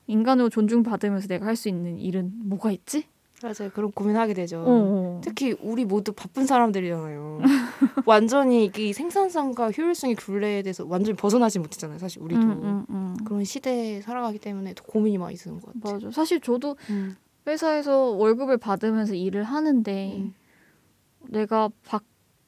인간으로 0.08 0.50
존중받으면서 0.50 1.28
내가 1.28 1.46
할 1.46 1.56
수 1.58 1.68
있는 1.68 1.98
일은 2.00 2.32
뭐가 2.46 2.72
있지? 2.72 3.08
맞아요. 3.42 3.70
그런 3.74 3.92
고민하게 3.92 4.34
되죠. 4.34 4.60
어, 4.60 4.64
어. 4.68 5.22
특히 5.22 5.54
우리 5.62 5.84
모두 5.84 6.14
바쁜 6.14 6.46
사람들이잖아요. 6.46 7.42
완전히 8.06 8.72
이 8.78 8.94
생산성과 8.94 9.72
효율성의 9.72 10.16
굴레에 10.16 10.62
대해서 10.62 10.86
완전히 10.88 11.18
벗어나지 11.18 11.60
못했잖아요. 11.60 12.00
사실 12.00 12.22
우리도 12.22 12.42
음, 12.42 12.52
음, 12.64 12.86
음. 12.90 13.18
그런 13.26 13.44
시대에 13.44 14.00
살아가기 14.00 14.40
때문에 14.40 14.74
더 14.76 14.84
고민이 14.86 15.18
많이 15.18 15.36
드는 15.36 15.60
것 15.60 15.74
같아요. 15.74 15.96
맞아. 15.96 16.12
사실 16.12 16.40
저도 16.40 16.78
음. 16.90 17.18
회사에서 17.48 18.12
월급을 18.12 18.58
받으면서 18.58 19.16
일을 19.16 19.44
하는데 19.44 20.18
음. 20.18 20.34
내가 21.30 21.70
바, 21.86 22.00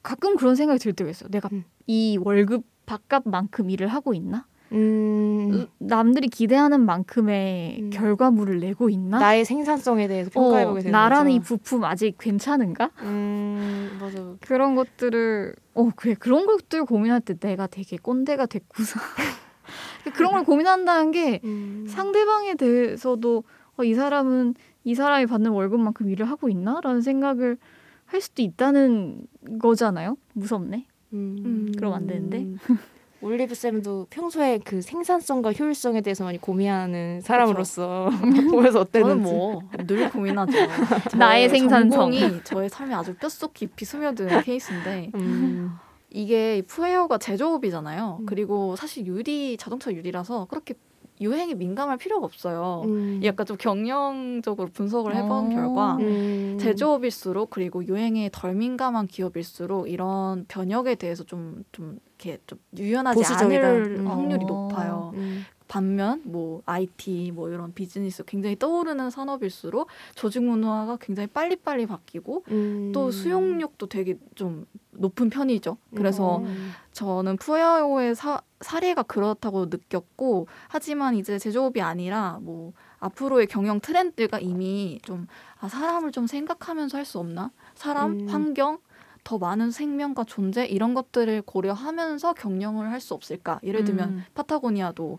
가끔 0.02 0.36
그런 0.36 0.54
생각이 0.54 0.78
들 0.78 0.92
때가 0.92 1.10
있어요. 1.10 1.28
내가 1.30 1.48
음. 1.52 1.64
이 1.86 2.18
월급 2.20 2.64
밥값만큼 2.86 3.70
일을 3.70 3.88
하고 3.88 4.14
있나? 4.14 4.46
음. 4.72 5.66
남들이 5.78 6.28
기대하는 6.28 6.84
만큼의 6.84 7.82
음. 7.82 7.90
결과물을 7.90 8.58
내고 8.60 8.90
있나? 8.90 9.18
나의 9.18 9.44
생산성에 9.44 10.08
대해서 10.08 10.30
평가해보게 10.30 10.78
어, 10.78 10.82
되는 10.82 10.92
나라는 10.92 11.30
이 11.30 11.38
거죠. 11.38 11.56
부품 11.56 11.84
아직 11.84 12.16
괜찮은가? 12.18 12.90
음 13.02 13.96
맞아. 14.00 14.18
그런 14.40 14.74
것들을 14.74 15.54
어 15.74 15.90
그래 15.94 16.14
그런 16.18 16.46
것들 16.46 16.84
고민할 16.84 17.20
때 17.20 17.34
내가 17.34 17.66
되게 17.66 17.96
꼰대가 17.96 18.46
됐구나. 18.46 18.88
그런 20.14 20.32
걸 20.32 20.44
고민한다는 20.44 21.10
게 21.12 21.40
음. 21.44 21.86
상대방에 21.88 22.54
대해서도 22.54 23.44
어, 23.76 23.84
이 23.84 23.94
사람은 23.94 24.54
이 24.86 24.94
사람이 24.94 25.26
받는 25.26 25.50
월급만큼 25.50 26.08
일을 26.10 26.30
하고 26.30 26.48
있나라는 26.48 27.00
생각을 27.00 27.58
할 28.04 28.20
수도 28.20 28.40
있다는 28.40 29.26
거잖아요. 29.58 30.16
무섭네. 30.34 30.86
음. 31.12 31.72
그러면 31.76 31.98
안 31.98 32.06
되는데. 32.06 32.46
올리브 33.20 33.56
쌤도 33.56 34.06
평소에 34.10 34.58
그 34.58 34.80
생산성과 34.80 35.54
효율성에 35.54 36.02
대해서 36.02 36.22
많이 36.22 36.38
고민하는 36.38 37.20
사람으로서 37.20 38.10
저는 38.20 38.76
어땠는지. 38.76 39.32
뭐늘 39.32 40.10
고민하죠. 40.10 40.52
나의 41.18 41.48
저의 41.48 41.60
생산성. 41.60 41.90
전공이 42.12 42.44
저의 42.44 42.68
삶에 42.68 42.94
아주 42.94 43.16
뼛속 43.16 43.54
깊이 43.54 43.84
스며든 43.84 44.42
케이스인데 44.42 45.10
음. 45.16 45.72
이게 46.10 46.62
푸에어가 46.68 47.18
제조업이잖아요. 47.18 48.18
음. 48.20 48.26
그리고 48.26 48.76
사실 48.76 49.04
유리 49.06 49.56
자동차 49.56 49.92
유리라서 49.92 50.44
그렇게 50.48 50.74
유행에 51.20 51.54
민감할 51.54 51.96
필요가 51.96 52.26
없어요. 52.26 52.82
음. 52.86 53.20
약간 53.24 53.46
좀 53.46 53.56
경영적으로 53.56 54.68
분석을 54.72 55.14
해본 55.14 55.30
어. 55.30 55.48
결과 55.48 55.96
음. 55.96 56.58
제조업일수록 56.60 57.50
그리고 57.50 57.84
유행에 57.84 58.30
덜 58.32 58.54
민감한 58.54 59.06
기업일수록 59.06 59.88
이런 59.88 60.44
변혁에 60.48 60.94
대해서 60.96 61.24
좀 61.24 61.64
좀 61.72 61.98
이렇게 62.26 62.42
좀 62.46 62.58
유연하지 62.76 63.16
보수적이다. 63.16 63.68
않을 63.68 63.96
음. 64.00 64.06
확률이 64.06 64.44
어. 64.44 64.48
높아요. 64.48 65.12
음. 65.14 65.44
반면 65.68 66.22
뭐 66.24 66.62
IT 66.64 67.32
뭐 67.34 67.48
이런 67.50 67.74
비즈니스 67.74 68.24
굉장히 68.24 68.56
떠오르는 68.56 69.10
산업일수록 69.10 69.88
조직 70.14 70.44
문화가 70.44 70.96
굉장히 71.00 71.26
빨리빨리 71.26 71.86
바뀌고 71.86 72.44
음. 72.52 72.92
또 72.94 73.10
수용력도 73.10 73.88
되게 73.88 74.16
좀 74.36 74.64
높은 74.92 75.28
편이죠. 75.28 75.76
그래서 75.96 76.38
음. 76.38 76.70
저는 76.92 77.36
푸에오의 77.38 78.14
사, 78.14 78.40
사례가 78.60 79.02
그렇다고 79.02 79.66
느꼈고 79.66 80.46
하지만 80.68 81.16
이제 81.16 81.36
제조업이 81.36 81.80
아니라 81.80 82.38
뭐 82.40 82.72
앞으로의 83.00 83.48
경영 83.48 83.80
트렌드가 83.80 84.38
이미 84.38 85.00
좀 85.02 85.26
아, 85.60 85.68
사람을 85.68 86.12
좀 86.12 86.28
생각하면서 86.28 86.96
할 86.96 87.04
수 87.04 87.18
없나? 87.18 87.50
사람, 87.74 88.20
음. 88.20 88.28
환경, 88.28 88.78
더 89.26 89.38
많은 89.38 89.72
생명과 89.72 90.22
존재 90.24 90.64
이런 90.66 90.94
것들을 90.94 91.42
고려하면서 91.42 92.34
경영을 92.34 92.92
할 92.92 93.00
수 93.00 93.12
없을까? 93.12 93.58
예를 93.64 93.82
들면 93.84 94.08
음. 94.08 94.24
파타고니아도 94.34 95.18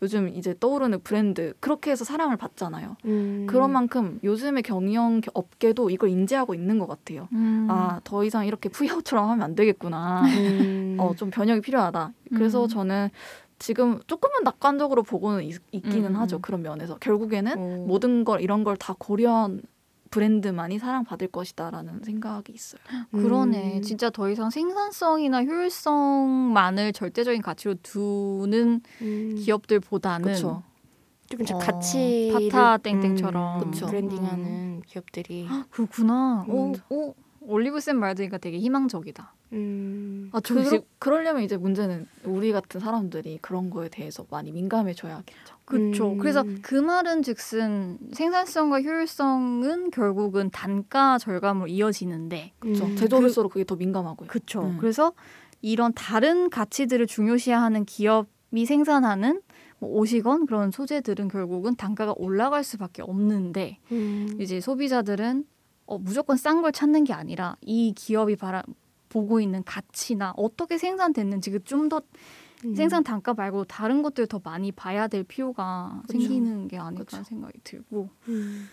요즘 0.00 0.28
이제 0.28 0.54
떠오르는 0.60 1.00
브랜드 1.02 1.54
그렇게 1.58 1.90
해서 1.90 2.04
사랑을 2.04 2.36
받잖아요. 2.36 2.96
음. 3.06 3.46
그런 3.50 3.72
만큼 3.72 4.20
요즘의 4.22 4.62
경영 4.62 5.20
업계도 5.34 5.90
이걸 5.90 6.08
인지하고 6.10 6.54
있는 6.54 6.78
것 6.78 6.86
같아요. 6.86 7.26
음. 7.32 7.66
아, 7.68 8.00
더 8.04 8.22
이상 8.24 8.46
이렇게 8.46 8.68
푸이아웃처럼 8.68 9.28
하면 9.28 9.42
안 9.42 9.54
되겠구나. 9.56 10.22
음. 10.26 10.96
어, 11.00 11.12
좀 11.16 11.30
변혁이 11.30 11.60
필요하다. 11.60 12.12
그래서 12.34 12.62
음. 12.62 12.68
저는 12.68 13.10
지금 13.58 13.98
조금은 14.06 14.44
낙관적으로 14.44 15.02
보고는 15.02 15.42
있, 15.42 15.56
있기는 15.72 16.04
음, 16.10 16.14
음. 16.14 16.20
하죠. 16.20 16.38
그런 16.40 16.62
면에서. 16.62 16.96
결국에는 16.98 17.58
오. 17.58 17.86
모든 17.88 18.22
걸 18.22 18.40
이런 18.40 18.62
걸 18.62 18.76
다 18.76 18.94
고려한 18.96 19.62
브랜드만이 20.10 20.78
사랑받을 20.78 21.28
것이다라는 21.28 22.02
생각이 22.04 22.52
있어요. 22.52 22.80
그러네. 23.12 23.76
음. 23.78 23.82
진짜 23.82 24.10
더 24.10 24.28
이상 24.30 24.50
생산성이나 24.50 25.44
효율성만을 25.44 26.92
절대적인 26.92 27.42
가치로 27.42 27.74
두는 27.82 28.80
음. 29.02 29.34
기업들보다는. 29.38 30.34
좀 30.34 30.62
어, 31.52 31.58
가치 31.58 32.30
파타 32.50 32.78
땡땡처럼. 32.78 33.70
그쵸. 33.70 33.86
branding하는 33.86 34.82
기업들이 34.86 35.46
그렇구나. 35.70 36.46
음. 36.48 36.50
오, 36.50 36.74
오, 36.88 37.14
올리브 37.48 37.80
쌤 37.80 37.96
말 37.96 38.14
들으니까 38.14 38.38
되게 38.38 38.58
희망적이다. 38.58 39.34
음. 39.54 40.28
아, 40.32 40.40
저 40.40 40.54
그, 40.54 40.60
이제 40.62 40.80
그러려면 40.98 41.42
이제 41.42 41.56
문제는 41.56 42.06
우리 42.24 42.52
같은 42.52 42.80
사람들이 42.80 43.38
그런 43.40 43.70
거에 43.70 43.88
대해서 43.88 44.26
많이 44.30 44.52
민감해져야겠죠. 44.52 45.56
그렇죠. 45.64 46.12
음. 46.12 46.18
그래서 46.18 46.44
그 46.62 46.74
말은 46.74 47.22
즉슨 47.22 47.98
생산성과 48.12 48.82
효율성은 48.82 49.90
결국은 49.90 50.50
단가 50.50 51.18
절감으로 51.18 51.68
이어지는데 51.68 52.52
그렇죠. 52.60 52.84
음. 52.84 52.96
제조업일수록 52.96 53.52
그 53.52 53.58
게 53.60 53.64
더 53.64 53.76
민감하고요. 53.76 54.28
그렇죠. 54.28 54.62
음. 54.62 54.76
그래서 54.78 55.12
이런 55.60 55.92
다른 55.94 56.50
가치들을 56.50 57.06
중요시하는 57.06 57.84
기업이 57.86 58.64
생산하는 58.66 59.40
뭐 59.80 59.90
옷이건 60.00 60.46
그런 60.46 60.70
소재들은 60.70 61.28
결국은 61.28 61.76
단가가 61.76 62.12
올라갈 62.16 62.64
수밖에 62.64 63.02
없는데 63.02 63.78
음. 63.92 64.36
이제 64.40 64.60
소비자들은 64.60 65.44
어, 65.88 65.98
무조건 65.98 66.36
싼 66.36 66.60
걸 66.60 66.70
찾는 66.70 67.04
게 67.04 67.14
아니라 67.14 67.56
이 67.62 67.92
기업이 67.96 68.36
바라 68.36 68.62
보고 69.08 69.40
있는 69.40 69.64
가치나 69.64 70.34
어떻게 70.36 70.76
생산됐는지 70.76 71.50
그좀더 71.50 72.02
음. 72.66 72.74
생산 72.74 73.02
단가 73.02 73.32
말고 73.32 73.64
다른 73.64 74.02
것들 74.02 74.26
더 74.26 74.40
많이 74.44 74.70
봐야 74.70 75.08
될 75.08 75.24
필요가 75.24 76.02
그쵸. 76.06 76.18
생기는 76.18 76.68
게 76.68 76.76
아닐까 76.76 77.04
그쵸. 77.04 77.24
생각이 77.24 77.58
들고 77.64 78.10
음. 78.28 78.68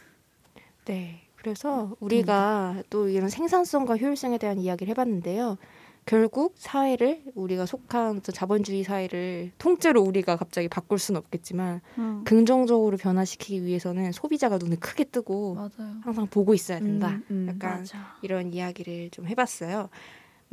네. 0.83 1.21
그래서 1.37 1.95
우리가 1.99 2.83
또 2.89 3.07
이런 3.07 3.29
생산성과 3.29 3.97
효율성에 3.97 4.39
대한 4.39 4.57
이야기를 4.57 4.89
해봤는데요. 4.89 5.57
결국 6.05 6.53
사회를 6.57 7.23
우리가 7.33 7.65
속한 7.65 8.17
어떤 8.17 8.33
자본주의 8.33 8.83
사회를 8.83 9.51
통째로 9.57 10.01
우리가 10.01 10.35
갑자기 10.35 10.67
바꿀 10.67 10.99
수는 10.99 11.17
없겠지만 11.19 11.81
음. 11.97 12.23
긍정적으로 12.23 12.95
변화시키기 12.97 13.65
위해서는 13.65 14.11
소비자가 14.11 14.59
눈을 14.59 14.79
크게 14.79 15.05
뜨고 15.05 15.55
맞아요. 15.55 15.95
항상 16.03 16.27
보고 16.27 16.53
있어야 16.53 16.79
된다. 16.79 17.09
음, 17.09 17.25
음. 17.31 17.47
약간 17.49 17.79
맞아. 17.79 18.17
이런 18.21 18.53
이야기를 18.53 19.09
좀 19.09 19.27
해봤어요. 19.27 19.89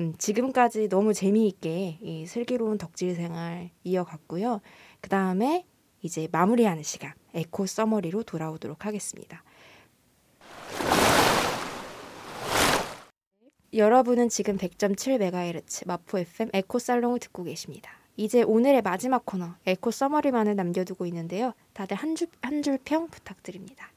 음, 0.01 0.15
지금까지 0.17 0.89
너무 0.89 1.13
재미있게 1.13 1.99
이 2.01 2.27
슬기로운 2.27 2.79
덕질 2.79 3.15
생활 3.15 3.71
이어갔고요. 3.85 4.63
그 5.03 5.11
다음에 5.11 5.67
이제 6.01 6.29
마무리하는 6.33 6.83
시간 6.83 7.13
eco 7.35 7.66
summary로 7.66 8.23
돌아오도록 8.23 8.87
하겠습니다. 8.87 9.45
여러분은 13.75 14.29
지금 14.29 14.59
100.7MHz 14.59 15.87
마포 15.87 16.18
FM 16.18 16.51
eco 16.53 16.79
살롱을 16.79 17.20
듣고 17.20 17.45
계십니다. 17.45 17.91
이제 18.18 18.43
오늘의 18.43 18.83
마지막 18.83 19.25
코너 19.25 19.55
eco 19.64 19.91
summary만을 19.91 20.57
남겨두고 20.57 21.07
있는데요. 21.07 21.55
다들 21.73 21.97
한줄한줄평 21.97 23.09
부탁드립니다. 23.09 23.91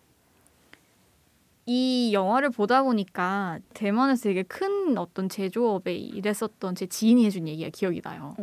이 1.66 2.12
영화를 2.14 2.52
보다 2.52 2.84
보니까 2.84 3.60
대만에서 3.74 4.24
되게 4.24 4.44
큰 4.44 4.98
어떤 4.98 5.28
제조업에 5.28 5.94
일했었던 5.94 6.76
제 6.76 6.86
지인이 6.86 7.26
해준 7.26 7.48
얘기가 7.50 7.70
기억이 7.70 8.02
나요. 8.02 8.38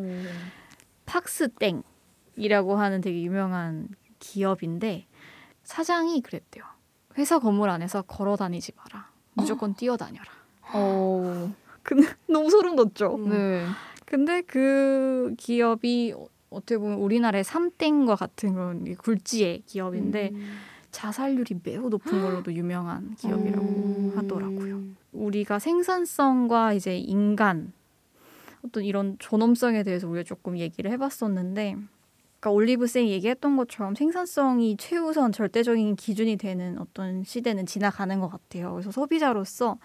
팍스땡이라고 1.06 2.76
하는 2.76 3.00
되게 3.00 3.22
유명한 3.22 3.88
기업인데 4.18 5.06
사장이 5.64 6.20
그랬대요. 6.20 6.64
회사 7.16 7.38
건물 7.38 7.70
안에서 7.70 8.02
걸어 8.02 8.36
다니지 8.36 8.72
마라. 8.76 9.10
무조건 9.32 9.74
뛰어다녀라. 9.74 10.41
어, 10.72 11.52
근데 11.82 12.06
너무 12.28 12.50
소름 12.50 12.76
돋죠. 12.76 13.16
음. 13.16 13.28
네. 13.30 13.66
근데 14.06 14.42
그 14.42 15.34
기업이 15.38 16.12
어- 16.16 16.26
어떻게 16.50 16.76
보면 16.78 16.98
우리나라의 16.98 17.44
삼땡과 17.44 18.16
같은 18.16 18.52
그런 18.52 18.86
이 18.86 18.94
굴지의 18.94 19.62
기업인데 19.66 20.30
음. 20.34 20.58
자살률이 20.90 21.60
매우 21.62 21.88
높은 21.88 22.20
걸로도 22.20 22.52
유명한 22.52 23.14
기업이라고 23.14 23.64
음. 23.66 24.12
하더라고요. 24.16 24.82
우리가 25.12 25.58
생산성과 25.58 26.74
이제 26.74 26.96
인간 26.98 27.72
어떤 28.64 28.84
이런 28.84 29.16
존엄성에 29.18 29.82
대해서 29.82 30.06
우리가 30.08 30.24
조금 30.24 30.58
얘기를 30.58 30.90
해봤었는데 30.90 31.76
그러니까 32.38 32.50
올리브생이 32.50 33.10
얘기했던 33.12 33.56
것처럼 33.56 33.94
생산성이 33.94 34.76
최우선 34.76 35.32
절대적인 35.32 35.96
기준이 35.96 36.36
되는 36.36 36.78
어떤 36.78 37.24
시대는 37.24 37.64
지나가는 37.66 38.20
것 38.20 38.28
같아요. 38.28 38.72
그래서 38.72 38.90
소비자로서 38.90 39.78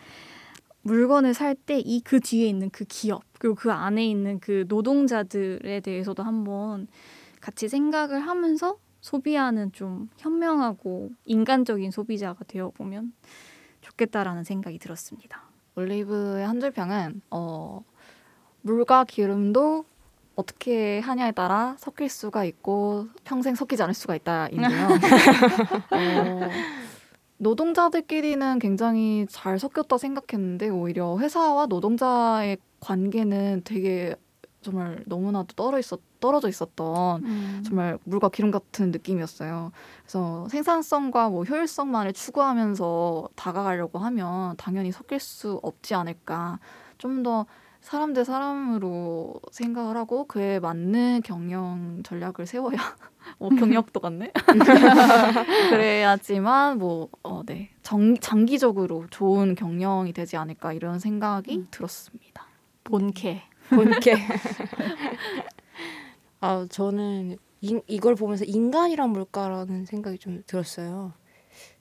물건을 0.82 1.34
살 1.34 1.56
때 1.56 1.80
이 1.80 2.02
그 2.04 2.20
뒤에 2.20 2.48
있는 2.48 2.70
그 2.70 2.86
기업 2.86 3.24
그리고 3.40 3.56
그 3.56 3.72
안에 3.72 4.06
있는 4.06 4.40
그 4.40 4.66
노동자들에 4.68 5.82
대해서도 5.82 6.24
한번 6.24 6.88
같이 7.42 7.68
생각을 7.70 8.20
하면서 8.22 8.78
소비하는 9.02 9.72
좀 9.74 10.10
현명하고 10.18 11.12
인간적인 11.26 11.92
소비자가 11.92 12.44
되어 12.46 12.72
보면 12.72 13.14
좋겠다라는 13.82 14.44
생각이 14.44 14.80
들었습니다. 14.80 15.44
올리브의 15.76 16.46
한 16.46 16.60
줄평은 16.60 17.22
어, 17.32 17.84
물과 18.62 19.06
기름도 19.06 19.86
어떻게 20.36 21.00
하냐에 21.00 21.32
따라 21.32 21.76
섞일 21.80 22.10
수가 22.10 22.44
있고 22.46 23.08
평생 23.24 23.56
섞이지 23.56 23.82
않을 23.84 23.94
수가 23.94 24.16
있다인데요. 24.16 24.88
어, 25.92 26.50
노동자들끼리는 27.38 28.60
굉장히 28.60 29.26
잘 29.30 29.60
섞였다 29.60 29.98
생각했는데 29.98 30.70
오히려 30.70 31.18
회사와 31.18 31.68
노동자의 31.68 32.58
관계는 32.80 33.62
되게 33.64 34.16
정말 34.62 35.04
너무나도 35.06 35.54
떨어 35.56 35.80
있었, 35.80 36.00
떨어져 36.20 36.50
있었던 36.50 37.64
정말 37.64 37.98
물과 38.04 38.30
기름 38.30 38.52
같은 38.52 38.92
느낌이었어요. 38.92 39.72
그래서 40.02 40.48
생산성과 40.50 41.30
뭐 41.30 41.44
효율성만을 41.44 42.14
추구하면서 42.14 43.30
다가가려고 43.36 44.00
하면 44.00 44.58
당연히 44.58 44.92
섞일 44.92 45.20
수 45.20 45.60
없지 45.64 45.94
않을까. 45.96 46.60
좀더 46.98 47.46
사람 47.88 48.12
대 48.12 48.26
사람으로 48.26 49.40
생각을 49.50 49.96
하고 49.96 50.28
그에 50.28 50.60
맞는 50.60 51.22
경영 51.24 52.04
전략을 52.04 52.46
세워야 52.46 52.78
뭐 53.38 53.48
경력도 53.56 54.02
같네. 54.02 54.34
그래야지만 55.72 56.80
뭐 56.80 57.08
어, 57.24 57.44
네. 57.46 57.70
정, 57.84 58.18
장기적으로 58.18 59.06
좋은 59.10 59.56
경영이 59.56 60.12
되지 60.12 60.36
않을까 60.36 60.74
이런 60.74 61.00
생각이 61.00 61.68
들었습니다. 61.72 62.46
본캐. 62.84 63.44
본캐. 63.70 64.16
아 66.42 66.68
저는 66.70 67.38
이, 67.62 67.80
이걸 67.88 68.16
보면서 68.16 68.44
인간이란 68.44 69.12
뭘까라는 69.12 69.86
생각이 69.86 70.18
좀 70.18 70.44
들었어요. 70.46 71.14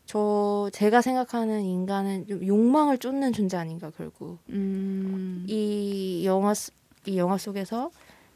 저 0.07 0.71
제가 0.73 1.01
생각하는 1.03 1.63
인간은 1.63 2.27
좀 2.29 2.47
욕망을 2.47 2.99
쫓는 2.99 3.33
존재 3.33 3.57
아닌가 3.57 3.91
결국 3.97 4.39
음. 4.51 5.45
이 5.49 6.23
영화 6.25 6.55
스- 6.55 6.71
이 7.07 7.19
영화 7.19 7.37
속에서 7.39 7.91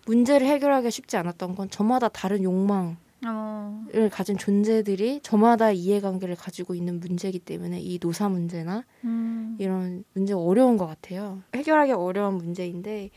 문제를 0.06 0.46
해결하기 0.46 0.90
쉽지 0.90 1.16
않았던 1.16 1.54
건 1.54 1.70
저마다 1.70 2.08
다른 2.08 2.42
욕망을 2.42 2.96
어. 3.26 3.84
가진 4.10 4.36
존재들이 4.36 5.20
저마다 5.22 5.70
이해관계를 5.70 6.34
가지고 6.36 6.74
있는 6.74 6.98
문제이기 7.00 7.38
때문에 7.40 7.78
이 7.80 7.98
노사 8.00 8.28
문제나 8.28 8.84
음. 9.04 9.56
이런 9.60 10.04
문제가 10.14 10.40
어려운 10.40 10.76
것 10.76 10.86
같아요. 10.86 11.40
해결하기 11.54 11.92
어려운 11.92 12.34
문제인데 12.36 13.10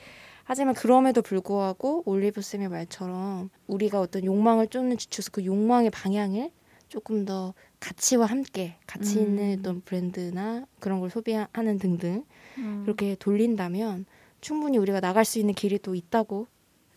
하지만 0.43 0.75
그럼에도 0.75 1.21
불구하고 1.21 2.03
올리브 2.05 2.41
쌤의 2.41 2.67
말처럼 2.67 3.49
우리가 3.65 3.99
어떤 4.01 4.25
욕망을 4.25 4.67
쫓는 4.67 4.97
지쳐서 4.97 5.29
그 5.31 5.45
욕망의 5.45 5.89
방향을 5.89 6.51
조금 6.93 7.25
더 7.25 7.55
가치와 7.79 8.27
함께 8.27 8.75
가치 8.85 9.19
있는 9.19 9.53
음. 9.53 9.55
어떤 9.59 9.81
브랜드나 9.81 10.67
그런 10.79 10.99
걸 10.99 11.09
소비하는 11.09 11.79
등등 11.79 12.23
음. 12.59 12.81
그렇게 12.83 13.15
돌린다면 13.15 14.05
충분히 14.41 14.77
우리가 14.77 14.99
나갈 14.99 15.25
수 15.25 15.39
있는 15.39 15.55
길이 15.55 15.79
또 15.79 15.95
있다고 15.95 16.45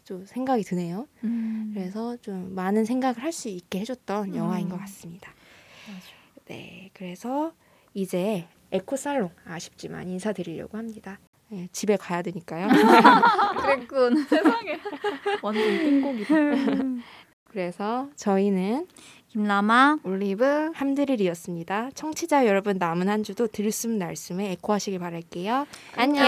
좀 0.05 0.27
생각이 0.27 0.65
드네요. 0.65 1.09
음. 1.25 1.71
그래서 1.73 2.19
좀 2.19 2.55
많은 2.55 2.85
생각을 2.85 3.23
할 3.23 3.33
수 3.33 3.49
있게 3.49 3.81
해줬던 3.81 4.33
음. 4.33 4.37
영화인 4.37 4.69
것 4.69 4.77
같습니다. 4.81 5.33
네, 6.45 6.91
그래서 6.93 7.55
이제 7.95 8.47
에코 8.73 8.97
살롱 8.97 9.31
아쉽지만 9.47 10.09
인사드리려고 10.09 10.77
합니다. 10.77 11.19
네, 11.49 11.69
집에 11.73 11.97
가야 11.97 12.21
되니까요. 12.21 12.69
그랬군. 13.63 14.25
세상에 14.25 14.79
완전 15.43 15.79
띵곡이다. 15.79 16.35
그래서 17.49 18.11
저희는 18.17 18.87
김라마. 19.37 19.99
올리브 20.03 20.71
함드릴이었습니다. 20.75 21.91
청취자 21.95 22.47
여러분 22.47 22.79
남은 22.79 23.11
한 23.11 23.23
주도 23.23 23.47
들숨 23.47 23.99
날숨에 23.99 24.53
에코하시길 24.53 24.99
바랄게요. 24.99 25.67
안녕. 25.95 26.25